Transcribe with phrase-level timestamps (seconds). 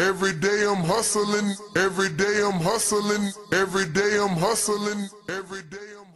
[0.00, 6.06] Every day I'm hustling, every day I'm hustling, every day I'm hustling, every day I'm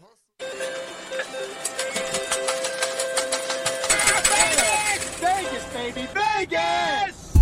[5.18, 7.34] Vegas, Vegas, baby, Vegas!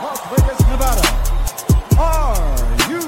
[0.00, 1.04] Las Vegas, Nevada.
[1.98, 2.56] Are
[2.88, 3.00] you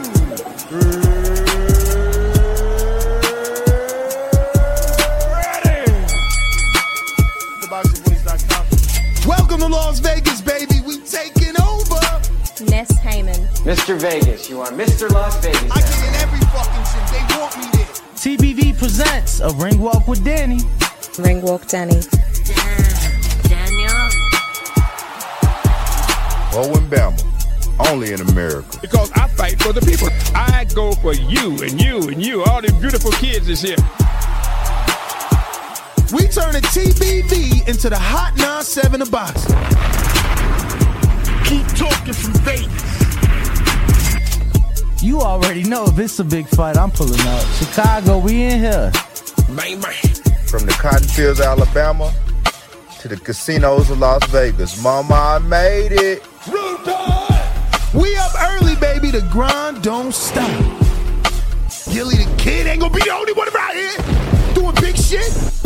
[5.40, 5.88] ready?
[7.62, 8.64] TheBoxingVoice.com.
[9.26, 10.29] Welcome to Las Vegas,
[12.62, 13.46] Ness Heyman.
[13.64, 13.98] Mr.
[14.00, 15.10] Vegas, you are Mr.
[15.10, 15.70] Las Vegas.
[15.70, 17.04] I get in every fucking gym.
[17.10, 17.86] They want me there.
[18.16, 20.60] TBV presents a ring walk with Danny.
[21.18, 22.00] Ring walk, Danny.
[23.48, 23.90] Daniel.
[26.52, 28.78] Owen Bama, only in America.
[28.80, 30.08] because I fight for the people.
[30.34, 33.76] I go for you and you and you, all these beautiful kids is here.
[36.12, 40.09] We turn turning TBV into the hot 9-7 of boxing.
[41.50, 43.02] Keep talking from Vegas.
[45.02, 47.44] You already know if it's a big fight, I'm pulling up.
[47.56, 48.92] Chicago, we in here.
[49.56, 49.94] Bang, bang.
[50.46, 52.14] From the cotton fields of Alabama
[53.00, 54.80] to the casinos of Las Vegas.
[54.80, 56.22] Mama, I made it.
[57.94, 59.10] We up early, baby.
[59.10, 60.48] The grind don't stop.
[61.92, 65.59] Gilly the kid ain't gonna be the only one around here doing big shit.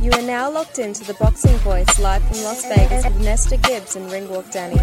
[0.00, 3.96] You are now locked into the Boxing Voice live from Las Vegas with Nesta Gibbs
[3.96, 4.76] and Ringwalk Danny.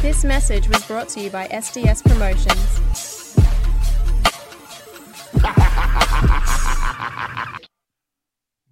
[0.00, 3.34] This message was brought to you by SDS Promotions.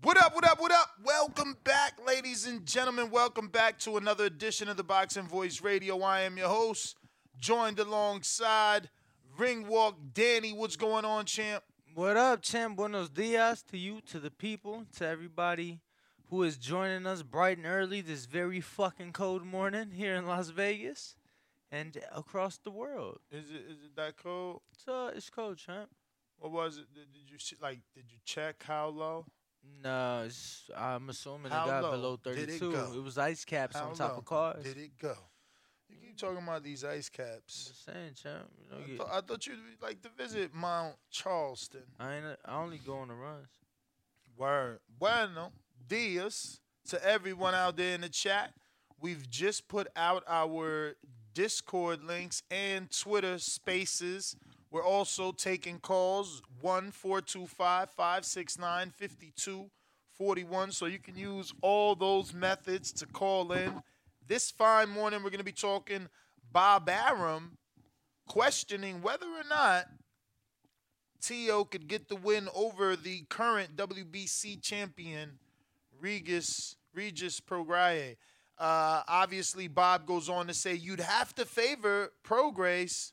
[0.03, 0.91] What up, what up, what up?
[1.05, 3.11] Welcome back, ladies and gentlemen.
[3.11, 6.01] Welcome back to another edition of the Boxing Voice Radio.
[6.03, 6.97] I am your host,
[7.41, 8.89] joined alongside
[9.37, 10.53] Ringwalk Danny.
[10.53, 11.65] What's going on, champ?
[11.97, 12.77] What up, champ?
[12.77, 15.81] Buenos dias to you, to the people, to everybody
[16.29, 20.51] who is joining us bright and early this very fucking cold morning here in Las
[20.51, 21.17] Vegas
[21.73, 23.21] and across the world.
[23.31, 24.61] Is it is it that cold?
[24.75, 25.89] It's, uh, it's cold, champ.
[26.39, 26.93] What was it?
[26.95, 27.81] Did, did you sh- like?
[27.95, 29.25] Did you check how low?
[29.83, 32.73] No, it's, I'm assuming How it got low below did it 32.
[32.73, 33.01] go?
[33.01, 34.65] was ice caps How on top low of cars.
[34.65, 35.17] Did it go?
[35.89, 37.67] You keep talking about these ice caps.
[37.69, 38.49] Just saying, champ.
[38.59, 41.83] You know, I, thought I thought you'd like to visit Mount Charleston.
[41.99, 42.25] I ain't.
[42.45, 43.49] I only go on the runs.
[44.37, 44.81] Word.
[44.99, 45.53] Bueno,
[45.89, 48.53] dias to everyone out there in the chat.
[49.01, 50.97] We've just put out our
[51.35, 54.37] Discord links and Twitter spaces.
[54.71, 60.73] We're also taking calls 1 425 569 5241.
[60.73, 63.83] So you can use all those methods to call in.
[64.29, 66.09] This fine morning, we're going to be talking
[66.51, 67.59] Bob Arum
[68.27, 69.87] questioning whether or not
[71.23, 71.67] T.O.
[71.67, 75.39] could get the win over the current WBC champion,
[76.01, 78.17] Regis, Regis Prograis.
[78.59, 83.13] Uh, obviously, Bob goes on to say you'd have to favor Prograis,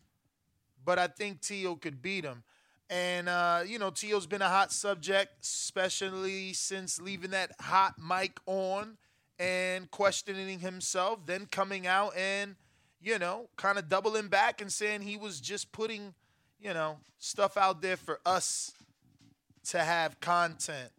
[0.84, 1.76] but I think T.O.
[1.76, 2.42] could beat him.
[2.90, 8.40] And, uh, you know, T.O.'s been a hot subject, especially since leaving that hot mic
[8.48, 8.98] on
[9.40, 12.56] and questioning himself, then coming out and,
[13.02, 16.14] you know, kind of doubling back and saying he was just putting
[16.64, 18.72] you know, stuff out there for us
[19.66, 20.90] to have content.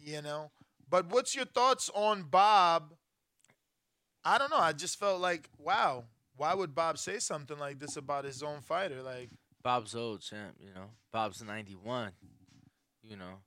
[0.00, 0.50] You know?
[0.88, 2.94] But what's your thoughts on Bob?
[4.24, 4.58] I don't know.
[4.58, 6.04] I just felt like, wow,
[6.36, 9.02] why would Bob say something like this about his own fighter?
[9.02, 9.30] Like,
[9.62, 10.90] Bob's old champ, you know.
[11.12, 12.12] Bob's 91.
[13.02, 13.42] You know.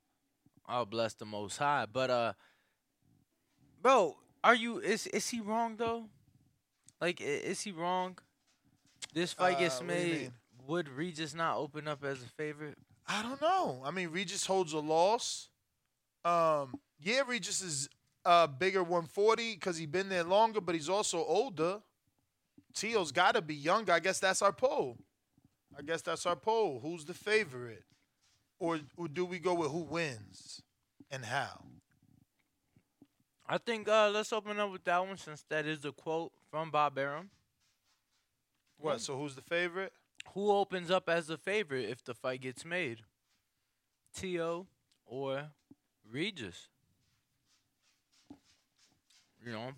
[0.66, 1.86] I'll bless the most high.
[1.90, 2.32] But uh
[3.82, 6.08] bro, are you is is he wrong though?
[7.00, 8.18] Like i- is he wrong?
[9.12, 10.20] This fight Uh, gets what do you made.
[10.22, 10.32] mean?
[10.66, 12.78] Would Regis not open up as a favorite?
[13.06, 13.82] I don't know.
[13.84, 15.48] I mean, Regis holds a loss.
[16.24, 17.88] Um, yeah, Regis is
[18.24, 21.82] uh bigger 140 because he's been there longer, but he's also older.
[22.74, 23.92] Teo's got to be younger.
[23.92, 24.96] I guess that's our poll.
[25.76, 26.78] I guess that's our poll.
[26.80, 27.84] Who's the favorite,
[28.60, 30.62] or, or do we go with who wins
[31.10, 31.64] and how?
[33.52, 36.70] I think uh let's open up with that one since that is a quote from
[36.70, 37.28] Bob Arum.
[38.78, 39.02] What?
[39.02, 39.92] So who's the favorite?
[40.32, 43.00] Who opens up as the favorite if the fight gets made?
[44.16, 44.66] T.O.
[45.04, 45.50] or
[46.10, 46.68] Regis?
[49.44, 49.72] You know.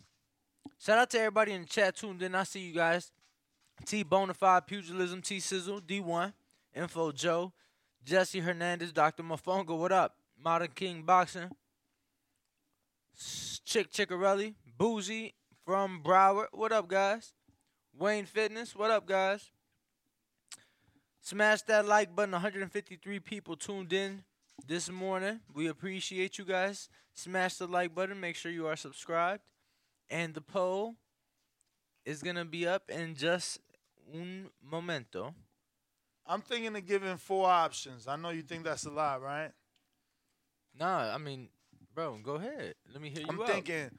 [0.78, 2.36] Shout out to everybody in the chat tuned in.
[2.36, 3.10] I see you guys.
[3.84, 6.32] T Bonafide Pugilism, T Sizzle, D1,
[6.76, 7.52] Info Joe,
[8.04, 9.24] Jesse Hernandez, Dr.
[9.24, 10.14] Mofongo, what up?
[10.40, 11.50] Modern King Boxing,
[13.64, 15.34] Chick Chickarelli, Boozy
[15.64, 17.32] from Broward, what up, guys?
[17.96, 19.50] Wayne Fitness, what up, guys?
[21.20, 22.32] Smash that like button.
[22.32, 24.24] 153 people tuned in
[24.66, 25.40] this morning.
[25.54, 26.90] We appreciate you guys.
[27.14, 28.20] Smash the like button.
[28.20, 29.42] Make sure you are subscribed.
[30.10, 30.96] And the poll
[32.04, 33.58] is going to be up in just
[34.12, 35.34] un momento.
[36.26, 38.06] I'm thinking of giving four options.
[38.06, 39.52] I know you think that's a lot, right?
[40.78, 41.48] Nah, I mean,
[41.94, 42.74] bro, go ahead.
[42.92, 43.48] Let me hear you I'm out.
[43.48, 43.90] thinking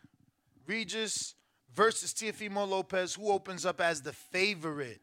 [0.68, 1.36] Regis
[1.74, 3.16] versus Teofimo Lopez.
[3.16, 5.02] Who opens up as the favorite?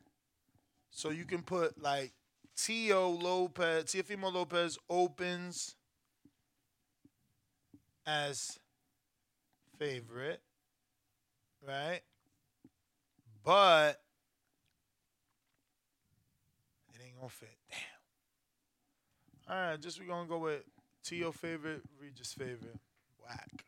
[0.90, 2.12] So you can put like
[2.56, 5.74] Tio Lopez, Teofimo Lopez opens
[8.06, 8.58] as
[9.78, 10.40] favorite,
[11.66, 12.00] right?
[13.44, 14.00] But
[16.94, 17.56] it ain't gonna fit.
[17.70, 17.78] Damn.
[19.48, 20.62] All right, just we gonna go with
[21.04, 22.78] Tio favorite, Regis favorite.
[23.22, 23.64] Whack.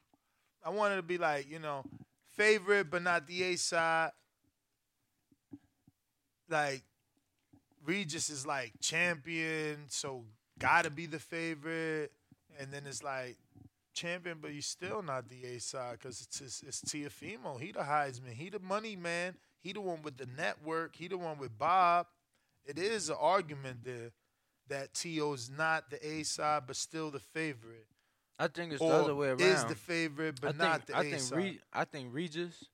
[0.64, 1.84] I wanted to be like, you know,
[2.32, 4.12] favorite but not the A side.
[6.48, 6.82] Like
[7.84, 10.24] Regis is like champion, so
[10.58, 12.12] gotta be the favorite.
[12.58, 13.36] And then it's like
[13.94, 17.60] champion, but he's still not the A side because it's it's, it's Teofimo.
[17.60, 18.32] He the Heisman.
[18.32, 19.34] He the money man.
[19.60, 20.96] He the one with the network.
[20.96, 22.06] He the one with Bob.
[22.66, 24.12] It is an argument there
[24.68, 27.86] that T.O.'s not the A side, but still the favorite.
[28.38, 29.40] I think it's or the other way around.
[29.50, 31.36] Is the favorite, but I think, not the I A think side.
[31.36, 32.68] Re- I think Regis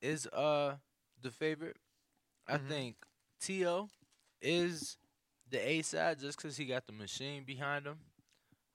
[0.00, 0.76] is uh
[1.22, 1.76] the favorite.
[2.48, 2.68] I Mhm.
[2.68, 2.96] think
[3.40, 3.88] T.O.
[4.40, 4.96] is
[5.50, 7.98] the A side just because he got the machine behind him.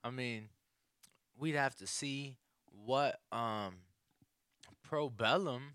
[0.03, 0.49] I mean,
[1.37, 2.37] we'd have to see
[2.85, 3.75] what um
[4.83, 5.73] Probellum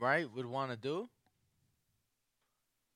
[0.00, 1.08] right would want to do.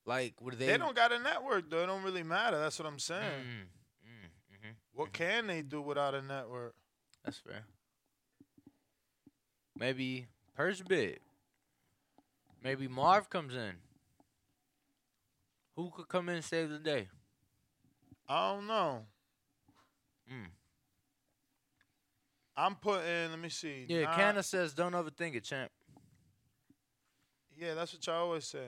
[0.04, 0.66] Like, would they?
[0.66, 1.82] They don't got a network though.
[1.82, 2.58] It don't really matter.
[2.58, 3.22] That's what I'm saying.
[3.22, 4.74] Mm, mm, mhm.
[4.94, 6.74] What can they do without a network?
[7.24, 7.64] That's fair.
[9.76, 10.26] Maybe
[10.56, 11.20] Purge bid.
[12.62, 13.72] Maybe Marv comes in.
[15.76, 17.08] Who could come in and save the day?
[18.28, 19.06] I don't know.
[20.30, 20.46] Mm.
[22.56, 23.30] I'm putting.
[23.30, 23.86] Let me see.
[23.88, 25.70] Yeah, Canna says don't overthink it, champ.
[27.56, 28.66] Yeah, that's what y'all always say.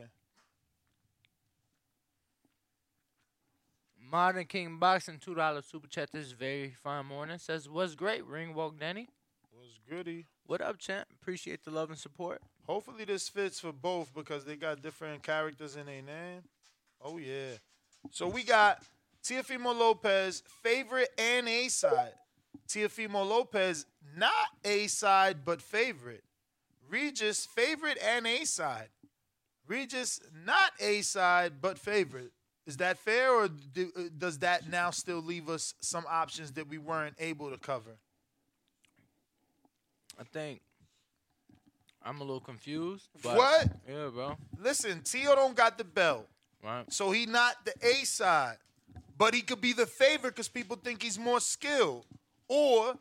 [4.15, 7.37] Modern King Boxing, two dollar super chat this very fine morning.
[7.37, 9.09] Says what's great, Ring Walk Danny.
[9.59, 10.27] Was goody.
[10.47, 11.09] What up, champ?
[11.21, 12.41] Appreciate the love and support.
[12.65, 16.45] Hopefully this fits for both because they got different characters in their name.
[17.03, 17.57] Oh yeah.
[18.13, 18.85] So we got
[19.25, 22.13] Teofimo Lopez, favorite and A side.
[22.69, 23.85] Teofimo Lopez,
[24.17, 24.31] not
[24.65, 26.23] A side, but favorite.
[26.89, 28.91] Regis, favorite and A side.
[29.67, 32.31] Regis, not A side, but favorite.
[32.67, 36.67] Is that fair, or do, uh, does that now still leave us some options that
[36.67, 37.99] we weren't able to cover?
[40.19, 40.61] I think
[42.03, 43.09] I'm a little confused.
[43.23, 43.69] What?
[43.89, 44.37] Yeah, bro.
[44.59, 46.29] Listen, Tio don't got the belt.
[46.63, 46.91] Right.
[46.93, 48.57] So he not the A side,
[49.19, 52.07] but he could be the favorite because people think he's more skilled.
[52.49, 52.95] Or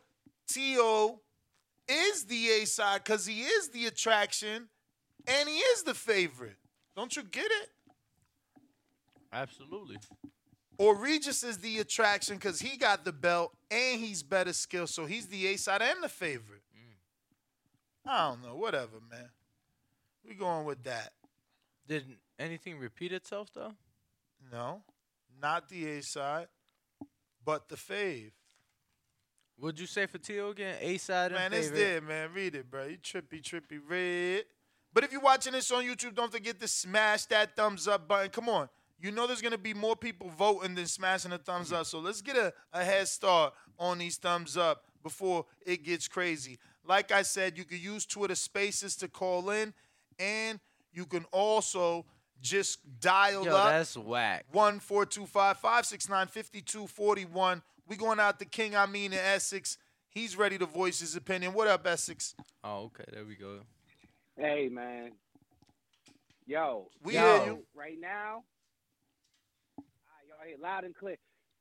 [0.48, 1.20] T.O.
[1.88, 4.68] is the A side because he is the attraction
[5.28, 6.58] and he is the favorite.
[6.96, 7.70] Don't you get it?
[9.34, 9.98] Absolutely.
[10.78, 15.06] Or Regis is the attraction because he got the belt and he's better skilled, so
[15.06, 16.64] he's the A side and the favorite.
[16.76, 18.12] Mm.
[18.12, 19.30] I don't know, whatever, man.
[20.28, 21.12] We going with that.
[21.88, 23.74] Didn't anything repeat itself though?
[24.52, 24.82] No,
[25.42, 26.48] not the A side,
[27.46, 28.32] but the fave.
[29.60, 30.76] Would you say for Tio again?
[30.82, 32.30] A side and Man, it's there, man.
[32.34, 32.86] Read it, bro.
[32.86, 34.46] You trippy, trippy, red.
[34.94, 38.30] But if you're watching this on YouTube, don't forget to smash that thumbs up button.
[38.30, 38.70] Come on.
[39.00, 41.86] You know there's gonna be more people voting than smashing the thumbs up.
[41.86, 46.58] So let's get a, a head start on these thumbs up before it gets crazy.
[46.86, 49.74] Like I said, you can use Twitter Spaces to call in,
[50.20, 50.60] and
[50.94, 52.06] you can also
[52.42, 54.46] just dial Yo, up that's whack.
[54.52, 57.62] one four two five five six nine fifty two forty one.
[57.88, 59.78] We going out to King I mean in Essex.
[60.10, 61.54] He's ready to voice his opinion.
[61.54, 62.36] What up, Essex?
[62.64, 63.06] Oh, okay.
[63.12, 63.60] There we go.
[64.38, 65.12] Hey man.
[66.46, 66.90] Yo.
[67.04, 67.64] We yo, hear you.
[67.74, 68.44] Right now.
[70.44, 71.16] Right, loud and clear.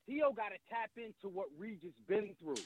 [0.09, 2.62] Tio gotta tap into what Regis been through.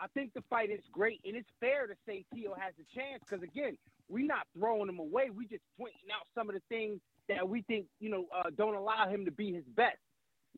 [0.00, 3.22] I think the fight is great, and it's fair to say Tio has a chance
[3.28, 5.30] because again, we're not throwing him away.
[5.30, 6.98] We just pointing out some of the things
[7.28, 9.98] that we think you know uh, don't allow him to be his best.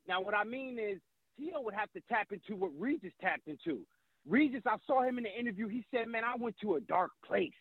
[0.09, 0.99] Now, what I mean is
[1.39, 3.81] Tio would have to tap into what Regis tapped into.
[4.27, 5.69] Regis, I saw him in the interview.
[5.69, 7.53] He said, "Man, I went to a dark place.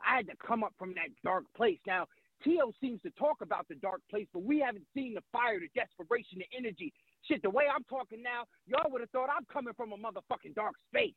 [0.00, 2.06] I had to come up from that dark place." Now,
[2.42, 5.68] Tio seems to talk about the dark place, but we haven't seen the fire, the
[5.74, 6.92] desperation, the energy.
[7.22, 10.54] Shit, the way I'm talking now, y'all would have thought I'm coming from a motherfucking
[10.54, 11.14] dark space.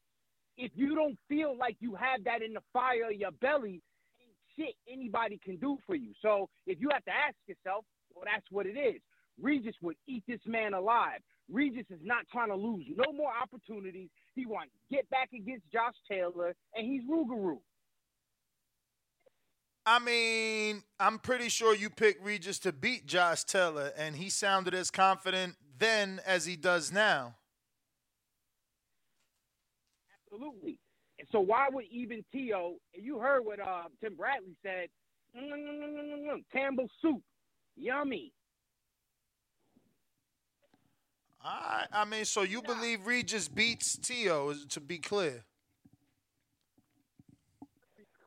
[0.57, 3.81] If you don't feel like you have that in the fire of your belly,
[4.55, 6.13] shit anybody can do for you.
[6.21, 9.01] So if you have to ask yourself, well, that's what it is.
[9.39, 11.19] Regis would eat this man alive.
[11.51, 14.09] Regis is not trying to lose no more opportunities.
[14.33, 17.59] He wants to get back against Josh Taylor, and he's Rougarou.
[19.89, 24.73] I mean, I'm pretty sure you picked Regis to beat Josh Taylor, and he sounded
[24.73, 27.35] as confident then as he does now.
[30.25, 30.77] Absolutely.
[31.19, 32.73] And so why would even Tio?
[32.93, 34.89] And you heard what uh, Tim Bradley said.
[35.33, 37.21] Mm, mm, mm, Campbell soup,
[37.77, 38.33] yummy.
[41.41, 45.45] I, I mean, so you believe Regis beats Tio, to be clear?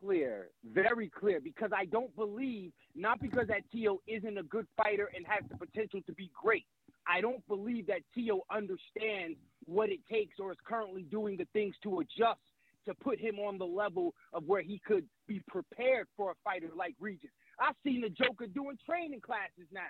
[0.02, 5.10] Clear, very clear, because I don't believe, not because that Tio isn't a good fighter
[5.14, 6.66] and has the potential to be great.
[7.06, 11.74] I don't believe that Tio understands what it takes or is currently doing the things
[11.82, 12.40] to adjust
[12.86, 16.70] to put him on the level of where he could be prepared for a fighter
[16.76, 17.30] like Regis.
[17.58, 19.80] I've seen the Joker doing training classes now.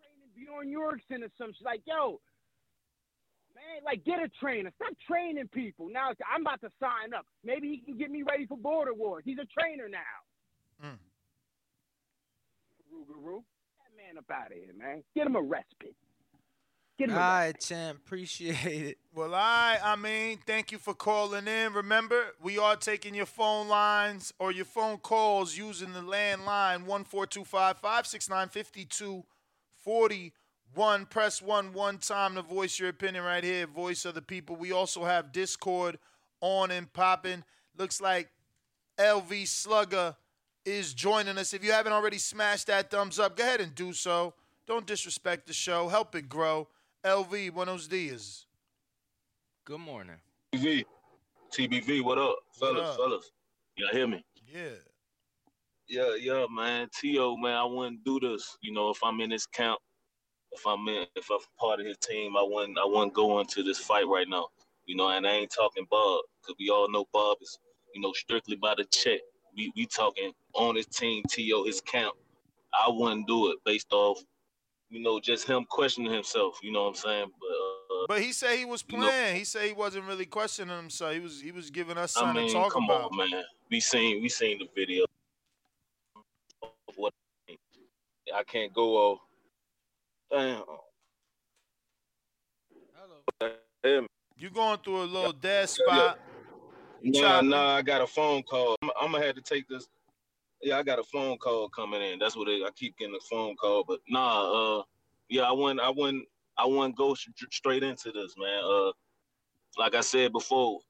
[0.00, 1.64] Training Bjorn Yorkson or some shit.
[1.64, 2.20] Like, yo,
[3.58, 4.70] man, like get a trainer.
[4.76, 5.88] Stop training people.
[5.90, 7.26] Now I'm about to sign up.
[7.44, 9.22] Maybe he can get me ready for Border Wars.
[9.24, 10.18] He's a trainer now.
[10.84, 10.98] Mm.
[12.92, 13.42] Rougarou,
[13.78, 15.02] that man up out of here, man.
[15.14, 15.94] Get him a respite.
[16.98, 17.98] Get him All a champ.
[18.04, 18.98] Appreciate it.
[19.14, 21.72] Well, I, I mean, thank you for calling in.
[21.72, 27.04] Remember, we are taking your phone lines or your phone calls using the landline one
[27.04, 29.24] four two five five six nine fifty two
[29.76, 30.32] forty
[30.74, 31.06] one.
[31.06, 33.66] Press one one time to voice your opinion right here.
[33.66, 34.56] Voice of the people.
[34.56, 35.98] We also have Discord
[36.40, 37.44] on and popping.
[37.76, 38.30] Looks like
[38.98, 40.16] LV Slugger
[40.64, 41.54] is joining us.
[41.54, 44.34] If you haven't already smashed that thumbs up, go ahead and do so.
[44.66, 45.88] Don't disrespect the show.
[45.88, 46.68] Help it grow.
[47.04, 48.46] LV, buenos dias.
[49.64, 50.16] Good morning.
[50.54, 50.84] TBV,
[51.56, 52.96] TBV, what up, fellas, up?
[52.96, 53.30] fellas?
[53.76, 54.24] Y'all hear me?
[54.46, 54.70] Yeah.
[55.88, 56.88] Yeah, yeah, man.
[57.00, 58.58] T.O., man, I wouldn't do this.
[58.60, 59.78] You know, if I'm in this camp,
[60.52, 63.62] if I'm in, if I'm part of his team, I wouldn't, I wouldn't go into
[63.62, 64.48] this fight right now.
[64.86, 67.58] You know, and I ain't talking Bob, because we all know Bob is,
[67.94, 69.20] you know, strictly by the check.
[69.56, 72.14] We, we talking on his team, T.O., his camp.
[72.72, 74.18] I wouldn't do it based off,
[74.88, 76.58] you know, just him questioning himself.
[76.62, 77.26] You know what I'm saying?
[77.38, 77.48] But,
[77.96, 79.36] uh, But he said he was You know- playing.
[79.36, 81.12] he said he wasn't really questioning himself.
[81.12, 83.10] He was he was giving us I something mean, to talk come about.
[83.12, 83.42] on, man.
[83.70, 85.04] We seen we seen the video
[86.62, 87.12] of what
[88.34, 89.18] I can't go off.
[90.30, 90.62] Damn.
[92.94, 94.06] Hello.
[94.36, 96.18] You going through a little dead spot.
[97.00, 97.50] You Nah, chopping.
[97.50, 98.76] nah, I got a phone call.
[98.82, 99.88] I'm, I'm gonna have to take this.
[100.60, 102.18] Yeah, I got a phone call coming in.
[102.18, 103.84] That's what it, I keep getting a phone call.
[103.86, 104.82] But nah, uh,
[105.28, 106.26] yeah, I wouldn't, I wouldn't,
[106.58, 108.62] I wouldn't go st- straight into this, man.
[108.64, 108.92] Uh,
[109.78, 110.80] like I said before,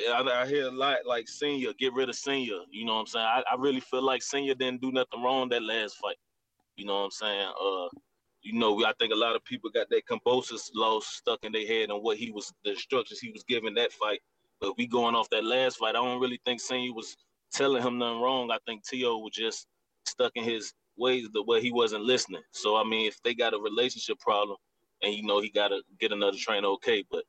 [0.00, 2.60] I, I hear a lot like senior, get rid of senior.
[2.70, 3.26] You know what I'm saying?
[3.26, 6.16] I, I really feel like senior didn't do nothing wrong that last fight.
[6.76, 7.52] You know what I'm saying?
[7.62, 7.88] Uh,
[8.42, 11.66] you know, I think a lot of people got that Kambosos loss stuck in their
[11.66, 14.20] head on what he was, the instructions he was giving that fight.
[14.60, 17.16] But we going off that last fight, I don't really think Senior was
[17.52, 18.50] telling him nothing wrong.
[18.50, 19.18] I think T.O.
[19.18, 19.66] was just
[20.06, 22.42] stuck in his ways the way he wasn't listening.
[22.52, 24.56] So I mean, if they got a relationship problem,
[25.02, 27.04] and you know he got to get another trainer, okay.
[27.10, 27.24] But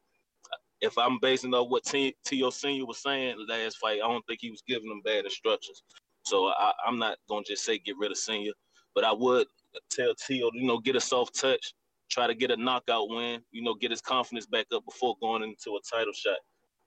[0.82, 2.50] if I'm basing off what T.O.
[2.50, 5.84] Senior was saying last fight, I don't think he was giving them bad instructions.
[6.24, 8.54] So I, I'm not gonna just say get rid of Senior,
[8.94, 9.48] but I would
[9.90, 10.52] tell T.O.
[10.54, 11.74] you know get a soft touch,
[12.10, 15.44] try to get a knockout win, you know get his confidence back up before going
[15.44, 16.38] into a title shot.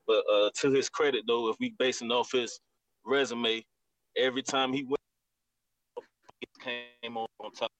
[0.07, 2.61] But uh, to his credit, though, if we basing off his
[3.07, 3.65] resume,
[4.17, 5.01] every time he went,
[6.41, 7.71] he came on, on top.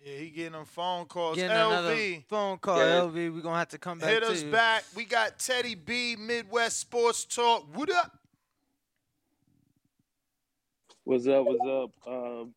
[0.00, 1.36] Yeah, he getting them phone calls.
[1.36, 3.00] Getting LV, phone call, Yeah.
[3.00, 3.34] LV.
[3.34, 4.50] We're gonna have to come back hit to us you.
[4.50, 4.84] back.
[4.94, 7.66] We got Teddy B, Midwest Sports Talk.
[7.74, 8.18] What up?
[11.04, 11.44] What's up?
[11.44, 11.90] What's up?
[12.06, 12.54] Um,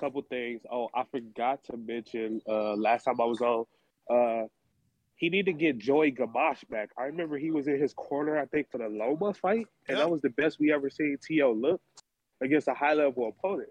[0.00, 0.62] couple things.
[0.70, 3.64] Oh, I forgot to mention uh, last time I was on.
[4.10, 4.46] Uh,
[5.16, 6.88] he need to get Joey Gamache back.
[6.98, 10.04] I remember he was in his corner, I think, for the Loma fight, and Yeah.
[10.04, 11.80] that was the best we ever seen To look
[12.40, 13.68] against a high level opponent.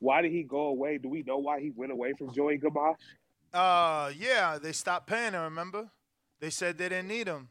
[0.00, 0.98] Why did he go away?
[0.98, 2.96] Do we know why he went away from Joey Gamache?
[3.52, 5.42] Uh, yeah, they stopped paying him.
[5.42, 5.90] Remember?
[6.40, 7.48] They said they didn't need him.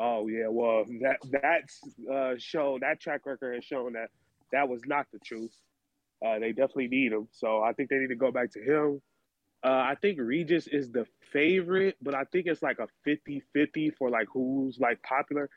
[0.00, 1.80] Oh yeah, well that that's
[2.10, 4.10] uh, shown that track record has shown that
[4.52, 5.52] that was not the truth.
[6.24, 9.00] Uh, they definitely need him, so I think they need to go back to him.
[9.64, 14.10] Uh, I think Regis is the favorite, but I think it's like a 50-50 for
[14.10, 15.50] like who's like popular.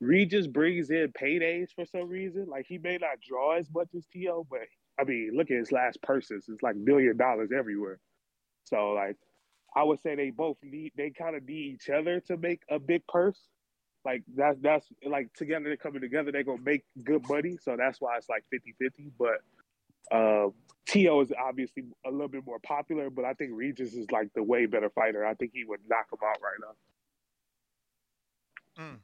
[0.00, 2.46] Regis brings in paydays for some reason.
[2.48, 4.60] Like he may not draw as much as T.O., but
[5.00, 6.46] I mean, look at his last purses.
[6.48, 7.98] It's like million dollars everywhere.
[8.64, 9.16] So like
[9.76, 12.78] I would say they both need they kind of need each other to make a
[12.78, 13.40] big purse.
[14.04, 17.56] Like that's that's like together they're coming together, they're gonna make good money.
[17.62, 19.12] So that's why it's like 50-50.
[19.18, 19.42] But
[20.12, 20.48] uh,
[20.86, 21.20] T.O.
[21.20, 24.66] is obviously a little bit more popular, but I think Regis is like the way
[24.66, 25.24] better fighter.
[25.24, 26.58] I think he would knock him out right
[28.76, 28.84] now.
[28.84, 28.98] Mm.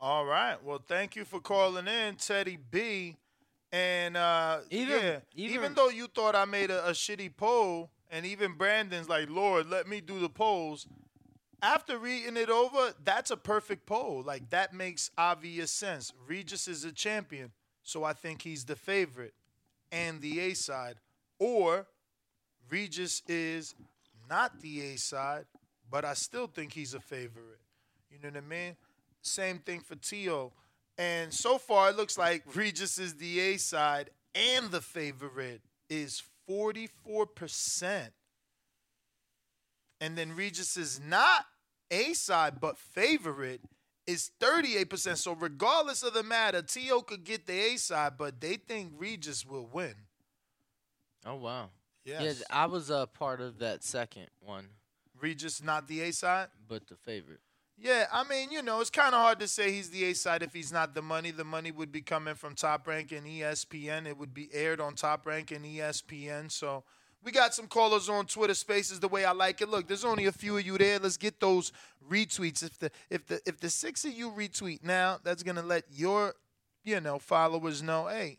[0.00, 0.62] All right.
[0.62, 3.16] Well, thank you for calling in, Teddy B.
[3.72, 7.90] And uh, Even- yeah, even- even though you thought I made a, a shitty poll,
[8.10, 10.86] and even Brandon's like, Lord, let me do the polls.
[11.62, 14.22] After reading it over, that's a perfect poll.
[14.26, 16.12] Like that makes obvious sense.
[16.26, 19.34] Regis is a champion, so I think he's the favorite
[19.92, 20.96] and the A side.
[21.38, 21.86] Or
[22.68, 23.74] Regis is
[24.28, 25.46] not the A side,
[25.90, 27.60] but I still think he's a favorite.
[28.10, 28.76] You know what I mean?
[29.22, 30.52] Same thing for T.O.
[30.98, 36.22] And so far, it looks like Regis is the A side and the favorite is
[36.48, 38.08] 44%.
[40.00, 41.46] And then Regis is not
[41.90, 43.60] A side but favorite
[44.10, 45.16] is 38%.
[45.16, 47.02] So, regardless of the matter, T.O.
[47.02, 49.94] could get the A side, but they think Regis will win.
[51.24, 51.70] Oh wow.
[52.04, 52.22] Yes.
[52.22, 54.68] Yeah, I was a part of that second one,
[55.20, 56.48] Regis not the A side?
[56.66, 57.40] but the favorite.
[57.82, 60.42] Yeah, I mean, you know, it's kind of hard to say he's the A side
[60.42, 61.30] if he's not the money.
[61.30, 64.06] The money would be coming from Top Rank and ESPN.
[64.06, 66.50] It would be aired on Top Rank and ESPN.
[66.52, 66.84] So
[67.22, 69.68] we got some callers on Twitter Spaces the way I like it.
[69.68, 70.98] Look, there's only a few of you there.
[70.98, 71.72] Let's get those
[72.10, 72.62] retweets.
[72.62, 76.34] If the if the if the six of you retweet now, that's gonna let your
[76.84, 78.38] you know followers know, hey,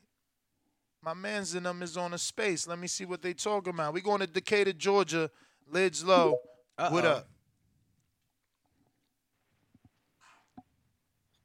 [1.04, 2.68] my man's in them is on a space.
[2.68, 3.94] Let me see what they talking about.
[3.94, 5.30] We going to Decatur, Georgia.
[5.68, 6.38] Lids low.
[6.78, 7.10] What Uh-oh.
[7.10, 7.28] up?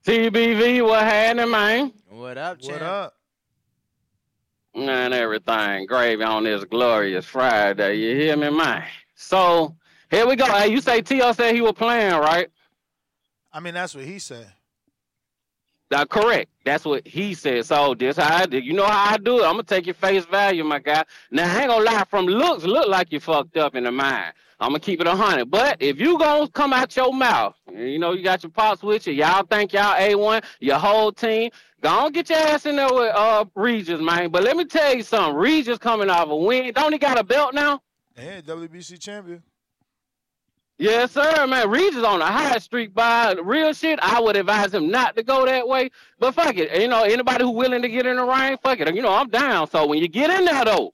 [0.04, 1.92] TBV, what happening, man?
[2.08, 3.14] What up, What up?
[4.76, 7.94] And everything gravy on this glorious Friday.
[7.94, 8.84] You hear me, man?
[9.14, 9.74] So
[10.10, 10.44] here we go.
[10.44, 11.32] Hey, you say T.O.
[11.32, 12.48] said he was playing, right?
[13.50, 14.52] I mean, that's what he said.
[15.90, 16.50] Uh, correct.
[16.66, 17.64] That's what he said.
[17.64, 18.58] So this how I do.
[18.58, 19.44] You know how I do it.
[19.44, 21.04] I'm gonna take your face value, my guy.
[21.30, 22.04] Now I ain't gonna lie.
[22.10, 24.34] From looks, look like you fucked up in the mind.
[24.58, 25.50] I'm gonna keep it a hundred.
[25.50, 29.06] But if you gonna come out your mouth, you know you got your pops with
[29.06, 29.12] you.
[29.12, 31.50] Y'all think y'all a1, your whole team.
[31.82, 34.30] Go on, get your ass in there with uh Regis, man.
[34.30, 35.36] But let me tell you something.
[35.36, 36.72] Regis coming off a win.
[36.72, 37.82] Don't he got a belt now?
[38.16, 39.42] Yeah, WBC champion.
[40.78, 41.70] Yes, sir, man.
[41.70, 43.98] Regis on a high streak by real shit.
[44.02, 45.90] I would advise him not to go that way.
[46.18, 46.80] But fuck it.
[46.80, 48.94] You know, anybody who willing to get in the ring, fuck it.
[48.94, 49.70] You know, I'm down.
[49.70, 50.92] So when you get in there though,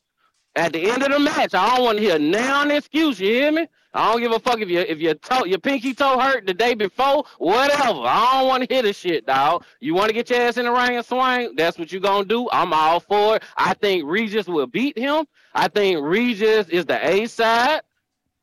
[0.55, 3.19] at the end of the match, I don't want to hear now excuse.
[3.19, 3.67] You hear me?
[3.95, 6.55] I don't give a fuck if your if your toe your pinky toe hurt the
[6.55, 8.01] day before, whatever.
[8.01, 9.65] I don't want to hear the shit, dog.
[9.81, 11.55] You want to get your ass in the ring and swing?
[11.57, 12.49] That's what you gonna do.
[12.53, 13.43] I'm all for it.
[13.57, 15.27] I think Regis will beat him.
[15.55, 17.83] I think Regis is the A side.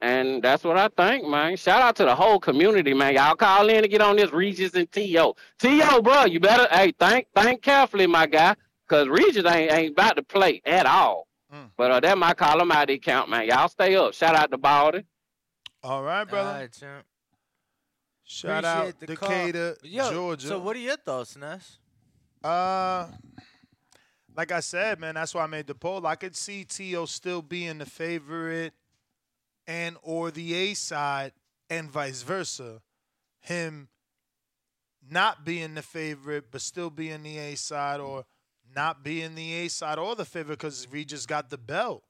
[0.01, 1.57] And that's what I think, man.
[1.57, 3.15] Shout out to the whole community, man.
[3.15, 5.35] Y'all call in and get on this Regis and T.O.
[5.59, 8.55] T.O., bro, you better, hey, think think carefully, my guy,
[8.87, 11.27] because Regis ain't, ain't about to play at all.
[11.77, 13.47] But uh, that might call him out the account, man.
[13.47, 14.13] Y'all stay up.
[14.13, 15.05] Shout out to Baldy.
[15.83, 16.49] All right, brother.
[16.49, 17.05] All right, champ.
[18.23, 19.29] Shout Appreciate out the call.
[19.29, 20.47] Decatur, Yo, Georgia.
[20.47, 21.79] So what are your thoughts, Ness?
[22.43, 23.07] Uh,
[24.38, 26.05] like I said, man, that's why I made the poll.
[26.05, 27.05] I could see T.O.
[27.05, 28.73] still being the favorite
[29.65, 31.31] and or the A side
[31.69, 32.81] and vice versa.
[33.41, 33.89] Him
[35.09, 38.25] not being the favorite but still being the A side or
[38.75, 42.03] not being the A side or the favorite because Regis got the belt.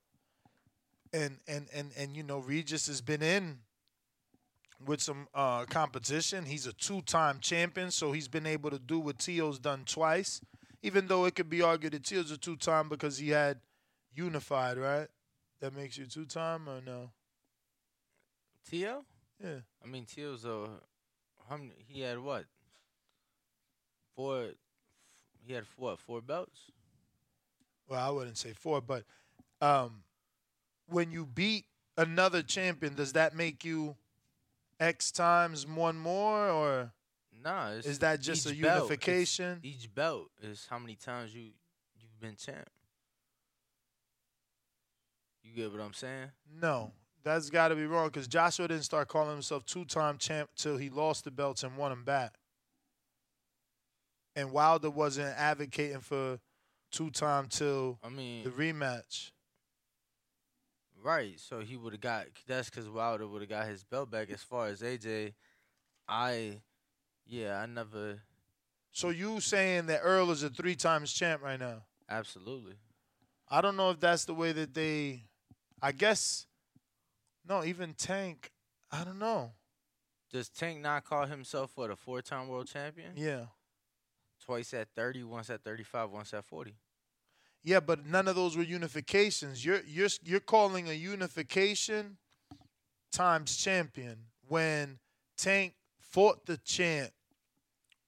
[1.11, 3.59] And and and and you know, Regis has been in
[4.85, 6.45] with some uh, competition.
[6.45, 10.41] He's a two-time champion, so he's been able to do what Tio's done twice.
[10.81, 13.59] Even though it could be argued that Tio's a two-time because he had
[14.13, 15.07] unified, right?
[15.59, 17.11] That makes you two-time or no?
[18.69, 19.03] Tio?
[19.43, 19.59] Yeah.
[19.83, 20.67] I mean, Tio's a.
[21.49, 22.45] How many, he had what?
[24.15, 24.49] Four.
[25.45, 25.99] He had what?
[25.99, 26.71] Four belts.
[27.87, 29.03] Well, I wouldn't say four, but
[29.61, 30.03] um,
[30.87, 31.65] when you beat
[31.97, 33.95] another champion, does that make you
[34.79, 36.91] X times one more, or
[37.43, 38.83] Nah, is that just a each belt.
[38.83, 39.59] Unification?
[39.63, 41.51] Each belt is how many times you
[41.97, 42.69] you've been champ.
[45.43, 46.31] You get what I'm saying?
[46.61, 46.91] No,
[47.23, 50.89] that's got to be wrong because Joshua didn't start calling himself two-time champ till he
[50.89, 52.35] lost the belts and won them back.
[54.35, 56.39] And Wilder wasn't advocating for
[56.91, 59.31] two-time till I mean, the rematch.
[61.03, 61.39] Right.
[61.39, 62.27] So he would have got.
[62.47, 64.29] That's because Wilder would have got his belt back.
[64.29, 65.33] As far as AJ,
[66.07, 66.61] I,
[67.25, 68.19] yeah, I never
[68.91, 71.83] So you saying that Earl is a three times champ right now?
[72.09, 72.75] Absolutely.
[73.49, 75.23] I don't know if that's the way that they.
[75.81, 76.45] I guess.
[77.47, 78.51] No, even Tank.
[78.91, 79.51] I don't know.
[80.31, 83.13] Does Tank not call himself what a four-time world champion?
[83.15, 83.45] Yeah.
[84.49, 86.73] Twice at 30, once at 35, once at 40.
[87.63, 89.63] Yeah, but none of those were unifications.
[89.63, 92.17] You're you're you're calling a unification
[93.11, 94.15] times champion
[94.47, 94.97] when
[95.37, 97.11] Tank fought the champ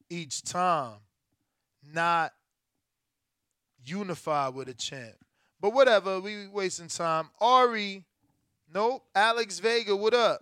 [0.10, 0.95] each time,
[1.93, 2.34] not
[3.86, 5.17] unified with a champ.
[5.60, 7.30] But whatever, we wasting time.
[7.39, 8.04] Ari,
[8.73, 9.04] nope.
[9.13, 10.41] Alex Vega, what up?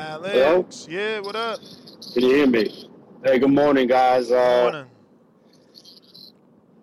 [0.00, 1.60] Alex, yeah, what up?
[2.14, 2.88] Can you hear me?
[3.22, 4.30] Hey, good morning, guys.
[4.30, 4.90] Uh, Morning.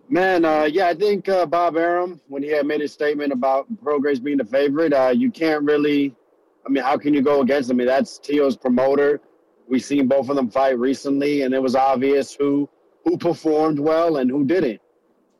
[0.08, 3.66] Man, uh, yeah, I think uh, Bob Arum, when he had made his statement about
[3.84, 6.16] Prograis being the favorite, uh, you can't really.
[6.66, 7.78] I mean, how can you go against him?
[7.78, 9.20] I mean, that's Tio's promoter.
[9.68, 12.70] We've seen both of them fight recently, and it was obvious who
[13.04, 14.80] who performed well and who didn't.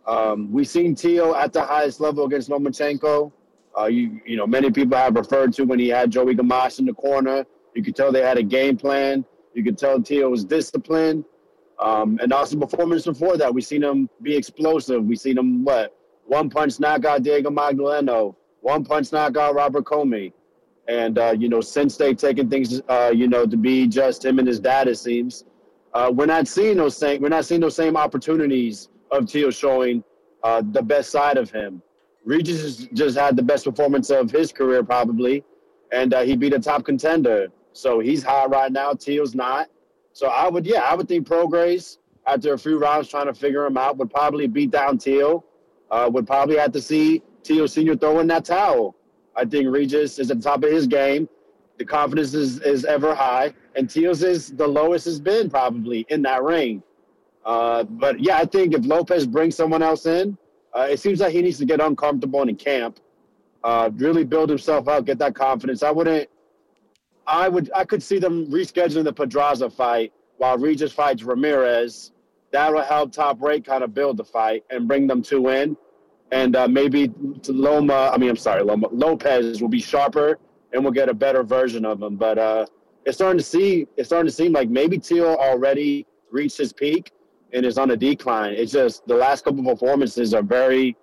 [0.08, 3.32] Um, we've seen Tio at the highest level against Lomachenko.
[3.78, 6.86] Uh, you you know, many people have referred to when he had Joey Gamache in
[6.86, 7.46] the corner.
[7.78, 9.24] You could tell they had a game plan.
[9.54, 11.24] You could tell Tio was disciplined.
[11.80, 15.06] Um, and also performance before that, we've seen him be explosive.
[15.06, 19.86] We've seen him what one punch knock out Diego Magdaleno, one punch knock out Robert
[19.86, 20.34] Commey,
[20.88, 24.40] and uh, you know since they've taken things, uh, you know, to be just him
[24.40, 25.46] and his dad, it seems
[25.94, 30.04] uh, we're not seeing those same we're not seeing those same opportunities of Tio showing
[30.44, 31.84] uh, the best side of him.
[32.26, 35.44] Regis just had the best performance of his career probably,
[35.92, 37.50] and uh, he beat a top contender.
[37.78, 38.94] So he's high right now.
[38.94, 39.70] Tio's not.
[40.14, 43.66] So I would, yeah, I would think Prograis, after a few rounds trying to figure
[43.66, 45.44] him out, would probably beat down Tio.
[45.92, 48.96] Uh, would probably have to see Tio Senior throw in that towel.
[49.36, 51.30] I think Regis is at the top of his game.
[51.78, 56.24] The confidence is, is ever high, and Tio's is the lowest has been probably in
[56.24, 56.82] that ring.
[57.46, 60.36] Uh, but yeah, I think if Lopez brings someone else in,
[60.76, 63.00] uh, it seems like he needs to get uncomfortable in camp,
[63.64, 65.84] uh, really build himself up, get that confidence.
[65.84, 66.28] I wouldn't.
[67.28, 67.70] I would.
[67.76, 72.12] I could see them rescheduling the Pedraza fight while Regis fights Ramirez.
[72.52, 75.76] That'll help Top Rank kind of build the fight and bring them two in,
[76.32, 77.12] and uh, maybe
[77.48, 78.12] Loma.
[78.14, 80.40] I mean, I'm sorry, Loma Lopez will be sharper
[80.74, 82.16] and we'll get a better version of him.
[82.16, 82.66] But uh,
[83.06, 83.88] it's starting to see.
[83.98, 87.12] It's starting to seem like maybe Teal already reached his peak
[87.54, 88.54] and is on a decline.
[88.54, 90.96] It's just the last couple performances are very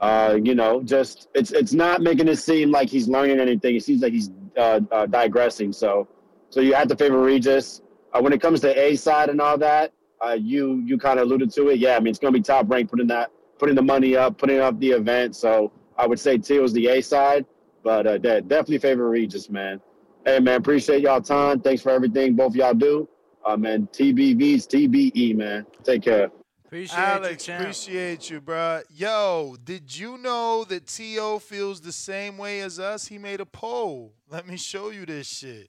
[0.00, 3.76] uh, you know, just it's it's not making it seem like he's learning anything.
[3.76, 5.72] It seems like he's uh, uh, digressing.
[5.72, 6.06] So,
[6.50, 7.82] so you have to favor Regis.
[8.12, 9.92] Uh, when it comes to A side and all that,
[10.24, 11.78] uh, you you kind of alluded to it.
[11.78, 14.38] Yeah, I mean it's going to be top rank putting that putting the money up,
[14.38, 15.36] putting up the event.
[15.36, 17.46] So I would say Teal's the A side,
[17.82, 19.80] but uh, de- definitely favor Regis, man.
[20.26, 21.60] Hey man, appreciate y'all time.
[21.60, 23.08] Thanks for everything both y'all do.
[23.44, 25.66] Uh, man, TBV's TBE, man.
[25.82, 26.30] Take care.
[26.70, 28.84] Appreciate Alex, you, appreciate you, bruh.
[28.94, 31.40] Yo, did you know that T.O.
[31.40, 33.08] feels the same way as us?
[33.08, 34.14] He made a poll.
[34.28, 35.68] Let me show you this shit.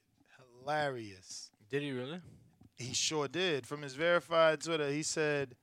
[0.60, 1.50] Hilarious.
[1.68, 2.20] Did he really?
[2.76, 3.66] He sure did.
[3.66, 5.56] From his verified Twitter, he said,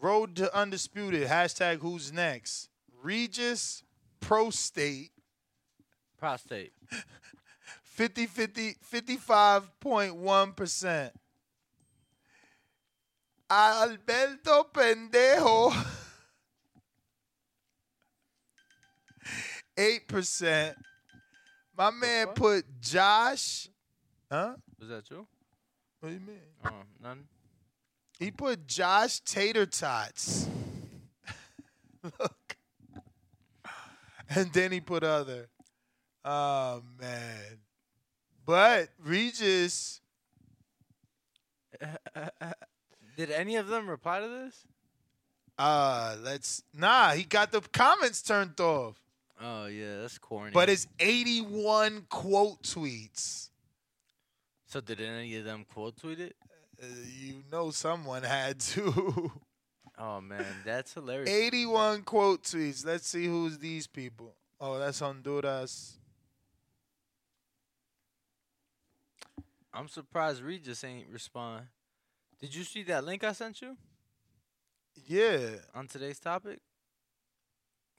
[0.00, 2.68] Road to Undisputed, hashtag who's next?
[3.02, 3.82] Regis,
[4.20, 5.10] Prostate,
[6.20, 6.72] Prostate.
[7.82, 11.10] 50, 50, 55.1%.
[13.52, 15.70] Alberto Pendejo,
[19.76, 20.74] 8%.
[21.76, 23.68] My man put Josh,
[24.30, 24.54] huh?
[24.80, 25.26] Was that true?
[26.00, 26.40] What do you mean?
[26.64, 26.70] Oh,
[27.02, 27.24] none.
[28.18, 30.48] He put Josh Tater Tots.
[32.02, 32.56] Look.
[34.30, 35.50] And then he put other.
[36.24, 37.58] Oh, man.
[38.46, 40.00] But Regis,
[43.16, 44.64] Did any of them reply to this?
[45.58, 48.96] uh, let's, nah, he got the comments turned off.
[49.40, 50.52] Oh yeah, that's corny.
[50.52, 53.50] But it's 81 quote tweets.
[54.66, 56.36] so did any of them quote tweet it?
[56.82, 56.86] Uh,
[57.18, 59.32] you know someone had to.
[59.98, 61.28] Oh man, that's hilarious.
[61.28, 62.84] 81 quote tweets.
[62.84, 64.34] Let's see who's these people.
[64.60, 65.98] Oh, that's Honduras.
[69.72, 71.66] I'm surprised Regis ain't respond.
[72.42, 73.76] Did you see that link I sent you
[75.06, 75.56] Yeah.
[75.74, 76.60] on today's topic?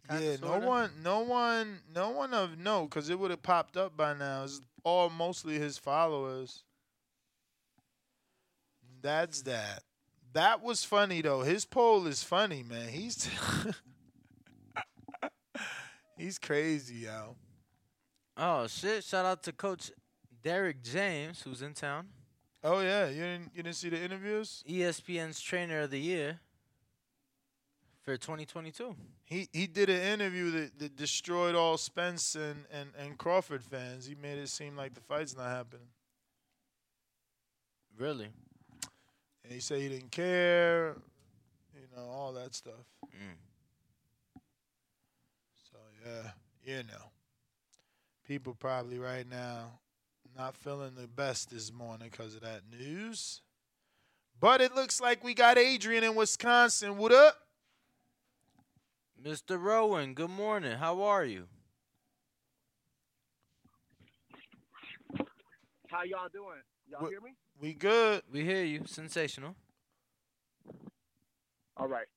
[0.08, 0.68] Kinda, yeah, no sorta?
[0.68, 4.44] one, no one, no one of no, because it would have popped up by now.
[4.44, 6.66] It's all mostly his followers.
[9.02, 9.84] That's that.
[10.34, 11.44] That was funny though.
[11.44, 12.90] His poll is funny, man.
[12.90, 13.30] He's
[16.18, 17.38] He's crazy, yo.
[18.36, 19.06] Oh shit!
[19.06, 19.90] Shout out to Coach
[20.44, 22.10] Derek James, who's in town.
[22.64, 24.64] Oh yeah, you didn't you didn't see the interviews?
[24.68, 26.40] ESPN's Trainer of the Year
[28.04, 28.96] for 2022.
[29.26, 34.06] He he did an interview that, that destroyed all Spence and, and, and Crawford fans.
[34.06, 35.88] He made it seem like the fight's not happening.
[37.98, 38.30] Really?
[39.44, 40.96] And he said he didn't care,
[41.76, 42.86] you know, all that stuff.
[43.06, 44.40] Mm.
[45.70, 46.32] So yeah,
[46.64, 47.10] you know.
[48.26, 49.80] People probably right now
[50.38, 53.42] not feeling the best this morning because of that news.
[54.40, 56.98] But it looks like we got Adrian in Wisconsin.
[56.98, 57.38] What up?
[59.22, 59.62] Mr.
[59.62, 60.78] Rowan, good morning.
[60.78, 61.48] How are you?
[65.88, 66.60] How y'all doing?
[66.90, 67.36] Y'all Wh- hear me?
[67.60, 68.24] We good.
[68.32, 68.82] We hear you.
[68.86, 69.56] Sensational.
[71.78, 72.08] All right.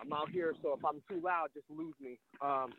[0.00, 2.18] I'm out here, so if I'm too loud, just lose me.
[2.42, 2.72] Um,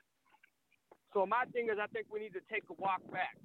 [1.13, 3.35] so my thing is, I think we need to take a walk back.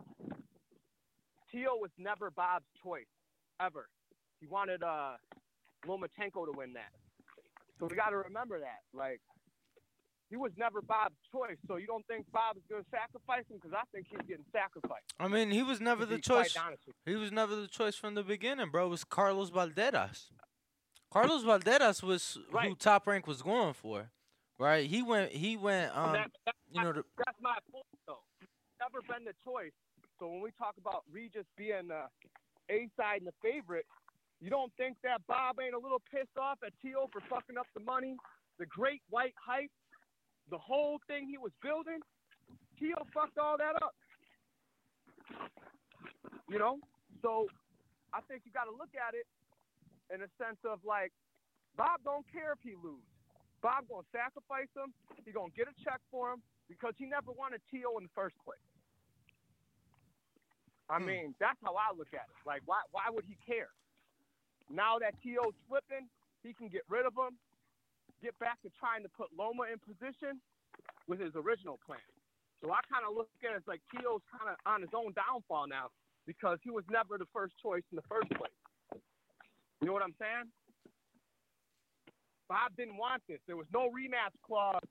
[1.52, 3.06] Tio was never Bob's choice,
[3.60, 3.88] ever.
[4.40, 5.12] He wanted uh,
[5.86, 6.90] Lomachenko to win that.
[7.78, 8.80] So we got to remember that.
[8.94, 9.20] Like,
[10.30, 11.58] he was never Bob's choice.
[11.68, 13.58] So you don't think Bob is going to sacrifice him?
[13.62, 15.04] Because I think he's getting sacrificed.
[15.20, 16.56] I mean, he was never the choice.
[17.04, 18.86] He was never the choice from the beginning, bro.
[18.86, 20.30] It was Carlos Balderas.
[21.12, 24.10] Carlos Balderas was who Top Rank was going for,
[24.58, 24.88] right?
[24.88, 25.32] He went.
[25.32, 25.94] He went.
[25.94, 26.30] Um, that,
[26.70, 28.22] you know, the, that's my point, though.
[28.80, 29.72] Never been the choice.
[30.22, 32.06] So when we talk about Regis being the
[32.70, 33.90] A side and the favorite,
[34.38, 37.66] you don't think that Bob ain't a little pissed off at Tio for fucking up
[37.74, 38.14] the money,
[38.62, 39.74] the great white hype,
[40.46, 41.98] the whole thing he was building?
[42.78, 43.98] Tio fucked all that up.
[46.46, 46.78] You know?
[47.18, 47.50] So
[48.14, 49.26] I think you got to look at it
[50.14, 51.10] in a sense of like,
[51.74, 53.02] Bob don't care if he lose.
[53.58, 54.94] Bob gonna sacrifice him.
[55.26, 58.38] He gonna get a check for him because he never wanted Tio in the first
[58.46, 58.62] place.
[60.92, 61.08] I hmm.
[61.08, 62.36] mean, that's how I look at it.
[62.44, 63.72] Like, why why would he care?
[64.68, 66.04] Now that Tio's flipping,
[66.44, 67.40] he can get rid of him,
[68.20, 70.36] get back to trying to put Loma in position
[71.08, 72.04] with his original plan.
[72.60, 75.16] So I kind of look at it as like Tio's kind of on his own
[75.16, 75.88] downfall now
[76.28, 78.54] because he was never the first choice in the first place.
[79.80, 80.46] You know what I'm saying?
[82.46, 83.40] Bob didn't want this.
[83.48, 84.86] There was no rematch clause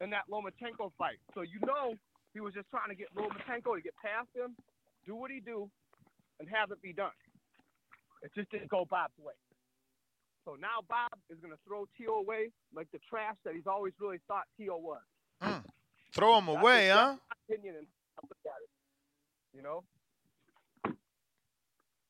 [0.00, 1.18] in that Lomachenko fight.
[1.34, 1.98] So you know
[2.34, 4.54] he was just trying to get Lomachenko to get past him,
[5.08, 5.70] do what he do,
[6.38, 7.16] and have it be done.
[8.22, 9.32] It just didn't go Bob's way.
[10.44, 12.20] So now Bob is going to throw T.O.
[12.20, 14.76] away like the trash that he's always really thought T.O.
[14.76, 15.00] was.
[15.40, 15.66] Hmm.
[16.14, 17.16] Throw him That's away, huh?
[17.48, 17.86] opinion and
[18.22, 19.56] look at it.
[19.56, 19.84] You know?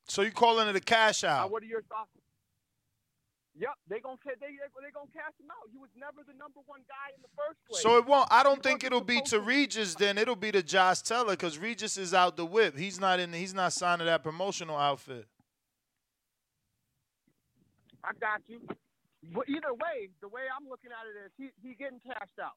[0.09, 1.51] So you calling it a cash out?
[1.51, 2.11] what are your thoughts?
[3.59, 5.69] Yep, they gonna ca- they they they gonna cash him out.
[5.73, 7.83] He was never the number one guy in the first place.
[7.83, 8.29] So it won't.
[8.31, 9.95] I don't He think it'll be supposed to Regis.
[9.97, 12.79] Then it'll be to Josh Taylor because Regis is out the whip.
[12.79, 13.33] He's not in.
[13.33, 15.27] He's not signing that promotional outfit.
[18.05, 18.61] I got you.
[19.35, 22.53] But either way, the way I'm looking at it is he he getting cashed out.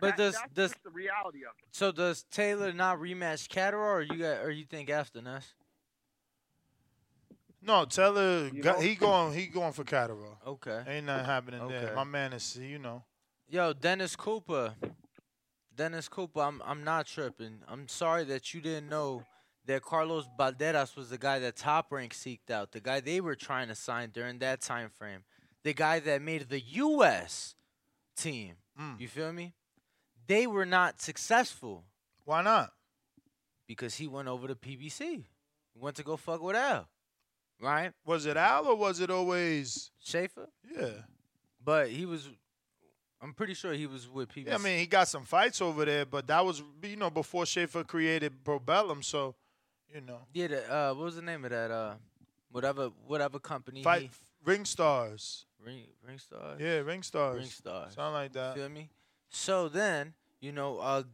[0.00, 1.68] But That- does that's does just the reality of it.
[1.70, 5.54] so does Taylor not rematch Catterall, or you got, or you think after Ness?
[7.64, 8.48] No, Taylor.
[8.52, 9.32] You got, he going.
[9.34, 10.38] He going for Catterall.
[10.46, 10.82] Okay.
[10.86, 11.80] Ain't nothing happening Okay.
[11.80, 11.94] there.
[11.94, 12.56] My man is.
[12.56, 13.04] You know.
[13.48, 14.74] Yo, Dennis Cooper.
[15.74, 17.60] Dennis Cooper, I'm I'm not tripping.
[17.68, 19.24] I'm sorry that you didn't know
[19.66, 23.36] that Carlos Balderas was the guy that Top Rank seeked out, the guy they were
[23.36, 25.20] trying to sign during that time frame,
[25.62, 27.54] the guy that made the U.S.
[28.16, 28.56] team.
[28.78, 29.00] Mm.
[29.00, 29.54] You feel me?
[30.26, 31.84] They were not successful.
[32.24, 32.72] Why not?
[33.66, 35.00] Because he went over to PBC.
[35.00, 36.88] He went to go fuck with Al.
[37.62, 37.92] Right?
[38.04, 40.48] Was it Al or was it always Schaefer?
[40.76, 40.88] Yeah.
[41.64, 42.28] But he was.
[43.22, 44.46] I'm pretty sure he was with PBC.
[44.48, 47.46] Yeah, I mean, he got some fights over there, but that was you know before
[47.46, 49.36] Schaefer created Probellum, so
[49.94, 50.18] you know.
[50.32, 51.70] Yeah, the, uh, what was the name of that?
[51.70, 51.94] Uh,
[52.50, 53.82] whatever, whatever company.
[53.84, 54.10] Fight he-
[54.44, 55.46] Ring Stars.
[55.64, 56.60] Ring, Ring Stars.
[56.60, 57.38] Yeah, Ring Stars.
[57.38, 57.94] Ring Stars.
[57.94, 58.56] Sound like that.
[58.56, 58.90] You Feel me?
[59.30, 61.04] So then, you know, uh,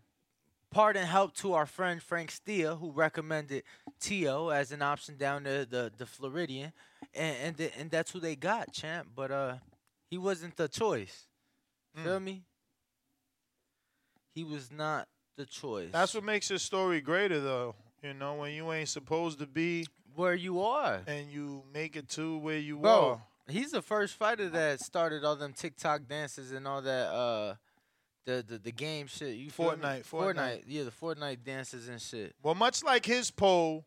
[0.70, 3.62] pardon help to our friend Frank Steele, who recommended
[4.00, 6.72] Tio as an option down to the the Floridian,
[7.14, 9.08] and and, th- and that's who they got, champ.
[9.14, 9.54] But uh,
[10.10, 11.26] he wasn't the choice.
[11.98, 12.04] Mm.
[12.04, 12.42] Feel me?
[14.34, 15.90] He was not the choice.
[15.92, 17.74] That's what makes your story greater, though.
[18.02, 22.08] You know, when you ain't supposed to be where you are, and you make it
[22.10, 23.22] to where you Bro, are.
[23.48, 27.54] he's the first fighter that started all them TikTok dances and all that uh
[28.28, 29.36] the the, the game shit.
[29.36, 29.72] You feel?
[29.72, 30.64] Fortnite, Fortnite.
[30.66, 32.34] Yeah, the Fortnite dances and shit.
[32.42, 33.86] Well, much like his poll,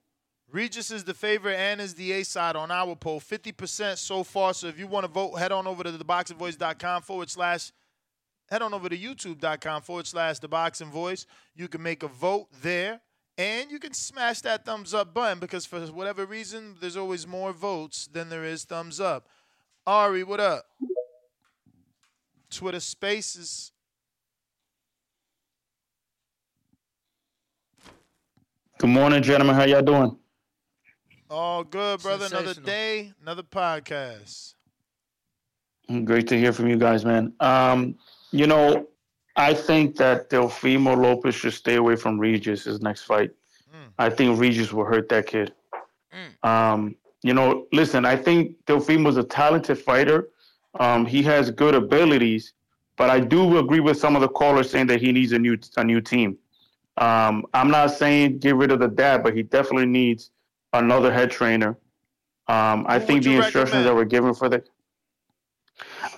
[0.51, 3.21] Regis is the favorite and is the A side on our poll.
[3.21, 4.53] 50% so far.
[4.53, 7.71] So if you want to vote, head on over to theboxingvoice.com forward slash
[8.49, 11.25] head on over to youtube.com forward slash the boxing voice.
[11.55, 12.99] You can make a vote there.
[13.37, 17.53] And you can smash that thumbs up button because for whatever reason, there's always more
[17.53, 19.27] votes than there is thumbs up.
[19.87, 20.65] Ari, what up?
[22.49, 23.71] Twitter Spaces.
[28.81, 29.55] Good morning, gentlemen.
[29.55, 30.17] How y'all doing?
[31.29, 32.25] All good, brother.
[32.25, 34.55] Another day, another podcast.
[36.03, 37.31] Great to hear from you guys, man.
[37.41, 37.93] Um,
[38.31, 38.87] you know,
[39.35, 43.29] I think that Teofimo Lopez should stay away from Regis his next fight.
[43.99, 45.53] I think Regis will hurt that kid.
[46.41, 50.29] Um, you know, listen, I think Teofimo's a talented fighter.
[50.79, 52.53] Um, he has good abilities,
[52.97, 55.55] but I do agree with some of the callers saying that he needs a new
[55.77, 56.39] a new team.
[57.01, 60.29] Um, I'm not saying get rid of the dad, but he definitely needs
[60.71, 61.69] another head trainer.
[62.47, 64.63] Um, I think the instructions that were given for the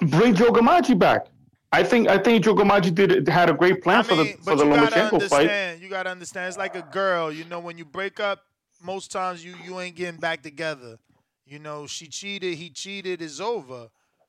[0.01, 1.27] bring Joe Gamache back.
[1.71, 4.65] I think I think Joe Gamache did had a great plan for the for the
[4.65, 5.79] Lomachenko fight.
[5.81, 6.49] You gotta understand.
[6.49, 7.31] It's like a girl.
[7.31, 8.41] You know, when you break up,
[8.81, 10.99] most times you you ain't getting back together.
[11.45, 12.55] You know, she cheated.
[12.55, 13.21] He cheated.
[13.21, 13.87] It's over.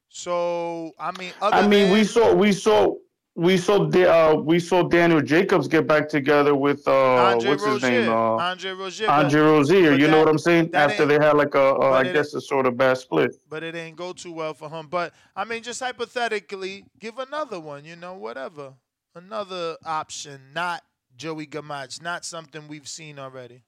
[0.08, 2.94] So I mean, other I mean, than, we saw we saw
[3.36, 7.82] we saw uh, we saw Daniel Jacobs get back together with uh, Andre what's his
[7.82, 9.10] name uh, Andre Rozier.
[9.10, 9.94] Andre Rozier.
[9.94, 10.70] You know what I'm saying?
[10.74, 13.36] After they had like a, a I guess a sort of bad split.
[13.48, 14.86] but it ain't go too well for him.
[14.86, 17.84] But I mean, just hypothetically, give another one.
[17.84, 18.74] You know, whatever,
[19.16, 20.84] another option, not
[21.16, 23.62] Joey Gamache, not something we've seen already.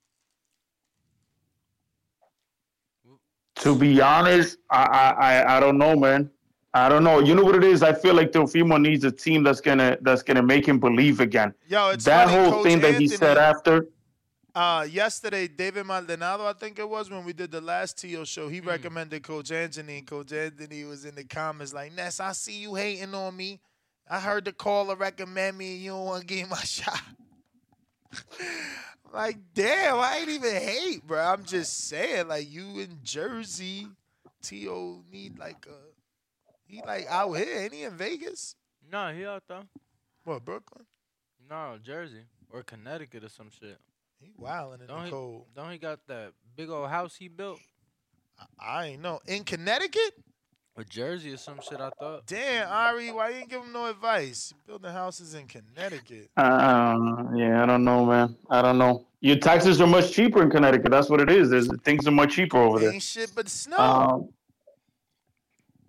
[3.57, 6.31] To be honest, I, I I I don't know, man.
[6.77, 7.21] I don't know.
[7.21, 7.83] You know what it is?
[7.83, 11.55] I feel like Teofimo needs a team that's gonna that's gonna make him believe again.
[11.69, 13.87] Yo, it's that funny, whole Coach thing that he said after.
[14.55, 18.49] Uh, yesterday, David Maldonado, I think it was when we did the last TO show,
[18.49, 19.99] he recommended Coach Anthony.
[19.99, 23.61] and Coach Anthony was in the comments like, Ness, I see you hating on me.
[24.09, 27.03] I heard the caller recommend me and you don't want to give my shot.
[29.13, 31.23] like, damn, I ain't even hate, bro.
[31.23, 33.89] I'm just saying, like, you in Jersey,
[34.43, 35.96] TO need like a,
[36.67, 37.61] he like out here.
[37.61, 38.55] Ain't he in Vegas?
[38.91, 39.63] No, he out there.
[40.25, 40.85] What, Brooklyn?
[41.49, 43.79] No, Jersey or Connecticut or some shit.
[44.21, 45.45] He wilding in Don't the he, cold.
[45.55, 47.61] Don't he got that big old house he built?
[48.59, 49.21] I ain't know.
[49.27, 50.15] In Connecticut?
[50.77, 52.27] Or Jersey or some shit, I thought.
[52.27, 54.53] Damn, Ari, why you ain't give him no advice?
[54.67, 56.29] Building houses in Connecticut.
[56.37, 58.37] Uh, yeah, I don't know, man.
[58.51, 59.07] I don't know.
[59.21, 60.91] Your taxes are much cheaper in Connecticut.
[60.91, 61.49] That's what it is.
[61.49, 62.93] There's, things are much cheaper over there.
[62.93, 63.79] Ain't shit but snow.
[63.79, 64.29] Um,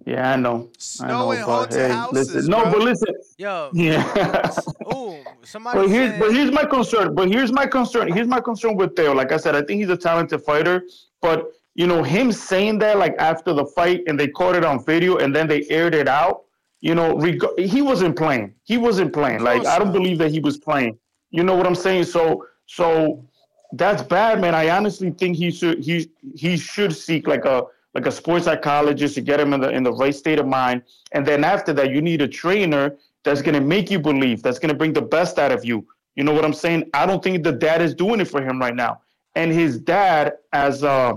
[0.08, 0.70] yeah, I know.
[0.72, 2.50] I Snow know, and but haunted hey, houses, listen.
[2.50, 2.72] No, bro.
[2.72, 3.14] but listen.
[3.38, 3.70] Yo.
[3.74, 4.52] Yeah.
[4.94, 7.14] Ooh, somebody But here's said, but here's my concern.
[7.14, 8.14] But here's my concern.
[8.14, 9.14] Here's my concern with Theo.
[9.14, 10.84] Like I said, I think he's a talented fighter.
[11.22, 14.84] But you know, him saying that like after the fight and they caught it on
[14.86, 16.44] video and then they aired it out.
[16.80, 18.54] You know, reg- he wasn't playing.
[18.64, 19.42] He wasn't playing.
[19.42, 20.98] Like I don't believe that he was playing.
[21.32, 22.06] You know what I'm saying?
[22.06, 23.26] So so
[23.74, 24.56] that's bad, man.
[24.56, 27.66] I honestly think he should he he should seek like a
[27.98, 30.84] like a sports psychologist to get him in the in the right state of mind.
[31.14, 34.76] And then after that, you need a trainer that's gonna make you believe, that's gonna
[34.76, 35.84] bring the best out of you.
[36.16, 36.92] You know what I'm saying?
[36.94, 39.02] I don't think the dad is doing it for him right now.
[39.34, 41.16] And his dad, as uh,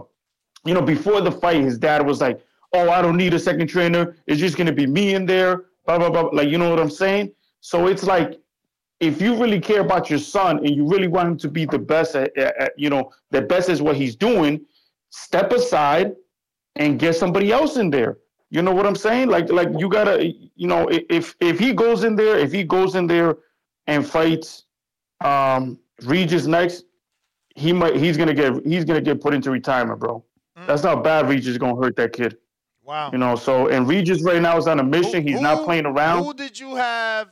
[0.64, 2.40] you know, before the fight, his dad was like,
[2.72, 4.16] "Oh, I don't need a second trainer.
[4.26, 6.30] It's just gonna be me in there." Blah blah blah.
[6.32, 7.32] Like, you know what I'm saying?
[7.60, 8.40] So it's like,
[9.00, 11.78] if you really care about your son and you really want him to be the
[11.78, 14.64] best at, at you know, the best is what he's doing,
[15.10, 16.14] step aside
[16.76, 18.18] and get somebody else in there.
[18.50, 19.28] You know what I'm saying?
[19.28, 22.94] Like, like you gotta, you know, if if he goes in there, if he goes
[22.96, 23.36] in there
[23.86, 24.64] and fights
[25.22, 26.84] um Regis next,
[27.54, 30.24] he might he's gonna get he's gonna get put into retirement, bro.
[30.66, 32.36] That's how bad Regis is gonna hurt that kid.
[32.82, 33.10] Wow.
[33.12, 35.26] You know, so and Regis right now is on a mission.
[35.26, 36.24] He's not playing around.
[36.24, 37.28] Who did you have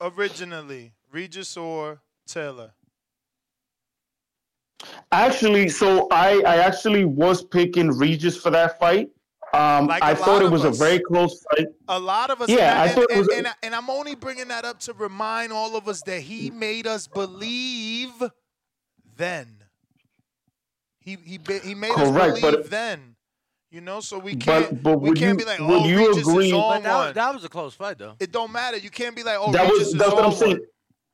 [0.00, 2.72] originally, Regis or Taylor?
[5.12, 9.08] Actually, so I I actually was picking Regis for that fight.
[9.52, 10.76] Um, Like I a thought it was us.
[10.76, 11.66] a very close fight.
[11.88, 12.48] A lot of us.
[12.48, 14.64] Yeah, I and, thought it and, was a- and, I- and I'm only bringing that
[14.64, 18.12] up to remind all of us that he made us believe
[19.16, 19.56] then.
[21.00, 23.16] He he he made us Correct, but- believe then.
[23.72, 26.18] You know, so we can't But but we can't you be like, oh, you Regis
[26.26, 26.48] agree?
[26.48, 27.06] is on that, one.
[27.06, 28.14] was- that was a close fight, though.
[28.18, 28.76] it don't matter.
[28.76, 30.38] You can't be like, oh, That Regis was is that's on what I'm one.
[30.38, 30.60] saying.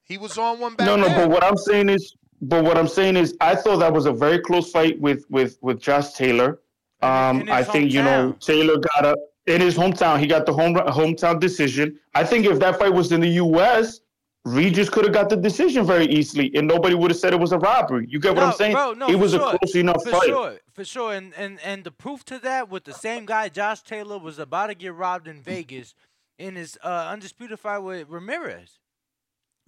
[0.04, 1.16] He was on one back No, no, then.
[1.18, 4.12] but what I'm saying is, but what I'm saying is, I thought that was a
[4.12, 6.60] very close fight with with with Josh Taylor.
[7.02, 8.36] Um, I think you know.
[8.40, 9.16] Taylor got a
[9.46, 10.18] in his hometown.
[10.18, 11.98] He got the home hometown decision.
[12.14, 14.00] I think if that fight was in the U.S.,
[14.44, 17.52] Regis could have got the decision very easily, and nobody would have said it was
[17.52, 18.06] a robbery.
[18.08, 18.74] You get what I'm saying?
[18.74, 19.54] Bro, no, it was sure.
[19.54, 20.26] a close enough for fight.
[20.26, 21.12] sure, for sure.
[21.12, 24.68] And, and and the proof to that with the same guy, Josh Taylor, was about
[24.68, 25.94] to get robbed in Vegas.
[26.38, 28.78] in his uh, undisputed fight with Ramirez.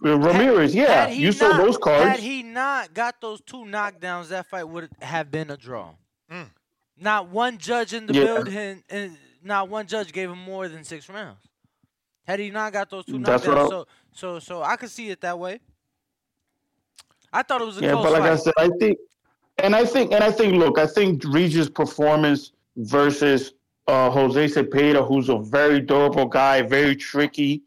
[0.03, 2.05] Uh, Ramirez, yeah, Had he you saw those cards.
[2.05, 5.91] Had he not got those two knockdowns, that fight would have been a draw.
[7.01, 8.23] Not one judge in the Yeah.
[8.25, 11.39] building, and not one judge gave him more than six rounds.
[12.25, 15.21] Had he not got those two That's knockdowns, so so so I could see it
[15.21, 15.59] that way.
[17.31, 18.31] I thought it was a yeah, close but like fight.
[18.31, 18.97] I said, I think,
[19.57, 23.53] and I think, and I think, look, I think Regis' performance versus
[23.87, 27.61] uh, Jose Zepeda, who's a very durable guy, very tricky,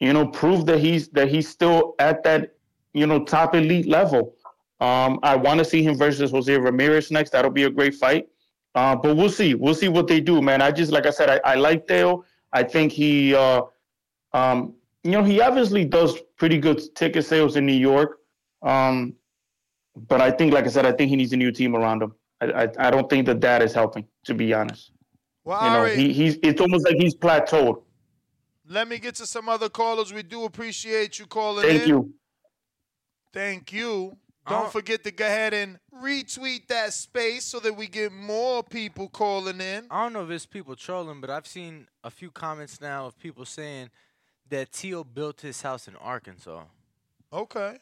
[0.00, 2.54] you know, proved that he's that he's still at that,
[2.94, 4.34] you know, top elite level.
[4.80, 7.30] Um, I want to see him versus Jose Ramirez next.
[7.30, 8.28] That'll be a great fight.
[8.74, 9.54] Uh, but we'll see.
[9.54, 10.62] We'll see what they do, man.
[10.62, 12.24] I just, like I said, I, I like Dale.
[12.52, 13.62] I think he, uh,
[14.32, 14.74] um,
[15.04, 18.18] you know, he obviously does pretty good ticket sales in New York.
[18.62, 19.14] Um,
[20.08, 22.14] but I think, like I said, I think he needs a new team around him.
[22.40, 24.92] I, I, I don't think that that is helping, to be honest.
[25.44, 27.82] Well, you know, Ari, he, he's it's almost like he's plateaued.
[28.70, 30.12] Let me get to some other callers.
[30.12, 31.70] We do appreciate you calling in.
[31.70, 31.88] Thank in.
[31.88, 32.14] you.
[33.32, 34.16] Thank you.
[34.48, 39.08] Don't forget to go ahead and retweet that space so that we get more people
[39.08, 39.86] calling in.
[39.90, 43.18] I don't know if it's people trolling, but I've seen a few comments now of
[43.18, 43.90] people saying
[44.48, 46.62] that Teal built his house in Arkansas.
[47.32, 47.76] Okay.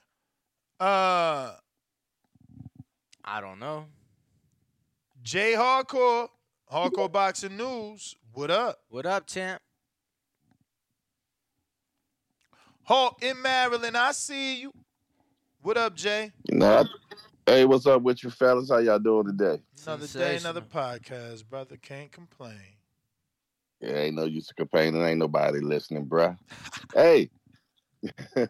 [0.80, 1.55] Uh,
[3.24, 3.86] I don't know.
[5.22, 6.28] Jay Hardcore,
[6.70, 8.16] Hardcore Boxing News.
[8.32, 8.80] What up?
[8.89, 9.62] What up, champ?
[12.89, 14.72] Hawk in Maryland, I see you.
[15.61, 16.32] What up, Jay?
[16.51, 16.84] You know, I-
[17.45, 18.70] hey, what's up with you fellas?
[18.70, 19.62] How y'all doing today?
[19.86, 21.76] Another day, another podcast, brother.
[21.76, 22.78] Can't complain.
[23.82, 25.03] Yeah, ain't no use of complaining.
[25.03, 26.39] Ain't nobody listening, bruh.
[26.95, 27.28] hey,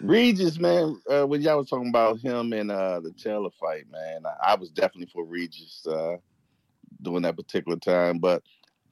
[0.00, 0.98] Regis, man.
[1.06, 4.54] Uh, when y'all was talking about him and uh, the Taylor fight, man, I, I
[4.54, 6.16] was definitely for Regis uh,
[7.02, 8.18] during that particular time.
[8.18, 8.42] But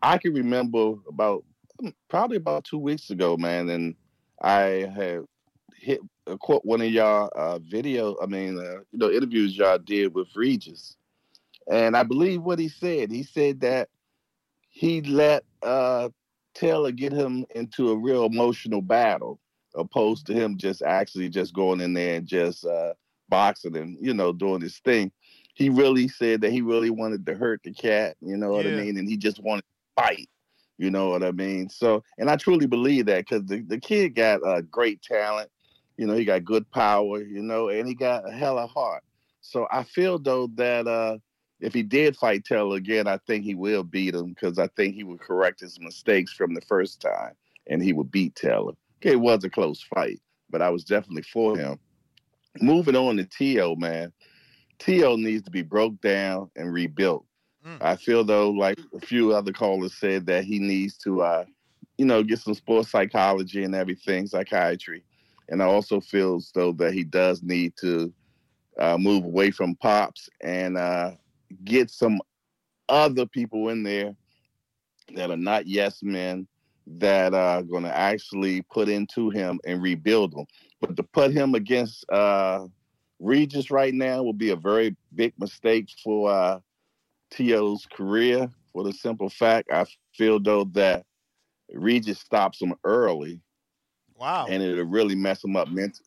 [0.02, 1.46] I can remember about
[1.82, 3.94] mm, probably about two weeks ago, man, and
[4.42, 5.24] I had
[5.76, 8.16] hit uh, quote one of y'all uh, video.
[8.22, 10.96] I mean, uh, you know, interviews y'all did with Regis,
[11.70, 13.10] and I believe what he said.
[13.10, 13.88] He said that
[14.70, 16.08] he let uh,
[16.54, 19.40] Taylor get him into a real emotional battle,
[19.74, 22.94] opposed to him just actually just going in there and just uh,
[23.28, 25.10] boxing and you know doing his thing.
[25.54, 28.16] He really said that he really wanted to hurt the cat.
[28.20, 28.96] You know what I mean?
[28.96, 30.28] And he just wanted to fight.
[30.78, 31.68] You know what I mean?
[31.68, 35.50] So, and I truly believe that because the, the kid got uh, great talent.
[35.96, 39.02] You know, he got good power, you know, and he got a hell of heart.
[39.40, 41.18] So I feel though that uh,
[41.60, 44.94] if he did fight Taylor again, I think he will beat him because I think
[44.94, 47.32] he would correct his mistakes from the first time
[47.66, 48.74] and he would beat Taylor.
[49.00, 50.20] Okay, it was a close fight,
[50.50, 51.78] but I was definitely for him.
[52.60, 54.12] Moving on to T.O., man.
[54.78, 55.16] T.O.
[55.16, 57.24] needs to be broke down and rebuilt.
[57.80, 61.44] I feel though, like a few other callers said, that he needs to, uh,
[61.96, 65.02] you know, get some sports psychology and everything, psychiatry.
[65.48, 68.12] And I also feel as though that he does need to
[68.78, 71.12] uh, move away from pops and uh,
[71.64, 72.20] get some
[72.88, 74.14] other people in there
[75.14, 76.46] that are not yes men
[76.86, 80.46] that are going to actually put into him and rebuild him.
[80.80, 82.66] But to put him against uh,
[83.18, 86.60] Regis right now will be a very big mistake for uh,
[87.30, 91.04] T.O.'s career for the simple fact I feel though that
[91.72, 93.40] Regis stops him early.
[94.16, 94.46] Wow.
[94.48, 96.00] And it'll really mess him up ment-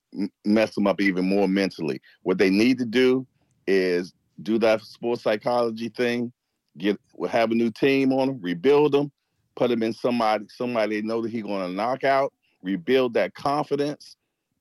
[0.44, 2.02] mess him up even more mentally.
[2.24, 3.26] What they need to do
[3.68, 4.14] is
[4.44, 6.32] do that sports psychology thing,
[6.78, 7.00] get
[7.30, 9.12] have a new team on him, rebuild him,
[9.56, 14.18] put him in somebody somebody they know that he's gonna knock out, rebuild that confidence,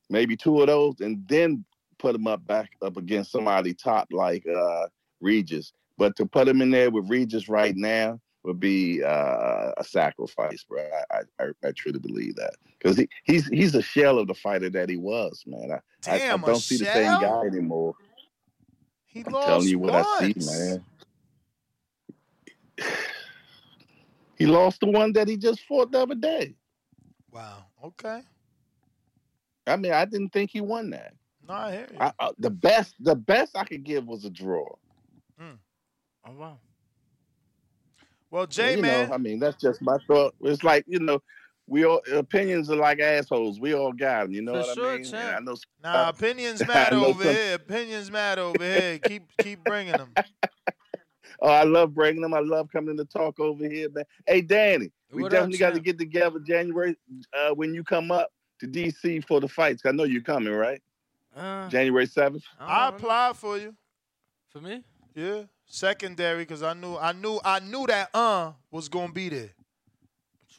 [0.09, 1.65] maybe two of those, and then
[1.99, 4.87] put him up back up against somebody top like uh
[5.21, 5.73] Regis.
[6.01, 10.65] But to put him in there with Regis right now would be uh, a sacrifice,
[10.65, 10.83] bro.
[11.13, 14.71] I, I, I- truly believe that because he, he's he's a shell of the fighter
[14.71, 15.73] that he was, man.
[15.73, 17.95] I, I- I, don't see the same guy anymore.
[19.05, 20.85] He I'm lost telling you what I see, man.
[24.39, 26.55] He lost the one that he just fought the other day.
[27.31, 27.67] Wow.
[27.85, 28.23] Okay.
[29.67, 31.13] I mean, I didn't think he won that.
[31.47, 31.99] No, I hear you.
[32.01, 34.67] I, I, the best, the best I could give was a draw.
[36.27, 36.59] Oh wow.
[38.31, 39.09] Well, Jay, you man.
[39.09, 40.35] know, I mean, that's just my thought.
[40.43, 41.21] It's like you know,
[41.67, 43.59] we all opinions are like assholes.
[43.59, 44.33] We all got them.
[44.33, 45.01] You know For what sure, I mean?
[45.01, 45.37] And champ.
[45.37, 45.57] I know.
[45.83, 47.55] Nah, opinions matter over some- here.
[47.55, 48.99] Opinions matter over here.
[48.99, 50.13] Keep keep bringing them.
[51.43, 52.35] Oh, I love bringing them.
[52.35, 54.05] I love coming to talk over here, man.
[54.27, 56.97] Hey, Danny, we What up, definitely got to get together January
[57.33, 59.81] uh, when you come up to DC for the fights.
[59.87, 60.83] I know you're coming, right?
[61.35, 62.43] Uh, January seventh.
[62.59, 63.75] I applied for you.
[64.51, 64.83] For me?
[65.15, 65.45] Yeah.
[65.73, 69.51] Secondary, because I knew I knew I knew that uh was gonna be there.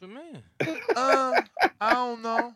[0.00, 0.42] you mean?
[0.96, 1.42] Uh,
[1.78, 2.54] I don't know.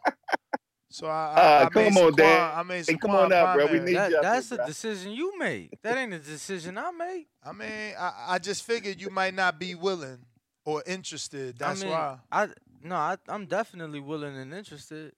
[0.89, 2.59] So I, I, Ah, I come some on, quan- Dad.
[2.59, 3.67] I made Hey, some come on out, bro.
[3.67, 4.67] We need That, you that's there, a bro.
[4.67, 5.71] decision you made.
[5.83, 7.27] That ain't a decision I made.
[7.45, 10.25] I mean, I, I just figured you might not be willing
[10.65, 11.59] or interested.
[11.59, 12.19] That's I mean, why.
[12.33, 12.49] I
[12.83, 15.13] no, I, I'm definitely willing and interested.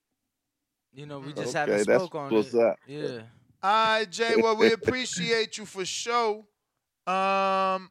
[0.93, 2.61] You know, we just Okay, haven't spoke on what's it.
[2.61, 2.76] up.
[2.89, 3.20] Yeah.
[3.62, 4.34] All right, Jay.
[4.36, 6.47] Well, we appreciate you for show.
[7.09, 7.91] Um,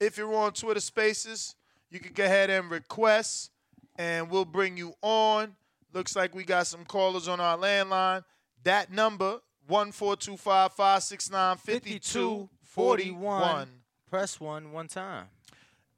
[0.00, 1.54] if you're on Twitter Spaces,
[1.90, 3.50] you can go ahead and request,
[3.96, 5.56] and we'll bring you on.
[5.94, 8.24] Looks like we got some callers on our landline.
[8.64, 13.68] That number one four two five five six nine fifty two forty one.
[14.10, 15.26] Press one one time.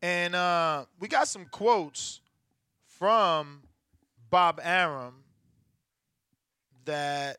[0.03, 2.21] And uh, we got some quotes
[2.85, 3.63] from
[4.31, 5.25] Bob Arum
[6.85, 7.39] that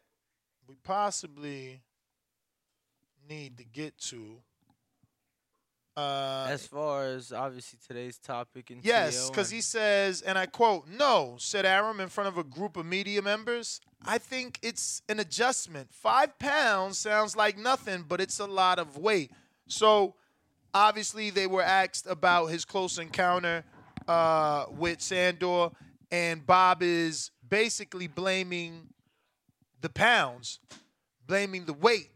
[0.68, 1.82] we possibly
[3.30, 4.38] need to get to.
[5.95, 10.88] Uh, As far as obviously today's topic and yes, because he says, and I quote,
[10.88, 13.82] No, said Arum in front of a group of media members.
[14.05, 15.91] I think it's an adjustment.
[15.91, 19.32] Five pounds sounds like nothing, but it's a lot of weight.
[19.67, 20.13] So
[20.71, 23.63] obviously they were asked about his close encounter
[24.07, 25.69] uh, with Sandor,
[26.11, 28.89] and Bob is basically blaming
[29.82, 30.59] the pounds,
[31.25, 32.09] blaming the weight.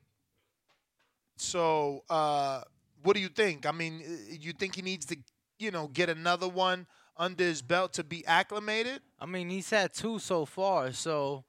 [1.41, 2.61] So, uh,
[3.03, 3.65] what do you think?
[3.65, 5.17] I mean, you think he needs to,
[5.57, 6.85] you know, get another one
[7.17, 9.01] under his belt to be acclimated?
[9.19, 11.43] I mean, he's had two so far, so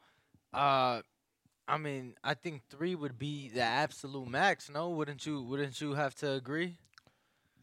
[0.52, 1.00] uh
[1.68, 4.68] I mean, I think three would be the absolute max.
[4.68, 5.42] No, wouldn't you?
[5.42, 6.76] Wouldn't you have to agree?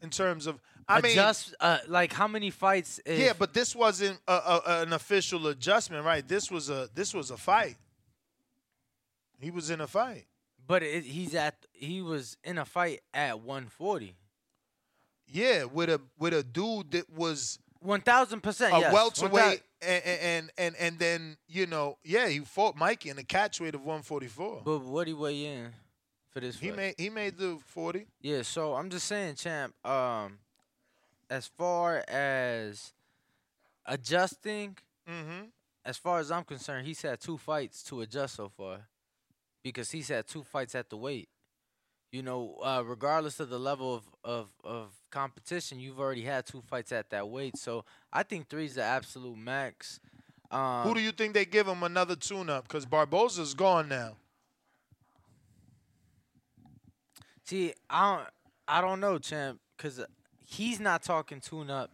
[0.02, 0.58] In terms of,
[0.88, 2.98] I mean, Adjust, uh, like how many fights?
[3.06, 6.26] Yeah, but this wasn't a, a, an official adjustment, right?
[6.26, 7.76] This was a this was a fight.
[9.38, 10.26] He was in a fight.
[10.70, 14.14] But it, he's at he was in a fight at 140.
[15.26, 18.74] Yeah, with a with a dude that was One thousand percent.
[18.74, 18.92] a yes.
[18.92, 23.60] welterweight, and, and and and then you know, yeah, he fought Mikey in a catch
[23.60, 24.62] weight of 144.
[24.64, 25.68] But what he weigh in
[26.30, 26.58] for this?
[26.58, 26.76] He fight?
[26.76, 28.06] made he made the 40.
[28.20, 29.74] Yeah, so I'm just saying, champ.
[29.86, 30.38] Um,
[31.28, 32.92] as far as
[33.86, 34.76] adjusting,
[35.08, 35.46] Mm-hmm.
[35.84, 38.86] as far as I'm concerned, he's had two fights to adjust so far,
[39.62, 41.28] because he's had two fights at the weight.
[42.12, 46.60] You know, uh, regardless of the level of, of, of competition, you've already had two
[46.60, 47.56] fights at that weight.
[47.56, 50.00] So I think three's the absolute max.
[50.50, 52.64] Um, Who do you think they give him another tune-up?
[52.66, 54.16] Because Barboza's gone now.
[57.44, 58.28] See, I don't,
[58.66, 60.04] I don't know, champ, because
[60.44, 61.90] he's not talking tune up.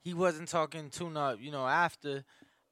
[0.00, 1.66] He wasn't talking tune up, you know.
[1.66, 2.24] After,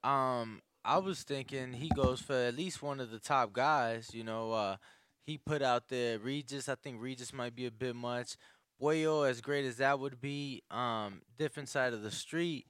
[0.02, 4.10] um, I was thinking he goes for at least one of the top guys.
[4.14, 4.76] You know, uh,
[5.24, 6.68] he put out there Regis.
[6.68, 8.36] I think Regis might be a bit much.
[8.80, 12.66] Boyo, as great as that would be, um, different side of the street.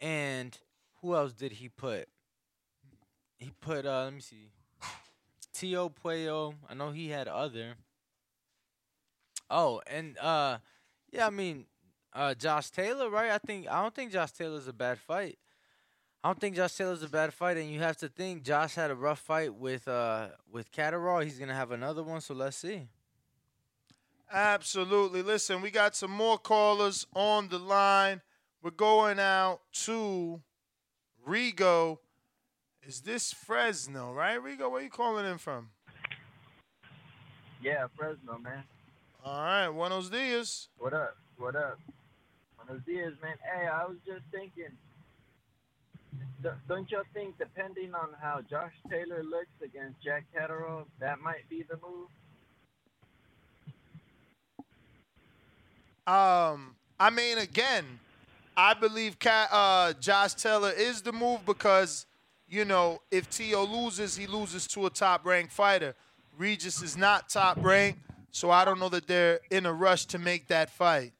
[0.00, 0.56] And
[1.00, 2.08] who else did he put?
[3.38, 4.50] He put, uh, let me see,
[5.52, 6.54] Tio Puello.
[6.68, 7.74] I know he had other.
[9.48, 10.58] Oh, and uh,
[11.10, 11.64] yeah, I mean,
[12.12, 13.30] uh, Josh Taylor, right?
[13.30, 15.38] I think I don't think Josh Taylor's a bad fight.
[16.22, 18.90] I don't think Josh Taylor's a bad fight, and you have to think Josh had
[18.90, 21.20] a rough fight with uh with Catterall.
[21.20, 22.88] He's gonna have another one, so let's see.
[24.30, 25.22] Absolutely.
[25.22, 28.20] Listen, we got some more callers on the line.
[28.62, 30.42] We're going out to
[31.26, 31.98] Rigo.
[32.86, 34.38] Is this Fresno, right?
[34.38, 35.70] Rigo, where you calling in from?
[37.62, 38.62] Yeah, Fresno, man.
[39.24, 40.68] All right, buenos dias.
[40.78, 41.16] What up?
[41.38, 41.78] What up?
[42.56, 43.36] Buenos dias, man.
[43.42, 44.76] Hey, I was just thinking.
[46.68, 51.64] Don't you think, depending on how Josh Taylor looks against Jack Catterall, that might be
[51.68, 52.08] the move?
[56.06, 57.84] Um, I mean, again,
[58.56, 62.06] I believe Ca uh, Josh Taylor is the move because,
[62.48, 63.64] you know, if T.O.
[63.64, 65.94] loses, he loses to a top ranked fighter.
[66.38, 70.18] Regis is not top ranked, so I don't know that they're in a rush to
[70.18, 71.12] make that fight.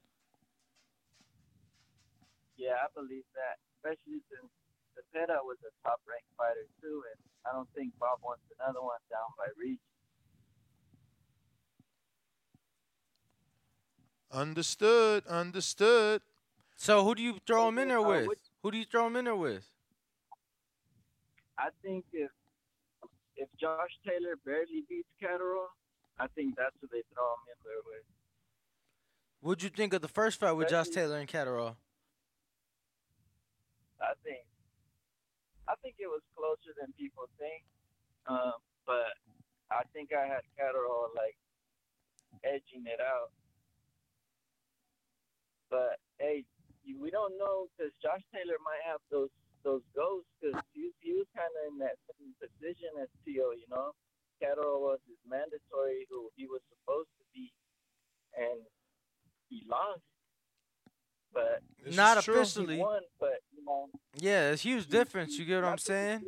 [2.57, 4.21] Yeah, I believe that, especially
[5.13, 9.31] since was a top-ranked fighter too, and I don't think Bob wants another one down
[9.37, 9.79] by Regis.
[14.33, 15.27] Understood.
[15.27, 16.23] Understood.
[16.77, 18.29] So who do you throw him in there with?
[18.63, 19.69] Who do you throw him in there with?
[21.59, 22.31] I think if
[23.37, 25.71] if Josh Taylor barely beats Catterall,
[26.19, 28.05] I think that's who they throw him in there with.
[29.41, 31.77] What'd you think of the first fight with Josh Taylor and Catterall?
[34.01, 34.41] I think
[35.71, 37.63] I think it was closer than people think,
[38.27, 38.59] um,
[38.91, 39.15] but
[39.71, 41.39] I think I had Catterall like
[42.43, 43.31] edging it out.
[45.71, 46.43] But hey,
[46.99, 49.31] we don't know because Josh Taylor might have those
[49.63, 53.69] those ghosts because he, he was kind of in that same position as Tio, you
[53.71, 53.95] know.
[54.43, 57.53] Catterall was his mandatory who he was supposed to be,
[58.35, 58.61] and
[59.49, 60.10] he lost.
[61.33, 61.61] But
[61.95, 62.79] Not It's he officially.
[62.79, 65.39] won, but you know, Yeah, it's huge difference.
[65.39, 66.25] You get what I'm saying?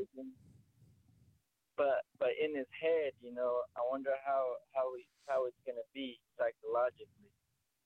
[1.76, 4.44] but but in his head, you know, I wonder how
[4.74, 7.30] how he how it's gonna be psychologically.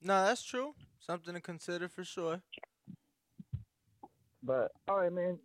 [0.03, 0.75] No, that's true.
[1.01, 2.43] Something to consider for sure.
[4.43, 5.39] But all right, man.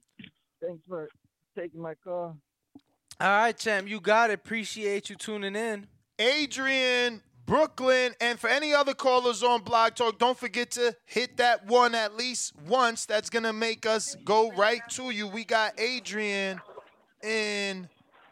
[0.61, 1.09] Thanks for
[1.57, 2.38] taking my call.
[3.19, 4.34] All right, champ, you got it.
[4.34, 5.88] Appreciate you tuning in.
[6.19, 7.22] Adrian,
[7.52, 11.93] Brooklyn, and for any other callers on Blog Talk, don't forget to hit that one
[11.93, 13.06] at least once.
[13.06, 15.28] That's gonna make us go right to you.
[15.28, 16.62] We got Adrian
[17.22, 17.89] in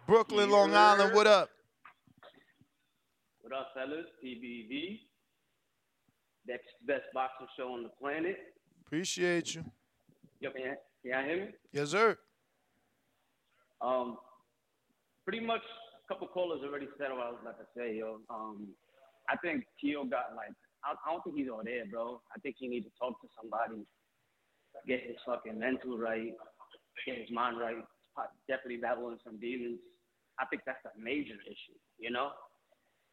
[0.07, 1.13] Brooklyn, Long Island.
[1.13, 1.49] What up?
[3.41, 4.05] What up, fellas?
[4.23, 5.01] TBV,
[6.45, 6.53] the
[6.87, 8.37] best boxing show on the planet.
[8.85, 9.65] Appreciate you.
[10.39, 11.51] Yo, can you, can y'all hear me?
[11.73, 12.17] Yes, sir.
[13.81, 14.17] Um,
[15.25, 15.63] pretty much
[16.05, 18.21] a couple callers already said what I was about to say, yo.
[18.29, 18.69] Um,
[19.29, 20.51] I think Tio got like,
[20.83, 22.21] I, I don't think he's all there, bro.
[22.35, 23.85] I think he needs to talk to somebody,
[24.87, 26.33] get his fucking mental right,
[27.05, 27.77] get his mind right.
[28.49, 29.79] Definitely battling some demons.
[30.39, 32.31] I think that's a major issue, you know.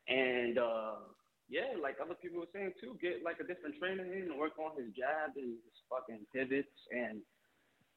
[0.08, 1.14] And uh,
[1.48, 4.58] yeah, like other people were saying too, get like a different trainer in and work
[4.58, 7.22] on his jab and his fucking pivots and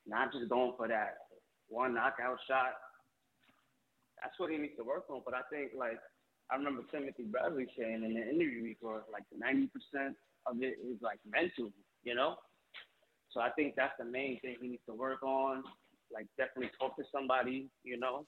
[0.05, 1.17] not just going for that
[1.67, 2.77] one knockout shot.
[4.21, 5.21] That's what he needs to work on.
[5.25, 6.01] But I think like
[6.51, 10.97] I remember Timothy Bradley saying in the interview before, like ninety percent of it is
[11.01, 11.71] like mental,
[12.03, 12.35] you know.
[13.31, 15.63] So I think that's the main thing he needs to work on.
[16.11, 18.25] Like definitely talk to somebody, you know,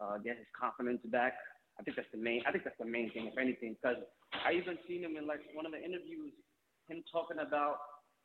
[0.00, 1.34] uh, get his confidence back.
[1.80, 2.42] I think that's the main.
[2.46, 4.02] I think that's the main thing, if anything, because
[4.32, 6.32] I even seen him in like one of the interviews,
[6.88, 7.76] him talking about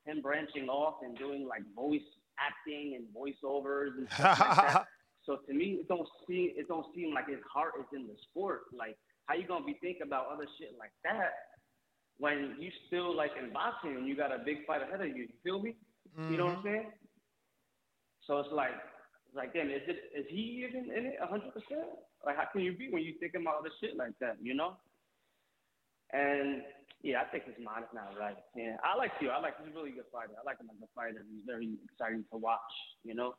[0.06, 2.02] him branching off and doing like voice
[2.40, 4.86] acting and voiceovers and stuff like that.
[5.24, 8.16] So to me, it don't seem it don't seem like his heart is in the
[8.30, 8.62] sport.
[8.74, 11.34] Like how you gonna be thinking about other shit like that
[12.18, 15.28] when you still like in boxing and you got a big fight ahead of you?
[15.30, 15.76] You feel me?
[16.18, 16.68] You know what I'm mm-hmm.
[16.68, 16.92] saying?
[18.28, 18.76] So it's like,
[19.28, 21.88] it's like, damn, is it is he even in it hundred percent?
[22.26, 24.38] Like, how can you be when you thinking about other shit like that?
[24.42, 24.78] You know?
[26.14, 26.62] And
[27.02, 28.38] yeah, I think his mind is not right.
[28.56, 29.30] Yeah, I like you.
[29.32, 30.36] I like he's a really good fighter.
[30.38, 31.24] I like him as a fighter.
[31.24, 32.72] He's very exciting to watch.
[33.04, 33.34] You know?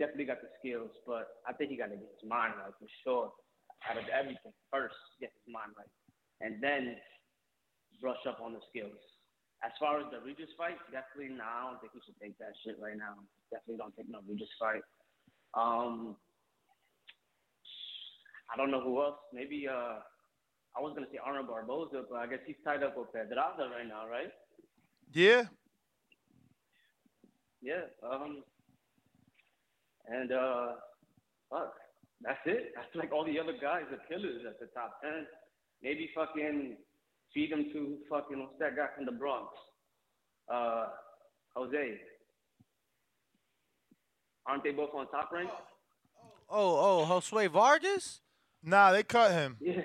[0.00, 2.88] Definitely got the skills, but I think he got to get his mind right for
[3.04, 3.28] sure.
[3.88, 5.88] Out of everything, first get his mind right,
[6.40, 6.96] and then
[8.00, 9.00] brush up on the skills.
[9.64, 12.52] As far as the Regis fight, definitely nah, I don't think he should take that
[12.64, 13.20] shit right now.
[13.52, 14.84] Definitely don't take no Regis fight.
[15.56, 16.16] Um,
[18.52, 19.16] I don't know who else.
[19.32, 20.00] Maybe uh,
[20.76, 23.86] I was gonna say Arnold Barboza, but I guess he's tied up with Pedraza right
[23.86, 24.32] now, right?
[25.12, 25.44] Yeah.
[27.62, 27.88] Yeah.
[28.04, 28.42] Um.
[30.06, 30.66] And uh,
[31.50, 31.74] fuck,
[32.22, 32.72] that's it.
[32.74, 35.26] That's like all the other guys are killers at the top ten.
[35.82, 36.76] Maybe fucking
[37.32, 39.48] feed them to fucking what's that guy from the Bronx?
[40.52, 40.86] Uh,
[41.56, 42.00] Jose.
[44.46, 45.50] Aren't they both on top rank?
[46.48, 48.20] Oh, oh, Josue Vargas?
[48.62, 49.56] Nah, they cut him.
[49.60, 49.82] Yeah.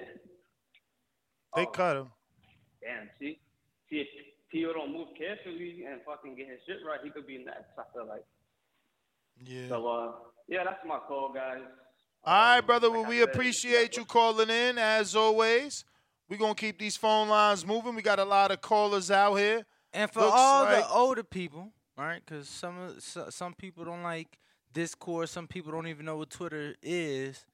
[1.55, 2.07] They cut him.
[2.81, 3.39] Damn, see?
[3.89, 4.07] See, if
[4.51, 7.83] Tio don't move carefully and fucking get his shit right, he could be next, I
[7.93, 8.25] feel like.
[9.43, 9.69] Yeah.
[9.69, 10.11] So, uh,
[10.47, 11.61] yeah, that's my call, guys.
[12.25, 12.89] All right, brother.
[12.89, 15.85] Well, we appreciate you calling in as always.
[16.27, 17.93] We're gonna keep these phone lines moving.
[17.93, 19.63] We got a lot of callers out here.
[19.93, 22.21] And for Looks all like- the older people, right?
[22.25, 24.39] Because some of so- some people don't like
[24.73, 25.29] Discord.
[25.29, 27.45] Some people don't even know what Twitter is.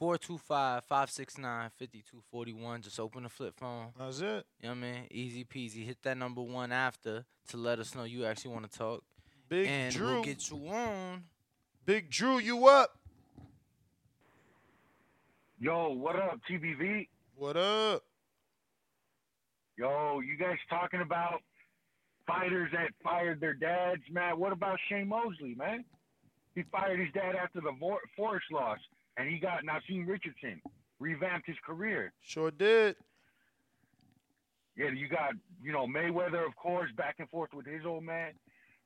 [0.00, 2.82] 425-569-5241.
[2.82, 3.92] Just open the flip phone.
[3.98, 4.46] That's it.
[4.60, 5.06] You know what I mean?
[5.10, 5.84] Easy peasy.
[5.84, 9.04] Hit that number one after to let us know you actually want to talk.
[9.48, 10.14] Big and Drew.
[10.14, 11.24] we'll get you on.
[11.84, 12.98] Big Drew, you up?
[15.62, 17.06] Yo, what up, TBV?
[17.36, 18.02] What up?
[19.76, 21.42] Yo, you guys talking about
[22.26, 24.38] fighters that fired their dads, man?
[24.38, 25.84] What about Shane Mosley, man?
[26.54, 28.78] He fired his dad after the Vor- Forrest loss,
[29.18, 30.62] and he got Naazim Richardson,
[30.98, 32.14] revamped his career.
[32.22, 32.96] Sure did.
[34.78, 35.32] Yeah, you got,
[35.62, 38.32] you know, Mayweather, of course, back and forth with his old man.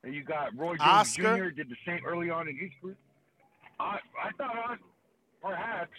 [0.03, 1.37] And you got Roy Jones Oscar?
[1.39, 1.51] Jr.
[1.55, 2.97] did the same early on in his career.
[3.79, 4.77] I, I thought uh,
[5.41, 5.93] perhaps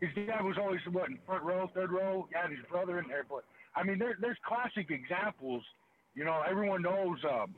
[0.00, 2.28] his dad was always what in front row, third row.
[2.32, 3.44] Had his brother in there, but
[3.74, 5.62] I mean, there, there's classic examples.
[6.14, 7.18] You know, everyone knows.
[7.28, 7.54] Um,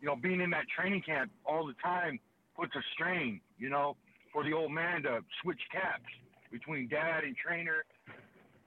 [0.00, 2.18] you know, being in that training camp all the time
[2.56, 3.40] puts a strain.
[3.58, 3.96] You know,
[4.32, 6.08] for the old man to switch caps
[6.50, 7.84] between dad and trainer.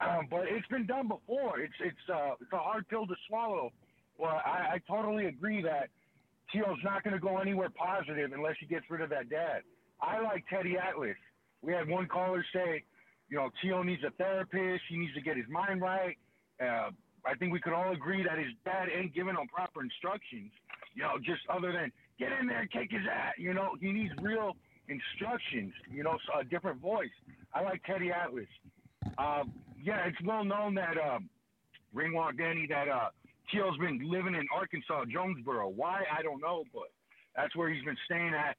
[0.00, 1.60] Um, but it's been done before.
[1.60, 3.72] It's it's uh, it's a hard pill to swallow
[4.18, 5.88] Well, I, I totally agree that
[6.52, 9.62] Teal's not going to go anywhere positive unless he gets rid of that dad.
[10.00, 11.16] I like Teddy Atlas.
[11.62, 12.84] We had one caller say,
[13.34, 14.84] you know, Teal needs a therapist.
[14.88, 16.16] He needs to get his mind right.
[16.62, 16.90] Uh,
[17.26, 20.52] I think we could all agree that his dad ain't giving him proper instructions.
[20.94, 23.32] You know, just other than get in there and kick his ass.
[23.36, 24.52] You know, he needs real
[24.86, 25.72] instructions.
[25.90, 27.10] You know, so a different voice.
[27.52, 28.46] I like Teddy Atlas.
[29.18, 29.42] Uh,
[29.82, 31.18] yeah, it's well known that uh,
[31.92, 33.08] Ringwalk Danny that uh,
[33.50, 35.70] Teal's been living in Arkansas, Jonesboro.
[35.70, 36.92] Why I don't know, but
[37.34, 38.56] that's where he's been staying at.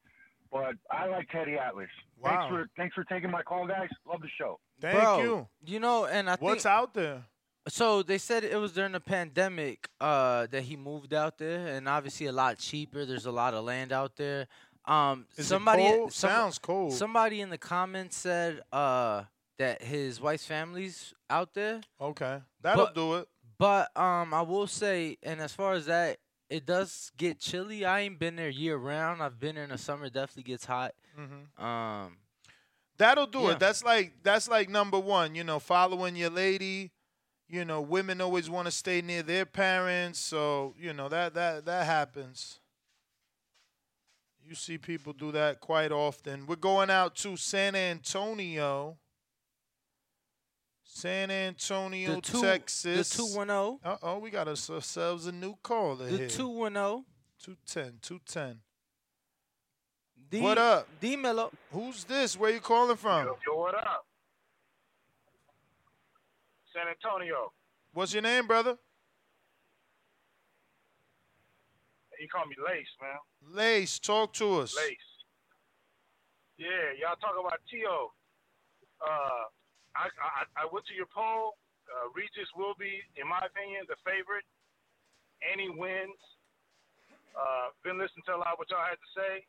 [0.52, 1.88] But I like Teddy Atlas.
[2.20, 2.30] Wow.
[2.30, 3.88] Thanks for thanks for taking my call, guys.
[4.06, 4.60] Love the show.
[4.82, 5.48] Thank Bro, you.
[5.66, 7.24] You know, and I think What's think, out there?
[7.68, 11.88] So they said it was during the pandemic uh, that he moved out there, and
[11.90, 13.06] obviously a lot cheaper.
[13.06, 14.48] There's a lot of land out there.
[14.86, 16.14] Um, Is it somebody cold?
[16.14, 16.94] some- Sounds cold.
[16.94, 19.24] Somebody in the comments said uh,
[19.58, 21.82] that his wife's family's out there.
[22.00, 23.28] Okay, that'll But- do it.
[23.58, 26.18] But um, I will say, and as far as that,
[26.50, 27.86] it does get chilly.
[27.86, 29.24] I ain't been there year round.
[29.24, 30.10] I've been there in the summer.
[30.10, 30.94] Definitely gets hot.
[31.18, 31.58] Mhm.
[31.64, 32.18] Um,
[32.98, 33.52] That'll do Yeah.
[33.52, 33.60] it.
[33.60, 35.36] That's like that's like number one.
[35.36, 36.92] You know, following your lady.
[37.48, 41.66] You know, women always want to stay near their parents, so you know that that
[41.66, 42.60] that happens.
[44.44, 46.46] You see people do that quite often.
[46.48, 48.98] We're going out to San Antonio.
[50.84, 53.10] San Antonio, The two- Texas.
[53.10, 53.80] the 210.
[53.84, 56.30] Uh oh, we got ourselves a new caller the here.
[56.30, 57.06] two one zero.
[57.40, 58.62] 210, 210.
[60.36, 60.88] D- what up?
[61.00, 61.50] D Mello.
[61.72, 62.38] Who's this?
[62.38, 63.26] Where you calling from?
[63.48, 64.06] Yo, what up?
[66.76, 67.54] San Antonio.
[67.94, 68.76] What's your name, brother?
[72.20, 73.16] You call me Lace, man.
[73.56, 74.76] Lace, talk to us.
[74.76, 74.98] Lace.
[76.58, 76.68] Yeah,
[77.00, 78.12] y'all talk about T.O.
[79.00, 79.08] Uh,
[79.96, 81.56] I, I I went to your poll.
[81.88, 84.44] Uh, Regis will be, in my opinion, the favorite.
[85.40, 86.20] Any wins.
[87.32, 89.48] Uh, been listening to a lot of what y'all had to say.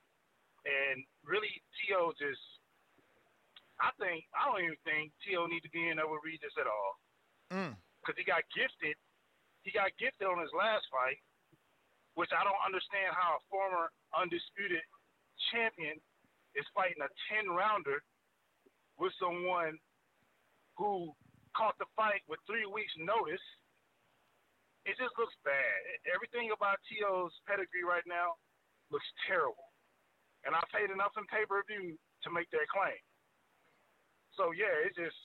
[0.67, 2.11] And really, T.O.
[2.19, 2.43] just,
[3.79, 5.47] I think, I don't even think T.O.
[5.47, 6.99] need to be in there with Regis at all.
[7.55, 7.79] Mm.
[8.03, 8.99] because he got gifted.
[9.62, 11.19] He got gifted on his last fight,
[12.19, 14.83] which I don't understand how a former undisputed
[15.55, 15.99] champion
[16.59, 18.03] is fighting a 10 rounder
[18.99, 19.79] with someone
[20.79, 21.14] who
[21.55, 23.43] caught the fight with three weeks' notice.
[24.87, 25.79] It just looks bad.
[26.14, 28.39] Everything about T.O.'s pedigree right now
[28.91, 29.66] looks terrible.
[30.47, 32.97] And I paid enough in pay per view to make that claim.
[34.38, 35.18] So, yeah, it just,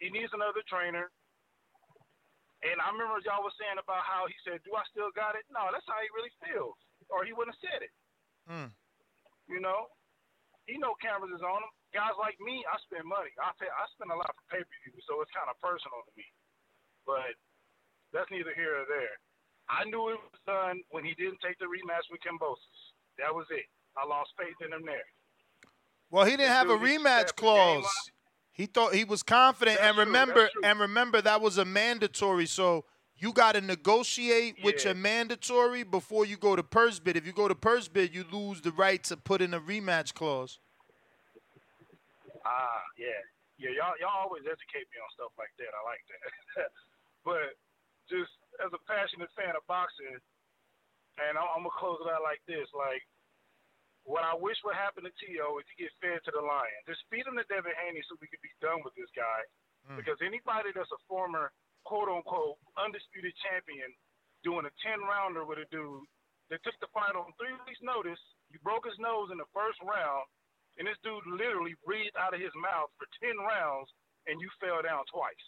[0.00, 1.12] he needs another trainer.
[2.64, 5.44] And I remember y'all was saying about how he said, "Do I still got it?"
[5.52, 6.74] No, that's how he really feels,
[7.12, 7.92] or he wouldn't have said it.
[8.48, 8.70] Mm.
[9.46, 9.92] You know,
[10.64, 11.72] he know cameras is on him.
[11.92, 13.30] Guys like me, I spend money.
[13.38, 13.68] I pay.
[13.68, 16.26] I spend a lot for pay per view, so it's kind of personal to me.
[17.04, 17.36] But
[18.10, 19.14] that's neither here or there.
[19.68, 22.80] I knew it was done when he didn't take the rematch with Kambosos.
[23.20, 23.68] That was it.
[23.96, 25.04] I lost faith in him there.
[26.10, 28.10] Well, he didn't have a rematch stepped the game clause.
[28.52, 30.60] He thought he was confident, and That's true, remember, true.
[30.64, 32.46] and remember that was a mandatory.
[32.46, 32.84] So
[33.18, 34.90] you got to negotiate with Yeah.
[34.92, 37.16] your mandatory before you go to purse bid.
[37.16, 40.14] If you go to purse bid, you lose the right to put in a rematch
[40.14, 40.58] clause.
[42.44, 43.08] Ah, yeah,
[43.58, 43.70] yeah.
[43.74, 45.72] Y'all, y'all always educate me on stuff like that.
[45.74, 46.70] I like that.
[47.24, 47.58] but
[48.08, 48.30] just
[48.64, 50.14] as a passionate fan of boxing,
[51.18, 53.02] and I'm, I'm gonna close it out like this: like,
[54.06, 55.58] what I wish would happen to T.O.
[55.58, 56.80] is he get fed to the lion.
[56.86, 59.40] Just feed him to Devin Haney so we can be done with this guy.
[59.90, 59.98] Mm.
[59.98, 61.50] Because anybody that's a former
[61.82, 63.90] quote unquote undisputed champion
[64.46, 66.06] doing a ten rounder with a dude
[66.54, 68.22] that took the fight on three weeks' notice,
[68.54, 70.26] you broke his nose in the first round,
[70.78, 73.90] and this dude literally breathed out of his mouth for ten rounds,
[74.30, 75.46] and you fell down twice.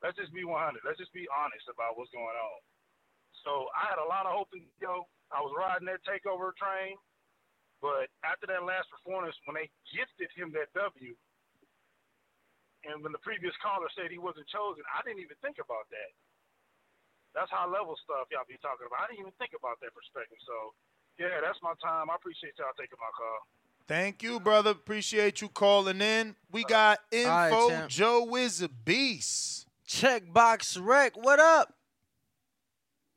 [0.00, 0.86] Let's just be 100.
[0.86, 2.58] Let's just be honest about what's going on.
[3.42, 5.10] So I had a lot of hope in Yo.
[5.34, 6.96] I was riding that takeover train,
[7.78, 11.14] but after that last performance, when they gifted him that W,
[12.86, 16.10] and when the previous caller said he wasn't chosen, I didn't even think about that.
[17.34, 19.04] That's high level stuff y'all be talking about.
[19.04, 20.38] I didn't even think about that perspective.
[20.46, 20.74] So,
[21.20, 22.10] yeah, that's my time.
[22.10, 23.40] I appreciate y'all taking my call.
[23.86, 24.70] Thank you, brother.
[24.70, 26.36] Appreciate you calling in.
[26.50, 27.68] We got info.
[27.68, 27.90] champ.
[27.90, 29.66] Joe is a beast.
[29.88, 31.16] Checkbox Rec.
[31.16, 31.77] What up?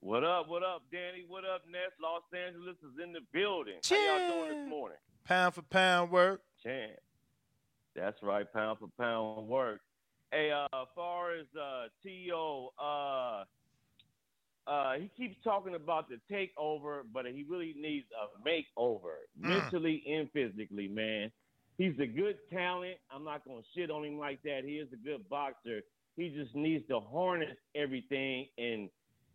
[0.01, 0.49] What up?
[0.49, 1.25] What up, Danny?
[1.27, 1.91] What up, Ness?
[2.01, 3.75] Los Angeles is in the building.
[3.87, 4.97] How y'all doing this morning?
[5.25, 6.41] Pound for pound work.
[6.63, 6.93] Champ.
[7.95, 9.81] That's right, pound for pound work.
[10.31, 13.43] Hey, uh, as far as uh, T.O., uh,
[14.69, 19.49] uh, he keeps talking about the takeover, but he really needs a makeover, Mm.
[19.49, 21.31] mentally and physically, man.
[21.77, 22.95] He's a good talent.
[23.11, 24.61] I'm not going to shit on him like that.
[24.65, 25.81] He is a good boxer.
[26.15, 28.89] He just needs to harness everything and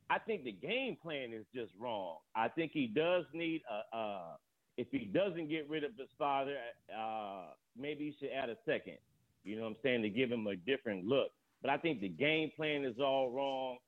[0.08, 2.18] I think the game plan is just wrong.
[2.34, 3.96] I think he does need a.
[3.96, 4.36] Uh,
[4.76, 6.56] if he doesn't get rid of his father,
[6.96, 7.46] uh,
[7.78, 8.98] maybe he should add a second.
[9.42, 11.28] You know what I'm saying to give him a different look.
[11.62, 13.78] But I think the game plan is all wrong,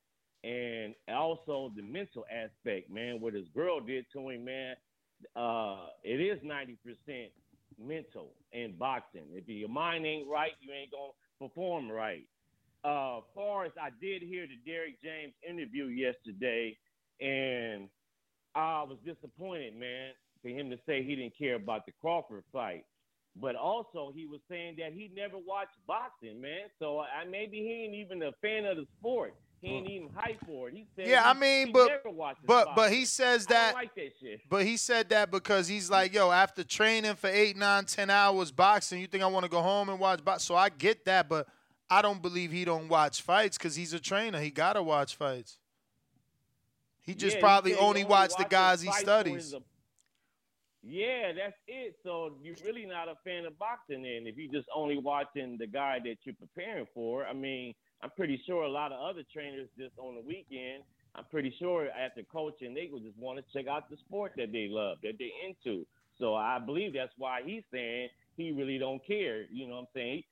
[0.45, 3.21] and also the mental aspect, man.
[3.21, 4.77] What his girl did to him, man.
[5.37, 6.77] Uh, it is 90%
[7.79, 9.27] mental in boxing.
[9.33, 12.25] If your mind ain't right, you ain't gonna perform right.
[12.85, 16.77] Uh, far as I did hear the Derrick James interview yesterday,
[17.21, 17.89] and
[18.55, 20.13] I was disappointed, man,
[20.43, 22.85] for him to say he didn't care about the Crawford fight.
[23.41, 26.67] But also, he was saying that he never watched boxing, man.
[26.79, 29.35] So I maybe he ain't even a fan of the sport.
[29.61, 30.75] He ain't even hype for it.
[30.75, 33.75] He said, Yeah, I mean, he but never watches but but he says that.
[33.75, 34.41] like that shit.
[34.49, 38.53] But he said that because he's like, yo, after training for eight, nine, ten hours
[38.53, 40.45] boxing, you think I want to go home and watch box?
[40.45, 41.49] So I get that, but
[41.91, 44.41] I don't believe he don't watch fights because he's a trainer.
[44.41, 45.59] He gotta watch fights.
[47.01, 49.55] He just Yeah, probably he only watch the guys he studies.
[50.83, 51.97] Yeah, that's it.
[52.05, 55.67] So you're really not a fan of boxing then if you're just only watching the
[55.67, 57.27] guy that you're preparing for.
[57.27, 60.85] I mean, I'm pretty sure a lot of other trainers just on the weekend,
[61.15, 64.53] I'm pretty sure after coaching, they would just want to check out the sport that
[64.53, 65.85] they love, that they're into.
[66.19, 69.45] So I believe that's why he's saying he really don't care.
[69.51, 70.23] You know what I'm saying?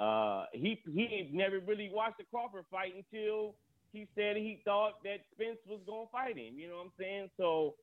[0.00, 3.54] Uh, he he never really watched the Crawford fight until
[3.92, 6.54] he said he thought that Spence was gonna fight him.
[6.58, 7.30] You know what I'm saying?
[7.36, 7.74] So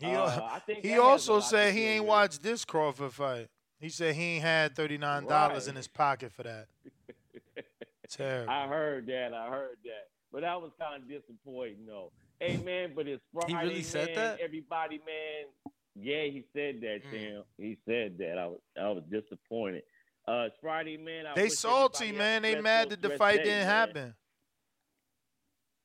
[0.00, 3.12] He, uh, I think he that has a also said he ain't watched this Crawford
[3.12, 3.48] fight.
[3.78, 6.66] He said he ain't had thirty nine dollars in his pocket for that.
[8.10, 8.50] Terrible.
[8.52, 9.32] I heard that.
[9.32, 10.08] I heard that.
[10.32, 12.10] But that was kind of disappointing, though.
[12.40, 13.52] Hey man, but it's Friday.
[13.52, 14.16] He really said man.
[14.16, 14.40] that?
[14.40, 15.46] Everybody, man.
[15.94, 17.10] Yeah, he said that, Mm.
[17.10, 17.42] Tim.
[17.58, 18.38] He said that.
[18.38, 19.82] I was, I was disappointed.
[20.28, 21.26] Uh, it's Friday, man.
[21.26, 22.42] I They salty, man.
[22.42, 23.66] They mad that the fight day, didn't man.
[23.66, 24.14] happen.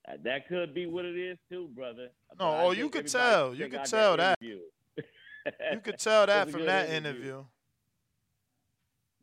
[0.07, 2.09] Uh, that could be what it is too, brother.
[2.39, 3.55] No, But oh, you could tell.
[3.55, 4.37] You could tell that.
[4.41, 4.61] interview.
[5.71, 7.43] You could tell that from that interview.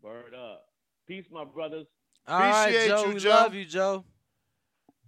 [0.02, 0.64] Word up.
[1.06, 1.86] Peace, my brothers.
[2.26, 3.04] All right, Appreciate Joe.
[3.06, 3.30] you, we Joe.
[3.30, 4.04] love you, Joe.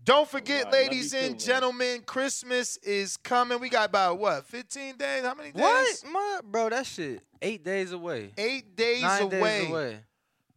[0.05, 1.39] Don't forget, All right, love ladies you too, and man.
[1.39, 3.59] gentlemen, Christmas is coming.
[3.59, 5.25] We got about what, 15 days?
[5.25, 5.63] How many days?
[5.63, 6.69] What, my, bro?
[6.69, 7.23] That shit.
[7.41, 8.33] Eight days away.
[8.37, 9.61] Eight days Nine away.
[9.61, 9.99] days away.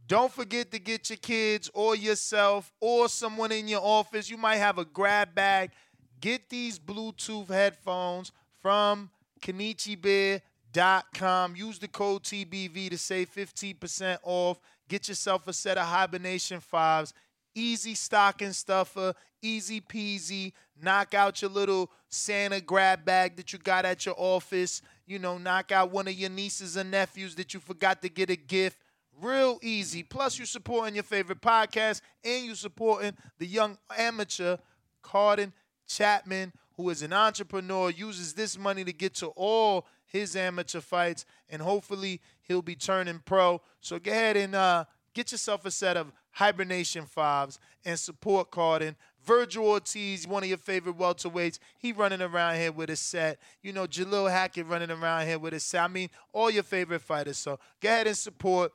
[0.06, 4.30] Don't forget to get your kids or yourself or someone in your office.
[4.30, 5.72] You might have a grab bag.
[6.20, 8.32] Get these Bluetooth headphones
[8.62, 9.10] from
[9.42, 11.56] KenichiBear.com.
[11.56, 14.60] Use the code TBV to save 15% off.
[14.88, 17.14] Get yourself a set of Hibernation 5s.
[17.58, 20.54] Easy stocking stuffer, easy peasy.
[20.80, 24.84] Knock out your little Santa grab bag that you got at your office.
[25.08, 28.30] You know, knock out one of your nieces and nephews that you forgot to get
[28.30, 28.78] a gift.
[29.20, 30.04] Real easy.
[30.04, 34.58] Plus, you're supporting your favorite podcast and you're supporting the young amateur
[35.02, 35.52] Carden
[35.88, 41.26] Chapman, who is an entrepreneur, uses this money to get to all his amateur fights,
[41.50, 43.62] and hopefully he'll be turning pro.
[43.82, 44.86] So go ahead and uh,
[45.16, 48.96] get yourself a set of Hibernation Fives and support Carden.
[49.26, 53.40] Vergil Ortiz, one of your favorite welterweights, he running around here with a set.
[53.64, 55.82] You know, Jalil Hackett running around here with a set.
[55.82, 57.40] I mean, all your favorite fighters.
[57.40, 58.72] So go ahead and support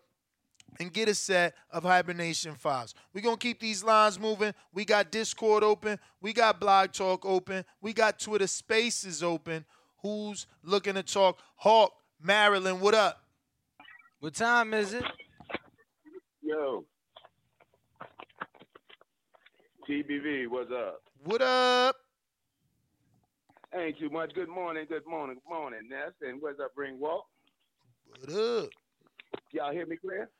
[0.81, 2.95] and get a set of Hibernation Fives.
[3.15, 4.53] We're going to keep these lines moving.
[4.75, 6.01] We got Discord open.
[6.21, 7.65] We got Blog Talk open.
[7.81, 9.65] We got Twitter Spaces open.
[10.03, 11.39] Who's looking to talk?
[11.55, 13.23] Hawk, Maryland, what up?
[14.19, 15.05] What time is it?
[16.43, 16.87] Yo.
[19.89, 21.03] TBV, what's up?
[21.25, 21.97] What up?
[23.75, 24.33] Ain't too much.
[24.35, 26.13] Good morning, good morning, good morning, Ness.
[26.21, 27.25] And what's up, Ring Walk?
[28.07, 28.69] What up?
[29.51, 30.31] Y'all hear me clear?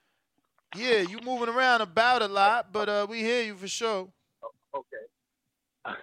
[0.77, 4.09] Yeah, you moving around about a lot, but uh, we hear you for sure.
[4.75, 4.97] Okay.
[5.85, 5.95] All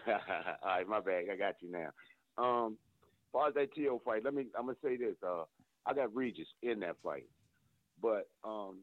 [0.66, 1.26] right, my bad.
[1.32, 2.44] I got you now.
[2.44, 4.48] Um, as far as that TO fight, let me.
[4.58, 5.16] I'm gonna say this.
[5.26, 5.44] Uh,
[5.86, 7.26] I got Regis in that fight,
[8.02, 8.80] but um,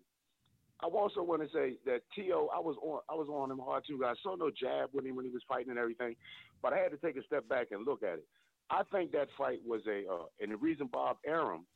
[0.82, 3.00] I also want to say that To, I was on.
[3.08, 4.04] I was on him hard too.
[4.04, 6.16] I saw no jab with him when he was fighting and everything,
[6.62, 8.26] but I had to take a step back and look at it.
[8.68, 11.66] I think that fight was a, uh, and the reason Bob Arum,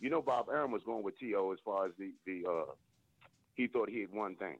[0.00, 2.72] you know, Bob Arum was going with To as far as the the uh,
[3.54, 4.56] he thought he had won thing.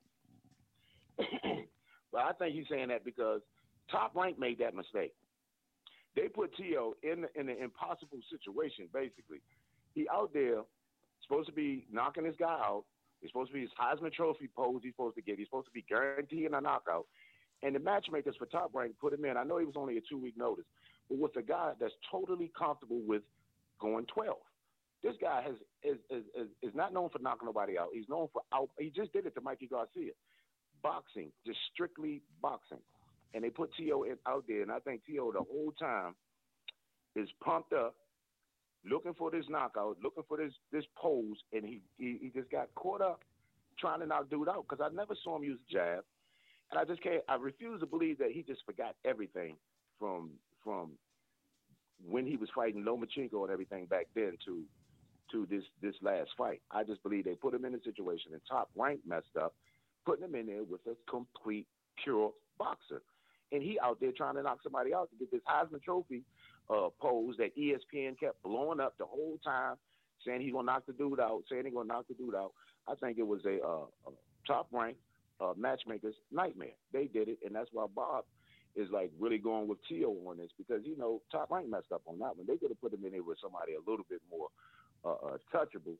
[2.12, 3.42] but I think he's saying that because
[3.90, 5.12] Top Rank made that mistake.
[6.16, 6.94] They put T.O.
[7.03, 8.88] in in an impossible situation.
[8.92, 9.42] Basically,
[9.94, 10.62] he out there
[11.22, 12.84] supposed to be knocking this guy out.
[13.20, 14.80] He's supposed to be his Heisman Trophy pose.
[14.82, 15.38] He's supposed to get.
[15.38, 17.06] He's supposed to be guaranteeing a knockout.
[17.62, 19.36] And the matchmakers for Top Rank put him in.
[19.36, 20.64] I know he was only a two week notice,
[21.08, 23.22] but with a guy that's totally comfortable with
[23.80, 24.38] going twelve.
[25.02, 27.88] This guy has is, is is is not known for knocking nobody out.
[27.92, 28.70] He's known for out.
[28.78, 30.12] He just did it to Mikey Garcia.
[30.82, 32.78] Boxing, just strictly boxing.
[33.34, 34.04] and they put T.O.
[34.26, 35.32] out there, and I think T.O.
[35.32, 36.14] the whole time
[37.16, 37.94] is pumped up,
[38.85, 42.74] looking for this knockout, looking for this this pose, and he he, he just got
[42.74, 43.20] caught up
[43.78, 46.05] trying to knock dude out because I never saw him use a jab,
[46.70, 47.22] and I just can't.
[47.28, 49.57] I refuse to believe that he just forgot everything
[49.99, 50.31] from
[50.62, 50.93] from
[52.09, 54.64] when he was fighting Lomachenko and everything back then to
[55.33, 56.61] to this this last fight.
[56.70, 59.55] I just believe they put him in a situation and top rank messed up,
[60.05, 61.66] putting him in there with a complete
[62.03, 63.03] pure boxer.
[63.53, 66.22] And he out there trying to knock somebody out to get this Heisman Trophy
[66.70, 69.76] uh, pose that ESPN kept blowing up the whole time,
[70.24, 72.52] saying he's gonna knock the dude out, saying he's gonna knock the dude out.
[72.88, 74.12] I think it was a, uh, a
[74.46, 75.00] top ranked
[75.40, 76.76] uh, matchmaker's nightmare.
[76.92, 78.24] They did it, and that's why Bob
[78.76, 82.02] is like really going with Tio on this because you know top rank messed up
[82.06, 82.46] on that one.
[82.46, 84.48] They could have put him in there with somebody a little bit more
[85.04, 85.96] uh, uh, touchable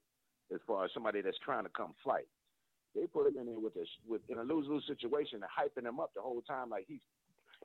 [0.55, 2.29] as far as somebody that's trying to come fight.
[2.95, 3.75] They put him in there with
[4.07, 7.01] with in a lose lose situation and hyping him up the whole time like he's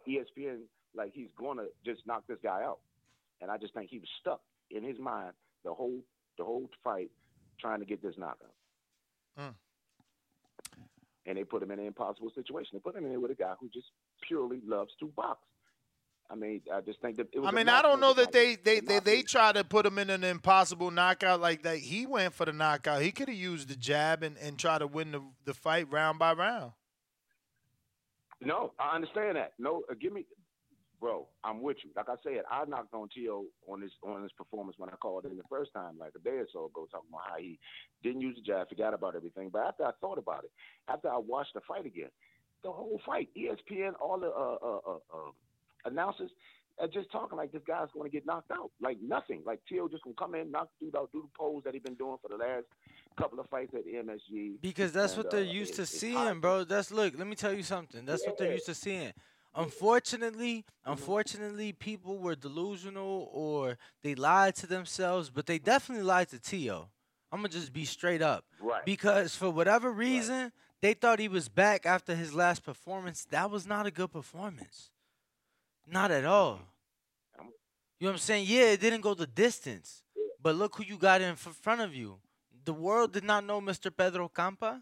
[0.08, 0.62] ESPN
[0.96, 2.80] like he's gonna just knock this guy out.
[3.42, 5.34] And I just think he was stuck in his mind
[5.64, 6.00] the whole
[6.38, 7.12] the whole fight
[7.60, 8.54] trying to get this knockout.
[9.40, 9.54] Mm.
[11.28, 12.72] And they put him in an impossible situation.
[12.74, 13.88] They put him in there with a guy who just
[14.28, 15.40] purely loves to box.
[16.30, 18.56] I mean, I just think that it was I mean, I don't know that they
[18.56, 21.78] they, they they try to put him in an impossible knockout like that.
[21.78, 23.02] He went for the knockout.
[23.02, 26.18] He could have used the jab and, and try to win the, the fight round
[26.18, 26.72] by round.
[28.42, 29.54] No, I understand that.
[29.58, 30.26] No, uh, give me,
[31.00, 31.28] bro.
[31.44, 31.92] I'm with you.
[31.96, 33.46] Like I said, I knocked on T.O.
[33.68, 36.38] on this on his performance when I called in the first time, like a day
[36.38, 37.60] or so ago, talking about how he
[38.04, 39.50] didn't use the jab, forgot about everything.
[39.52, 40.52] But after I thought about it,
[40.90, 42.10] after I watched the fight again,
[42.64, 45.32] the whole fight, ESPN, all the uh, uh, uh, uh,
[45.86, 46.32] announcers
[46.80, 49.42] are just talking like this guy's going to get knocked out, like nothing.
[49.46, 49.88] Like T.O.
[49.88, 52.18] just gonna come in, knock the dude out, do the pose that he's been doing
[52.22, 52.66] for the last
[53.18, 54.56] couple of fights at the MSG.
[54.62, 56.64] Because that's And, what they're uh, used to seeing, bro.
[56.66, 57.14] That's look.
[57.18, 58.04] Let me tell you something.
[58.06, 59.14] That's what they're used to seeing.
[59.56, 66.40] Unfortunately, unfortunately, people were delusional or they lied to themselves, but they definitely lied to
[66.40, 66.90] Tio.
[67.32, 68.46] I'm gonna just be straight up.
[68.60, 68.86] Right.
[68.86, 70.52] Because for whatever reason,
[70.82, 73.26] they thought he was back after his last performance.
[73.32, 74.92] That was not a good performance.
[75.88, 76.60] Not at all.
[78.00, 78.46] You know what I'm saying?
[78.48, 80.04] Yeah, it didn't go the distance.
[80.42, 82.20] But look who you got in front of you.
[82.66, 83.96] The world did not know Mr.
[83.96, 84.82] Pedro Campa.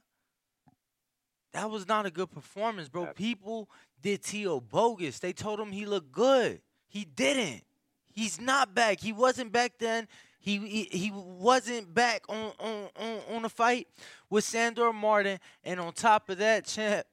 [1.54, 3.08] That was not a good performance, bro.
[3.14, 3.70] People
[4.02, 4.60] did T.O.
[4.60, 5.20] bogus.
[5.20, 6.62] They told him he looked good.
[6.88, 7.64] He didn't.
[8.12, 9.00] He's not back.
[9.00, 10.08] He wasn't back then.
[10.40, 13.88] He he, he wasn't back on, on, on, on the fight
[14.30, 15.40] with Sandor Martin.
[15.64, 17.06] And on top of that, champ,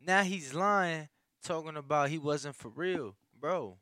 [0.00, 1.08] now he's lying,
[1.42, 3.14] talking about he wasn't for real.
[3.38, 3.76] Bro.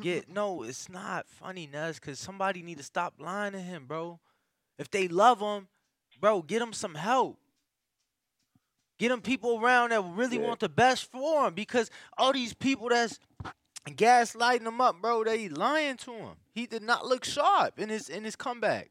[0.00, 4.18] Get no, it's not funny, Nuz, cause somebody need to stop lying to him, bro.
[4.78, 5.68] If they love him,
[6.20, 7.38] bro, get him some help.
[8.98, 12.88] Get them people around that really want the best for him, because all these people
[12.88, 13.18] that's
[13.86, 16.36] gaslighting him up, bro, they lying to him.
[16.54, 18.90] He did not look sharp in his in his comeback.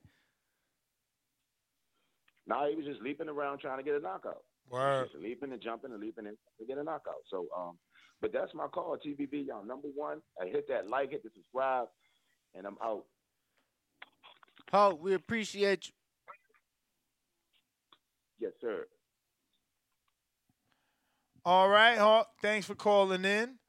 [2.48, 4.44] Now he was just leaping around trying to get a knockout.
[4.70, 5.10] Word.
[5.12, 7.24] Just leaping and jumping and leaping and to get a knockout.
[7.30, 7.78] So, um,
[8.22, 9.48] but that's my call, TBV.
[9.48, 10.22] Y'all number one.
[10.40, 11.88] I hit that like, hit the subscribe,
[12.54, 13.06] and I'm out.
[14.72, 15.94] Hulk, we appreciate you.
[18.40, 18.86] Yes, sir.
[21.46, 22.28] All right, Hawk.
[22.42, 23.60] Thanks for calling in.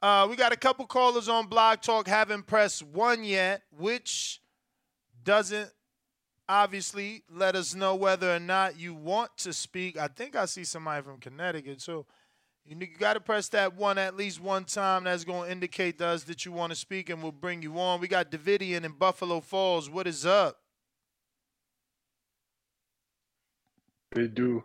[0.00, 2.06] Uh, we got a couple callers on Blog Talk.
[2.06, 4.40] Haven't pressed one yet, which
[5.24, 5.70] doesn't
[6.48, 9.98] obviously let us know whether or not you want to speak.
[9.98, 12.06] I think I see somebody from Connecticut, so
[12.64, 15.02] you got to press that one at least one time.
[15.02, 17.78] That's going to indicate to us that you want to speak, and we'll bring you
[17.80, 18.00] on.
[18.00, 19.90] We got Davidian in Buffalo Falls.
[19.90, 20.58] What is up?
[24.12, 24.62] They do?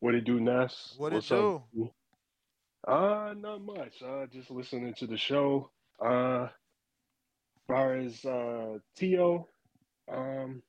[0.00, 0.94] What it do, Ness?
[0.96, 1.62] What it What's up?
[2.86, 4.02] Uh, not much.
[4.02, 5.70] Uh, just listening to the show.
[6.04, 9.48] Uh, as far as uh Tio,
[10.10, 10.62] um,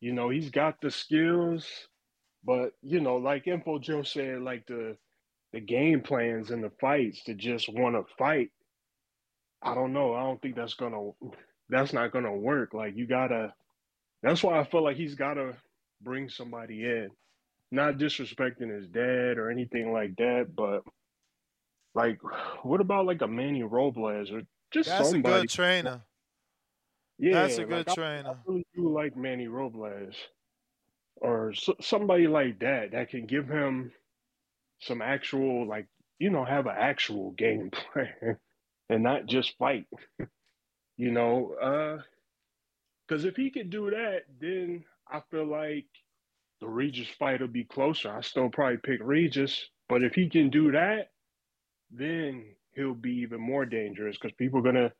[0.00, 1.66] you know he's got the skills,
[2.44, 4.96] but you know, like Info Joe said, like the
[5.52, 8.50] the game plans and the fights to just want to fight.
[9.62, 10.14] I don't know.
[10.14, 11.10] I don't think that's gonna
[11.68, 12.74] that's not gonna work.
[12.74, 13.52] Like you gotta.
[14.22, 15.54] That's why I feel like he's gotta
[16.02, 17.10] bring somebody in,
[17.70, 20.82] not disrespecting his dad or anything like that, but
[21.94, 22.18] like,
[22.62, 24.42] what about like a Manny Robles or
[24.72, 25.34] just That's somebody?
[25.34, 26.02] a good trainer.
[27.18, 28.28] Yeah, That's a good like, trainer.
[28.30, 30.14] I, really do like Manny Robles
[31.16, 33.92] or s- somebody like that that can give him
[34.80, 35.88] some actual, like,
[36.18, 38.38] you know, have an actual game plan
[38.88, 39.86] and not just fight.
[40.96, 42.02] you know, uh,
[43.06, 45.86] because if he could do that, then I feel like
[46.60, 48.10] the Regis fight will be closer.
[48.12, 51.10] I still probably pick Regis, but if he can do that,
[51.90, 52.44] then
[52.74, 54.92] he'll be even more dangerous because people are gonna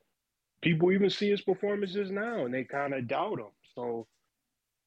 [0.62, 3.50] people even see his performances now and they kind of doubt him.
[3.74, 4.06] So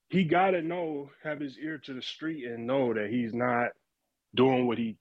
[0.09, 3.69] he gotta know, have his ear to the street and know that he's not
[4.36, 4.97] doing what he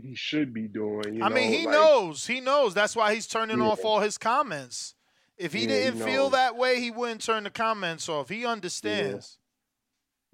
[0.00, 1.14] he should be doing.
[1.14, 2.26] You I mean, he like- knows.
[2.26, 2.74] He knows.
[2.74, 3.66] That's why he's turning Yeah.
[3.68, 4.94] off all his comments.
[5.36, 8.28] If he Yeah, didn't feel that way, he wouldn't turn the comments off.
[8.28, 9.38] He understands.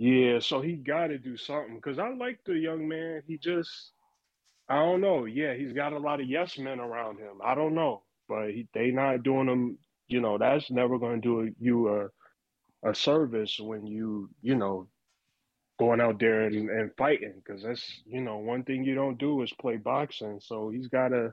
[0.01, 3.23] Yeah, so he got to do something because I like the young man.
[3.29, 3.93] He just,
[4.69, 5.27] I don't know.
[5.27, 7.41] Yeah, he's got a lot of yes men around him.
[7.45, 9.79] I don't know, but he, they not doing him.
[10.09, 12.09] You know, that's never going to do you a
[12.91, 14.89] a service when you you know
[15.81, 19.43] going out there and, and fighting because that's you know one thing you don't do
[19.43, 20.41] is play boxing.
[20.43, 21.33] So he's got to,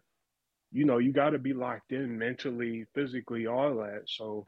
[0.72, 4.04] you know, you got to be locked in mentally, physically, all that.
[4.08, 4.48] So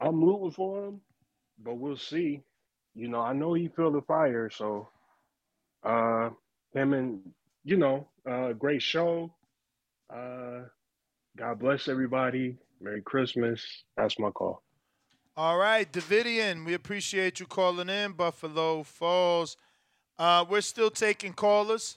[0.00, 1.00] I'm rooting for him,
[1.58, 2.42] but we'll see.
[2.94, 4.88] You know, I know he feel the fire, so
[5.84, 6.30] uh
[6.74, 7.20] him and
[7.64, 9.32] you know, uh great show.
[10.12, 10.62] Uh
[11.36, 12.56] God bless everybody.
[12.80, 13.62] Merry Christmas.
[13.96, 14.62] That's my call.
[15.36, 19.56] All right, Davidian, we appreciate you calling in, Buffalo Falls.
[20.18, 21.96] Uh, we're still taking callers.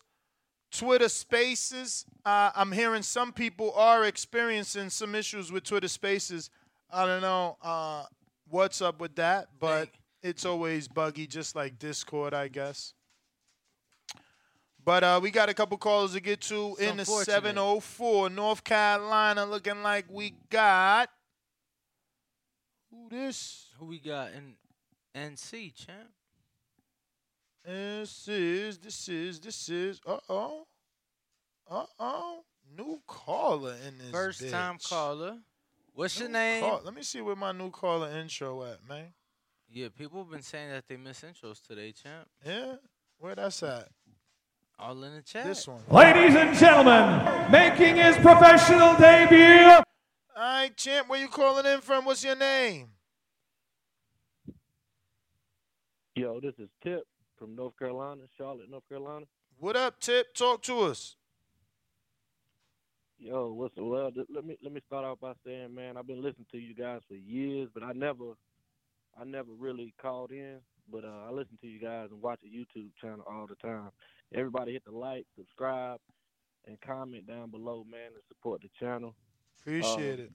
[0.72, 2.06] Twitter Spaces.
[2.26, 6.50] Uh, I'm hearing some people are experiencing some issues with Twitter Spaces.
[6.90, 8.06] I don't know uh,
[8.50, 9.90] what's up with that, but
[10.24, 12.94] it's always buggy, just like Discord, I guess.
[14.86, 19.46] But uh, we got a couple callers to get to in the 704 North Carolina.
[19.46, 21.10] Looking like we got
[22.90, 23.68] who this?
[23.80, 24.56] Who we got in
[25.16, 26.10] NC, champ?
[27.66, 30.68] This is, this is, this is, uh oh.
[31.70, 32.40] Uh oh.
[32.78, 34.12] New caller in this.
[34.12, 35.38] First time caller.
[35.94, 36.62] What's your name?
[36.62, 39.14] call- Let me see where my new caller intro at, man.
[39.76, 42.28] Yeah, people have been saying that they miss intros today, champ.
[42.46, 42.76] Yeah?
[43.18, 43.88] Where that's at?
[44.78, 45.46] All in the chat.
[45.46, 45.82] This one.
[45.90, 49.68] Ladies and gentlemen, making his professional debut.
[49.68, 49.84] All
[50.38, 52.06] right, champ, where you calling in from?
[52.06, 52.90] What's your name?
[56.16, 57.08] Yo, this is Tip
[57.40, 59.26] from North Carolina, Charlotte, North Carolina.
[59.58, 60.36] What up, Tip?
[60.36, 61.16] Talk to us.
[63.18, 64.12] Yo, what's well?
[64.32, 67.02] Let me let me start off by saying, man, I've been listening to you guys
[67.08, 68.34] for years, but I never,
[69.20, 70.58] I never really called in.
[70.92, 73.90] But uh, I listen to you guys and watch the YouTube channel all the time.
[74.34, 76.00] Everybody hit the like, subscribe,
[76.68, 79.16] and comment down below, man, and support the channel.
[79.62, 80.32] Appreciate Um, it.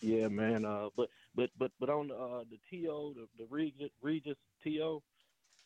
[0.00, 0.64] Yeah, man.
[0.64, 5.02] Uh, but but but but on the uh, the to the the Regis Regis to,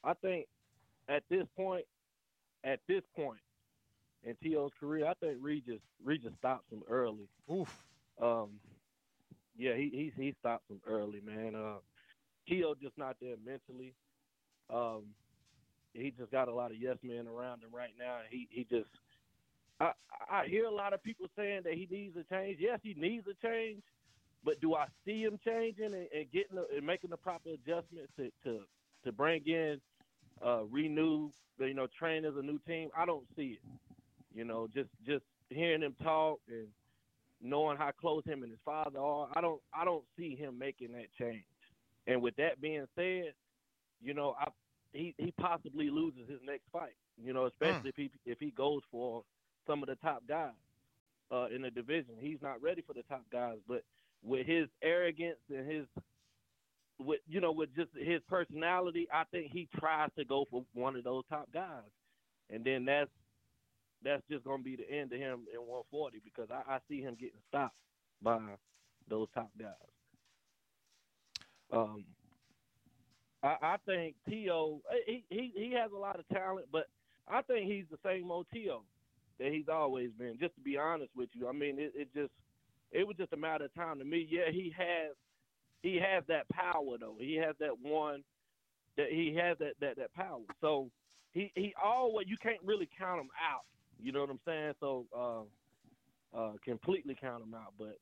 [0.04, 0.46] I think
[1.08, 1.84] at this point,
[2.62, 3.40] at this point
[4.22, 7.28] in To's career, I think Regis Regis stops him early.
[7.50, 7.84] Oof.
[8.20, 8.50] Um,
[9.56, 11.54] yeah, he he he stops him early, man.
[11.54, 11.78] Uh,
[12.48, 13.94] Tio just not there mentally.
[14.72, 15.04] Um,
[15.94, 18.18] he just got a lot of yes men around him right now.
[18.30, 18.88] He he just
[19.80, 19.92] I
[20.30, 22.58] I hear a lot of people saying that he needs a change.
[22.60, 23.82] Yes, he needs a change,
[24.44, 28.12] but do I see him changing and, and getting the, and making the proper adjustments
[28.16, 28.60] to to
[29.04, 29.80] to bring in
[30.44, 32.88] uh renew you know train as a new team?
[32.96, 33.78] I don't see it.
[34.34, 36.68] You know, just just hearing him talk and
[37.42, 40.92] knowing how close him and his father are, I don't I don't see him making
[40.92, 41.44] that change.
[42.06, 43.32] And with that being said,
[44.00, 44.48] you know, I
[44.92, 46.96] he he possibly loses his next fight.
[47.22, 49.22] You know, especially if he if he goes for
[49.66, 50.52] some of the top guys
[51.30, 52.14] uh, in the division.
[52.20, 53.82] He's not ready for the top guys, but
[54.22, 55.86] with his arrogance and his
[56.98, 60.96] with you know with just his personality, I think he tries to go for one
[60.96, 61.90] of those top guys,
[62.50, 63.10] and then that's
[64.04, 67.14] that's just gonna be the end of him in 140 because I, I see him
[67.14, 67.76] getting stopped
[68.22, 68.38] by
[69.08, 69.72] those top guys.
[71.72, 72.04] Um,
[73.42, 74.80] I, I think T.O.
[75.06, 76.86] He, he he has a lot of talent, but
[77.28, 78.82] I think he's the same old T.O.
[79.38, 80.38] that he's always been.
[80.38, 82.32] Just to be honest with you, I mean, it, it just
[82.92, 84.26] it was just a matter of time to me.
[84.30, 85.16] Yeah, he has
[85.82, 87.16] he has that power though.
[87.18, 88.22] He has that one
[88.96, 90.42] that he has that that that power.
[90.60, 90.90] So
[91.32, 93.64] he he always you can't really count him out.
[94.02, 94.72] You know what I'm saying?
[94.80, 97.74] So uh, uh, completely count him out.
[97.78, 97.98] But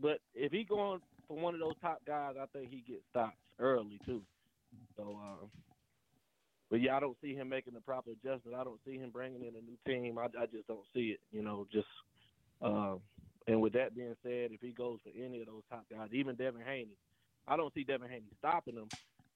[0.00, 3.36] but if he going for one of those top guys, I think he gets stopped
[3.58, 4.22] early too.
[4.96, 5.46] So, uh,
[6.70, 8.56] but yeah, I don't see him making the proper adjustment.
[8.56, 10.18] I don't see him bringing in a new team.
[10.18, 11.20] I, I just don't see it.
[11.32, 11.86] You know, just
[12.62, 12.96] uh,
[13.46, 16.34] and with that being said, if he goes for any of those top guys, even
[16.34, 16.96] Devin Haney,
[17.46, 18.88] I don't see Devin Haney stopping him.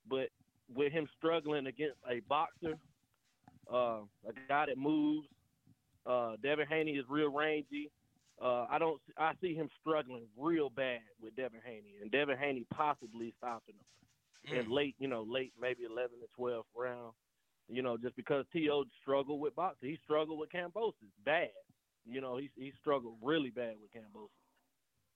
[0.08, 0.28] But
[0.74, 2.76] with him struggling against a boxer,
[3.72, 5.28] uh, a guy that moves,
[6.06, 7.90] uh, Devin Haney is real rangy.
[8.42, 9.00] Uh, I don't.
[9.18, 14.58] I see him struggling real bad with Devin Haney, and Devin Haney possibly stopping him
[14.58, 17.12] in late, you know, late maybe 11 to 12 round.
[17.68, 18.84] You know, just because T.O.
[19.00, 20.92] struggled with boxing, he struggled with Kambosos
[21.24, 21.50] bad.
[22.04, 24.30] You know, he he struggled really bad with Kambosos.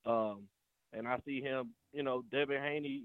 [0.07, 0.43] Um,
[0.93, 3.05] and I see him, you know, Devin Haney.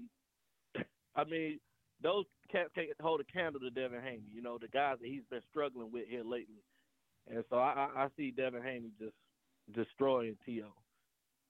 [1.16, 1.58] I mean,
[2.02, 4.28] those cats can't hold a candle to Devin Haney.
[4.32, 6.62] You know, the guys that he's been struggling with here lately.
[7.28, 9.14] And so I, I I see Devin Haney just
[9.74, 10.68] destroying T.O.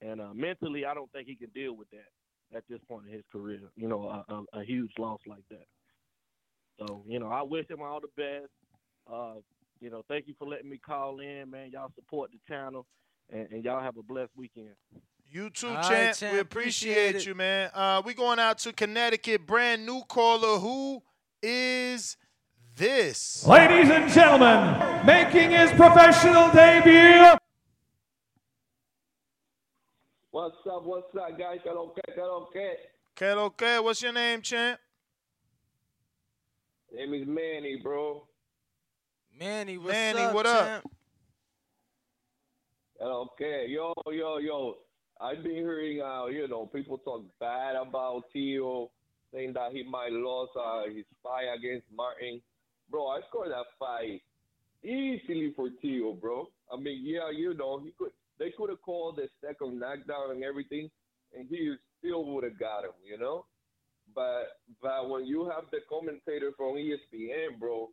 [0.06, 3.12] And uh, mentally, I don't think he can deal with that at this point in
[3.12, 3.60] his career.
[3.76, 5.66] You know, a, a, a huge loss like that.
[6.78, 8.50] So, you know, I wish him all the best.
[9.12, 9.34] Uh,
[9.80, 11.70] you know, thank you for letting me call in, man.
[11.72, 12.86] Y'all support the channel,
[13.30, 14.74] and, and y'all have a blessed weekend.
[15.30, 16.16] You too, All right, champ.
[16.16, 16.32] champ.
[16.34, 17.70] We Appreciate appreciate you, man.
[17.72, 19.46] Uh, we going out to Connecticut.
[19.46, 20.58] Brand new caller.
[20.58, 21.02] Who
[21.42, 22.16] is
[22.80, 23.46] this?
[23.46, 27.36] Ladies and gentlemen, making his professional debut.
[30.30, 31.60] What's up, what's up, guys?
[31.62, 32.76] Que lo que, que lo que?
[33.14, 33.82] Que lo que?
[33.82, 34.80] What's your name, champ?
[36.92, 38.26] Name is Manny, bro.
[39.38, 40.64] Manny, what's Manny, up, what up?
[40.64, 40.90] champ?
[43.02, 44.76] Okay, yo, yo, yo.
[45.20, 48.90] I've been hearing, uh, you know, people talk bad about Tio,
[49.34, 52.40] saying that he might lose uh, his fight against Martin.
[52.90, 54.20] Bro, I scored that fight
[54.82, 56.48] easily for Tio, bro.
[56.72, 58.10] I mean, yeah, you know, he could.
[58.38, 60.88] They could have called the second knockdown and everything,
[61.36, 63.44] and he still would have got him, you know.
[64.14, 67.90] But but when you have the commentator from ESPN, bro,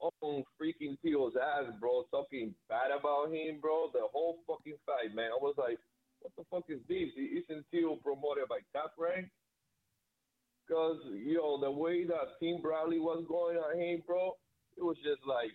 [0.00, 5.30] on freaking Tio's ass, bro, talking bad about him, bro, the whole fucking fight, man.
[5.32, 5.78] I was like,
[6.20, 7.12] what the fuck is this?
[7.16, 9.28] Isn't Tio promoted by Top Rank?
[10.66, 14.32] Because, yo, the way that Tim Bradley was going on him, bro,
[14.76, 15.50] it was just like,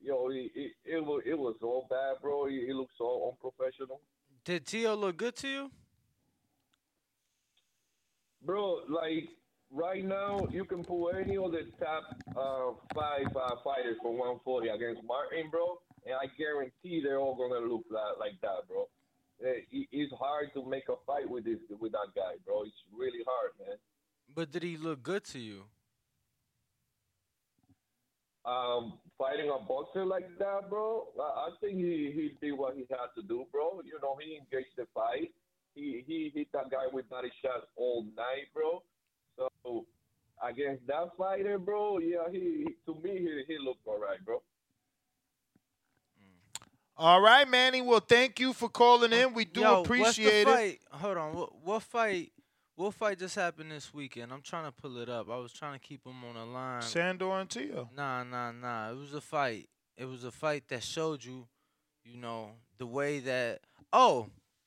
[0.00, 2.46] yo, it, it, it, was, it was so bad, bro.
[2.46, 4.00] It, it looked so unprofessional.
[4.44, 5.70] Did Tio look good to you?
[8.42, 9.28] Bro, like
[9.70, 12.04] right now, you can pull any of the top
[12.36, 17.66] uh, five uh, fighters for 140 against Martin, bro, and I guarantee they're all gonna
[17.66, 18.86] look like, like that, bro.
[19.44, 22.62] Eh, it- It's hard to make a fight with this with that guy, bro.
[22.62, 23.76] It's really hard, man.
[24.36, 25.64] But did he look good to you?
[28.44, 31.08] Um, fighting a boxer like that, bro.
[31.18, 33.80] I, I think he he did what he had to do, bro.
[33.82, 35.32] You know, he engaged the fight.
[35.74, 38.82] He he hit that guy with body shots all night, bro.
[39.38, 39.86] So
[40.46, 44.42] against that fighter, bro, yeah, he, he to me he he looked all right, bro.
[46.98, 47.80] All right, Manny.
[47.80, 49.34] Well, thank you for calling in.
[49.34, 50.78] We do Yo, appreciate what's the it.
[50.80, 50.80] fight?
[50.92, 51.34] Hold on.
[51.34, 52.32] What, what fight?
[52.76, 54.30] What fight just happened this weekend?
[54.30, 55.30] I'm trying to pull it up.
[55.30, 56.82] I was trying to keep him on the line.
[56.82, 57.88] Sandor and Tio.
[57.96, 58.90] Nah, nah, nah.
[58.90, 59.70] It was a fight.
[59.96, 61.46] It was a fight that showed you,
[62.04, 63.60] you know, the way that.
[63.94, 64.26] Oh,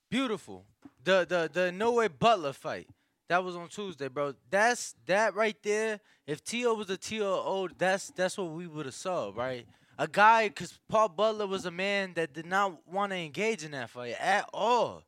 [0.10, 0.66] beautiful.
[1.04, 2.88] The the the Naoya Butler fight.
[3.28, 4.34] That was on Tuesday, bro.
[4.50, 6.00] That's that right there.
[6.26, 6.74] If T.O.
[6.74, 9.68] was a T.O., that's that's what we would have saw, right?
[10.00, 13.72] A guy, because Paul Butler was a man that did not want to engage in
[13.72, 15.04] that fight at all,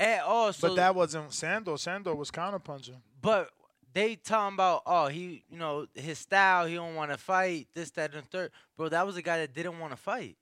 [0.00, 0.52] at oh, all.
[0.52, 1.76] So but that wasn't Sandor.
[1.76, 2.96] Sandor was counterpunching.
[3.20, 3.50] but
[3.92, 7.90] they talking about oh he you know his style he don't want to fight this
[7.90, 10.36] that and the third bro that was a guy that didn't want to fight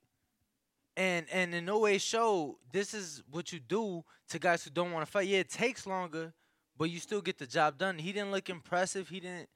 [0.95, 5.11] and and Inoue show this is what you do to guys who don't want to
[5.11, 6.33] fight yeah it takes longer
[6.77, 9.49] but you still get the job done he didn't look impressive he didn't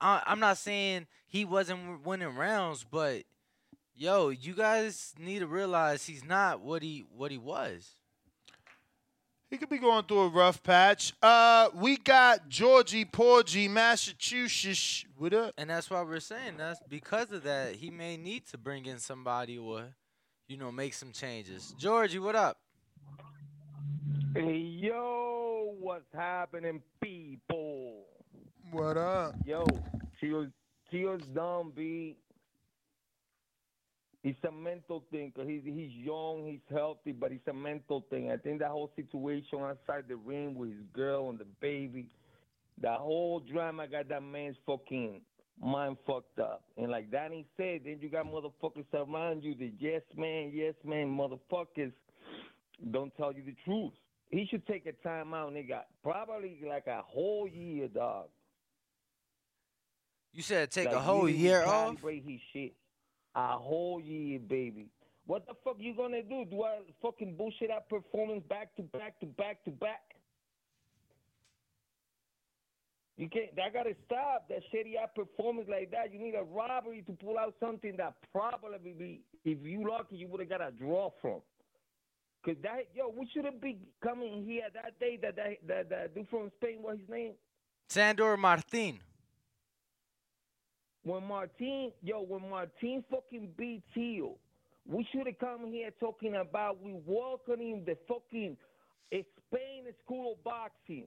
[0.00, 3.22] I, I'm not saying he wasn't winning rounds but
[3.94, 7.99] yo you guys need to realize he's not what he what he was
[9.50, 11.12] He could be going through a rough patch.
[11.20, 15.04] Uh, we got Georgie Porgy, Massachusetts.
[15.18, 15.54] What up?
[15.58, 19.00] And that's why we're saying that's because of that he may need to bring in
[19.00, 19.86] somebody or,
[20.46, 21.74] you know, make some changes.
[21.80, 22.58] Georgie, what up?
[24.36, 28.04] Hey, yo, what's happening, people?
[28.70, 29.34] What up?
[29.44, 29.66] Yo,
[30.20, 30.50] Tio's,
[30.92, 32.14] Tio's dumb, B.
[34.22, 38.30] It's a mental thing, because he's, he's young, he's healthy, but it's a mental thing.
[38.30, 42.06] I think that whole situation outside the ring with his girl and the baby,
[42.82, 45.22] that whole drama got that man's fucking
[45.58, 46.62] mind fucked up.
[46.76, 51.08] And like Danny said, then you got motherfuckers around you, the yes man, yes man
[51.08, 51.92] motherfuckers
[52.90, 53.92] don't tell you the truth.
[54.28, 55.80] He should take a time out, nigga.
[56.02, 58.26] Probably like a whole year, dog.
[60.32, 61.96] You said take Like, a whole year off?
[61.96, 62.72] recalibrate his shit.
[63.34, 64.88] A whole year, baby.
[65.26, 66.44] What the fuck you gonna do?
[66.44, 70.02] Do I fucking bullshit out performance back to back to back to back?
[73.16, 73.54] You can't.
[73.54, 74.48] That gotta stop.
[74.48, 76.12] That shitty out performance like that.
[76.12, 80.26] You need a robbery to pull out something that probably be, if you lucky, you
[80.28, 81.42] would have got a draw from.
[82.44, 85.18] Cause that yo, we shouldn't be coming here that day.
[85.20, 87.34] That that that, that dude from Spain, what his name?
[87.90, 89.00] Sandor Martin.
[91.02, 94.36] When Martin, yo, when Martin fucking beat Tio,
[94.86, 98.56] we should have come here talking about we welcoming the fucking
[99.12, 101.06] Spain school of boxing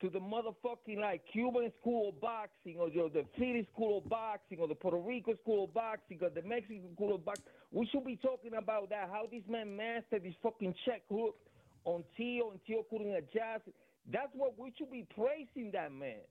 [0.00, 4.58] to the motherfucking like Cuban school of boxing or the, the Philly school of boxing
[4.58, 7.44] or the Puerto Rico school of boxing or the Mexican school of boxing.
[7.70, 9.08] We should be talking about that.
[9.12, 11.36] How this man mastered this fucking check hook
[11.84, 13.68] on Tio and Tio couldn't adjust.
[14.10, 16.24] That's what we should be praising that man.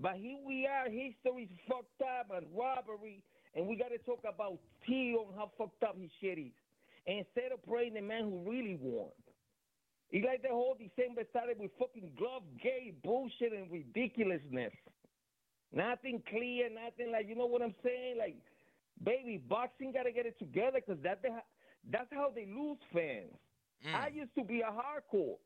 [0.00, 3.22] But here we are, history's fucked up and robbery,
[3.54, 6.54] and we got to talk about Tio and how fucked up his shit is.
[7.06, 9.10] Instead of praying the man who really won.
[10.10, 14.72] It's like the whole December started with fucking glove gay bullshit and ridiculousness.
[15.72, 18.16] Nothing clear, nothing like, you know what I'm saying?
[18.18, 18.36] Like,
[19.04, 21.20] baby, boxing got to get it together because that,
[21.90, 23.34] that's how they lose fans.
[23.86, 23.94] Mm.
[23.94, 25.36] I used to be a hardcore.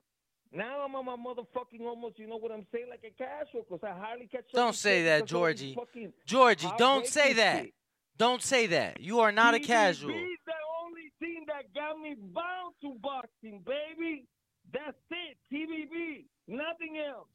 [0.54, 3.82] Now I'm on my motherfucking almost, you know what I'm saying, like a casual because
[3.82, 4.44] I hardly catch.
[4.44, 6.12] up Don't say that, because all these Georgie.
[6.26, 7.64] Georgie, don't say that.
[7.64, 7.74] shit.
[8.18, 9.00] Don't say that.
[9.00, 10.10] You are not a casual.
[10.10, 14.26] TVB the only thing that got me bound to boxing, baby.
[14.72, 15.36] That's it.
[15.52, 16.24] TBV.
[16.46, 17.28] Nothing else.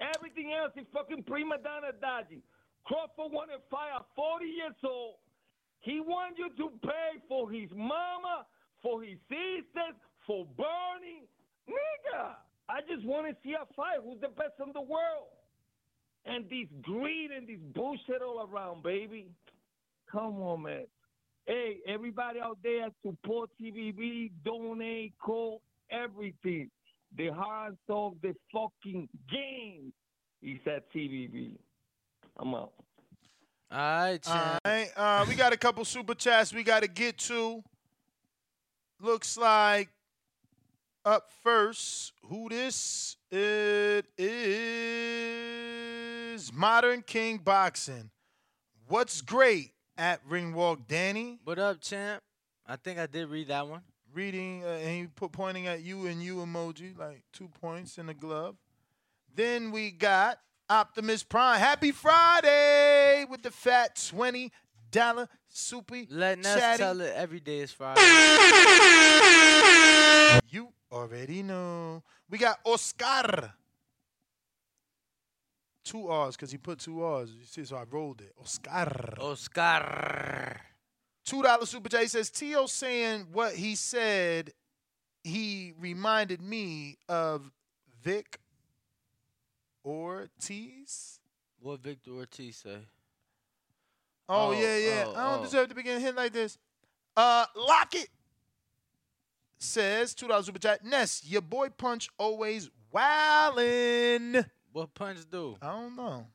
[0.00, 2.40] Everything else is fucking prima donna dodgy.
[2.84, 5.16] Crawford wanted to fight at 40 years old.
[5.80, 8.46] He wanted you to pay for his mama,
[8.82, 9.96] for his sisters,
[10.26, 11.28] for Bernie.
[11.70, 12.34] Nigga,
[12.68, 13.98] I just want to see a fight.
[14.04, 15.30] Who's the best in the world?
[16.26, 19.26] And this greed and this bullshit all around, baby.
[20.10, 20.86] Come on, man.
[21.46, 26.70] Hey, everybody out there, support TVB, donate, call, everything.
[27.16, 29.92] The heart of the fucking game
[30.42, 31.56] is at TVB.
[32.38, 32.72] I'm out.
[33.72, 34.90] All right, All right.
[34.96, 37.62] Uh, we got a couple super chats we got to get to.
[39.00, 39.88] Looks like
[41.04, 43.16] up first, who this?
[43.30, 44.32] It is
[46.52, 48.10] Modern King Boxing.
[48.88, 51.38] What's great at Ringwalk Danny?
[51.44, 52.22] What up, champ?
[52.66, 53.82] I think I did read that one.
[54.12, 58.06] Reading, uh, and he put pointing at you and you emoji, like two points in
[58.06, 58.56] the glove.
[59.34, 61.60] Then we got Optimus Prime.
[61.60, 64.50] Happy Friday with the fat twenty
[64.90, 66.82] dollar soupy Letting us chatty.
[66.82, 68.00] tell it every day is Friday.
[70.52, 72.02] You already know.
[72.28, 73.52] We got Oscar.
[75.84, 77.30] Two R's because he put two R's.
[77.30, 78.32] You see, so I rolled it.
[78.40, 79.14] Oscar.
[79.20, 80.60] Oscar.
[81.24, 82.02] Two dollar super chat.
[82.02, 82.66] He says T.O.
[82.66, 84.52] saying what he said.
[85.22, 87.50] He reminded me of
[88.02, 88.40] Vic
[89.84, 91.20] Ortiz.
[91.60, 92.78] What Victor Ortiz say?
[94.28, 95.04] Oh, Oh, yeah, yeah.
[95.06, 95.42] oh, I don't oh.
[95.42, 96.56] deserve to begin a hit like this.
[97.16, 98.08] Uh, Lockett
[99.60, 100.84] says two dollars super chat.
[100.84, 104.44] Ness, your boy Punch always wildin'.
[104.72, 105.56] What punch do?
[105.60, 106.26] I don't know.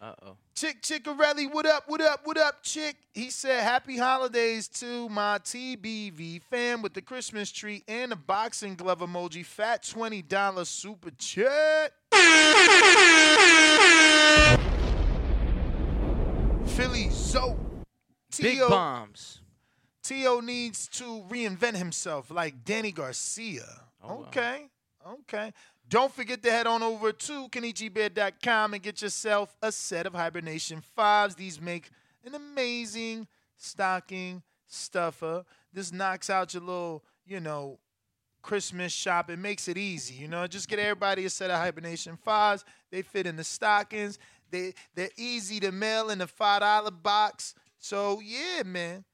[0.00, 0.36] Uh oh.
[0.54, 2.96] Chick Chickarelli, what up, what up, what up, Chick?
[3.12, 8.76] He said, Happy holidays to my TBV fam with the Christmas tree and the boxing
[8.76, 9.44] glove emoji.
[9.44, 11.92] Fat $20 super chat.
[16.66, 17.56] Philly Zoe.
[18.40, 19.40] Big bombs.
[20.08, 20.40] T.O.
[20.40, 23.66] needs to reinvent himself like Danny Garcia.
[24.02, 24.64] Oh, okay,
[25.06, 25.52] okay.
[25.86, 30.82] Don't forget to head on over to KenichiBear.com and get yourself a set of Hibernation
[30.96, 31.36] 5s.
[31.36, 31.90] These make
[32.24, 33.28] an amazing
[33.58, 35.44] stocking stuffer.
[35.74, 37.78] This knocks out your little, you know,
[38.40, 39.28] Christmas shop.
[39.28, 40.46] It makes it easy, you know.
[40.46, 42.64] Just get everybody a set of Hibernation 5s.
[42.90, 44.18] They fit in the stockings.
[44.50, 47.54] They they're easy to mail in the five dollar box.
[47.78, 49.04] So yeah, man,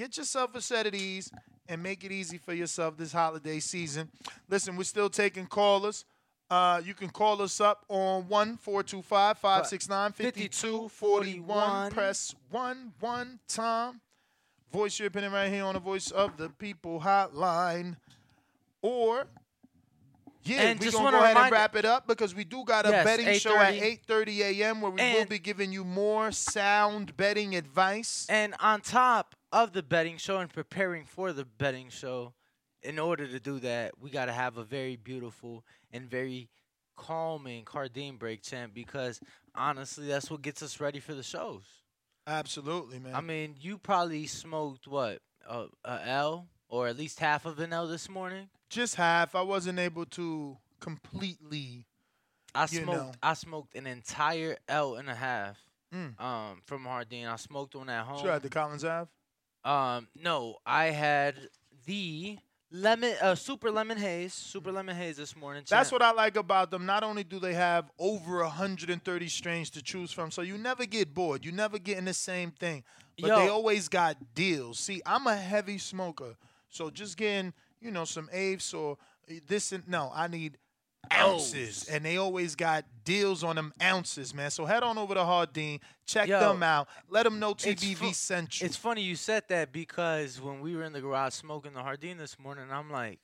[0.00, 1.30] get yourself a set of these
[1.68, 4.08] and make it easy for yourself this holiday season.
[4.48, 6.06] Listen, we're still taking callers.
[6.48, 11.90] Uh, you can call us up on 1 425 569 5241.
[11.92, 14.00] Press 1 1 time.
[14.72, 17.96] Voice your opinion right here on the Voice of the People hotline.
[18.80, 19.26] Or,
[20.44, 22.90] yeah, And we're to go ahead and wrap it up because we do got a
[22.90, 24.06] Yes, betting show at 8:30.
[24.08, 24.80] 8.30 a.m.
[24.80, 28.26] where we will be giving you more sound betting advice.
[28.30, 32.34] And on top of the betting show and preparing for the betting show,
[32.82, 36.48] in order to do that, we got to have a very beautiful and very
[36.96, 39.20] calming Cardine break, champ, because
[39.54, 41.62] honestly, that's what gets us ready for the shows.
[42.26, 43.14] Absolutely, man.
[43.14, 47.72] I mean, you probably smoked what a, a L or at least half of an
[47.72, 48.48] L this morning.
[48.68, 49.34] Just half.
[49.34, 51.86] I wasn't able to completely.
[52.54, 52.86] I smoked.
[52.86, 53.12] know.
[53.22, 55.58] I smoked an entire L and a half.
[55.94, 56.20] Mm.
[56.20, 57.26] Um, from Hardin.
[57.26, 58.22] I smoked one at home.
[58.22, 59.10] Sure, at the Collins Ave.
[59.64, 61.36] Um, no, I had
[61.86, 62.38] the
[62.70, 65.64] lemon, uh, super lemon haze, super lemon haze this morning.
[65.68, 66.86] That's what I like about them.
[66.86, 71.12] Not only do they have over 130 strains to choose from, so you never get
[71.12, 71.44] bored.
[71.44, 72.84] You never get in the same thing.
[73.20, 73.36] But Yo.
[73.36, 74.78] they always got deals.
[74.78, 76.36] See, I'm a heavy smoker,
[76.70, 78.96] so just getting you know some apes or
[79.46, 80.56] this and no, I need
[81.12, 84.50] ounces, and they always got deals on them ounces, man.
[84.50, 86.38] So head on over to Hardin, check Yo.
[86.40, 88.66] them out, let them know TBV fu- sent you.
[88.66, 92.18] It's funny you said that because when we were in the garage smoking the Hardin
[92.18, 93.18] this morning, I'm like,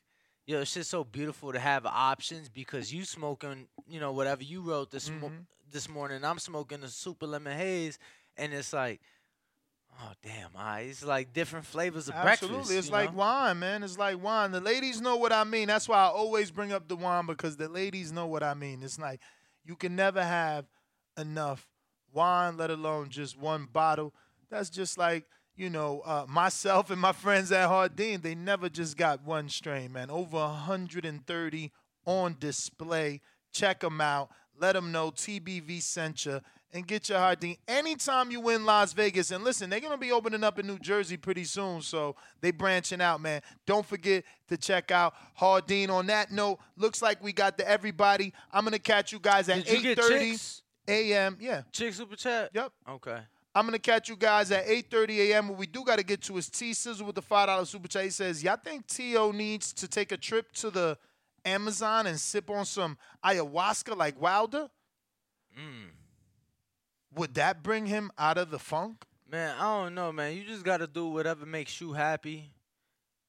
[0.46, 4.60] yo, it's just so beautiful to have options because you smoking, you know, whatever you
[4.62, 5.28] wrote this Mm-hmm.
[5.70, 6.24] this morning.
[6.24, 7.98] I'm smoking the super lemon haze,
[8.36, 9.00] and it's like,
[10.00, 12.78] oh damn, I it's like different flavors of Absolutely, breakfast.
[12.78, 13.18] it's you like know?
[13.18, 13.82] wine, man.
[13.82, 14.52] It's like wine.
[14.52, 15.68] The ladies know what I mean.
[15.68, 18.82] That's why I always bring up the wine because the ladies know what I mean.
[18.82, 19.20] It's like
[19.64, 20.66] you can never have
[21.18, 21.66] enough
[22.12, 24.12] wine, let alone just one bottle.
[24.50, 25.24] That's just like
[25.56, 28.20] you know uh, myself and my friends at Hardin.
[28.20, 30.10] They never just got one strain, man.
[30.10, 31.72] Over 130
[32.06, 33.20] on display.
[33.52, 34.28] Check them out.
[34.58, 36.40] Let them know TBV sent you
[36.72, 39.30] and get your Hardin anytime you win Las Vegas.
[39.30, 43.00] And listen, they're gonna be opening up in New Jersey pretty soon, so they branching
[43.00, 43.42] out, man.
[43.66, 45.90] Don't forget to check out Hardin.
[45.90, 48.32] On that note, looks like we got the everybody.
[48.52, 51.36] I'm gonna catch you guys at Did 8:30 a.m.
[51.40, 52.50] Yeah, chick super chat.
[52.54, 52.72] Yep.
[52.90, 53.18] Okay.
[53.54, 55.48] I'm gonna catch you guys at 8:30 a.m.
[55.48, 57.88] What we do got to get to is T Sizzle with the five dollar super
[57.88, 58.04] chat.
[58.04, 59.30] He says, "Y'all think T.O.
[59.30, 60.98] needs to take a trip to the
[61.46, 64.68] Amazon and sip on some ayahuasca like Wilder?
[65.58, 65.88] Mm.
[67.14, 70.36] Would that bring him out of the funk?" Man, I don't know, man.
[70.36, 72.52] You just gotta do whatever makes you happy,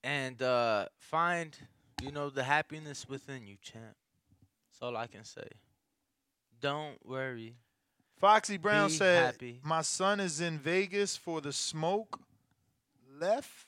[0.04, 1.58] and uh, find,
[2.02, 3.95] you know, the happiness within you, champ.
[4.70, 5.48] That's all I can say.
[6.60, 7.56] Don't worry.
[8.20, 9.60] Foxy Brown Be said, happy.
[9.64, 12.20] "My son is in Vegas for the smoke
[13.20, 13.68] left."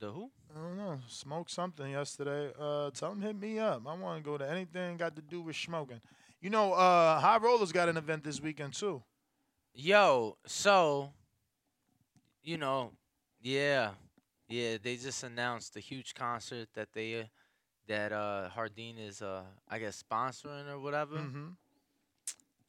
[0.00, 0.30] The who?
[0.54, 1.00] I don't know.
[1.08, 2.52] Smoked something yesterday.
[2.58, 3.82] Uh, tell him hit me up.
[3.86, 6.00] I want to go to anything got to do with smoking.
[6.40, 9.02] You know, uh, High Rollers got an event this weekend too.
[9.74, 11.12] Yo, so,
[12.42, 12.92] you know,
[13.42, 13.90] yeah,
[14.48, 14.76] yeah.
[14.82, 17.24] They just announced a huge concert that they, uh,
[17.88, 21.16] that uh Hardin is, uh, I guess, sponsoring or whatever.
[21.16, 21.48] Mm-hmm.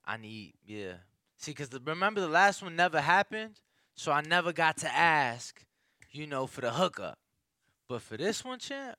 [0.06, 0.94] I need, yeah.
[1.38, 3.60] See, cause the, remember the last one never happened,
[3.96, 5.64] so I never got to ask,
[6.12, 7.20] you know, for the hookup.
[7.88, 8.98] But for this one, champ,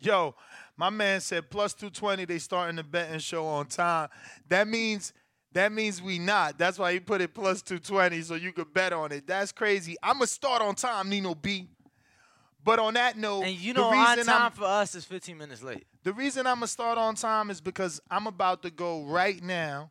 [0.00, 0.34] Yo,
[0.76, 2.24] my man said plus two twenty.
[2.24, 4.08] They starting the betting show on time.
[4.48, 5.12] That means
[5.52, 6.58] that means we not.
[6.58, 9.26] That's why he put it plus two twenty so you could bet on it.
[9.26, 9.96] That's crazy.
[10.02, 11.68] I'ma start on time, Nino B.
[12.62, 15.38] But on that note, and you the know, on time I'm- for us is 15
[15.38, 15.86] minutes late.
[16.02, 19.90] The reason I'm gonna start on time is because I'm about to go right now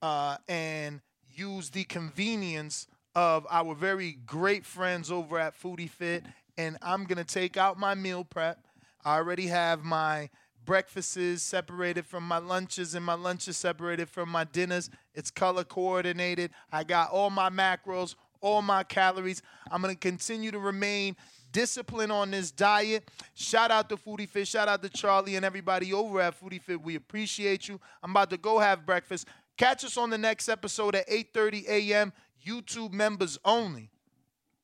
[0.00, 1.00] uh, and
[1.34, 2.86] use the convenience
[3.16, 6.24] of our very great friends over at Foodie Fit,
[6.56, 8.64] and I'm gonna take out my meal prep.
[9.08, 10.28] I already have my
[10.66, 14.90] breakfasts separated from my lunches, and my lunches separated from my dinners.
[15.14, 16.50] It's color coordinated.
[16.70, 19.40] I got all my macros, all my calories.
[19.70, 21.16] I'm gonna continue to remain
[21.52, 23.08] discipline on this diet.
[23.32, 24.46] Shout out to Foodie Fit.
[24.46, 26.82] Shout out to Charlie and everybody over at Foodie Fit.
[26.82, 27.80] We appreciate you.
[28.02, 29.26] I'm about to go have breakfast.
[29.56, 32.12] Catch us on the next episode at 8:30 a.m.
[32.46, 33.88] YouTube members only.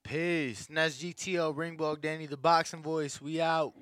[0.02, 0.68] Peace.
[0.68, 3.22] And that's GTO Ringwalk Danny, the boxing voice.
[3.22, 3.72] We out.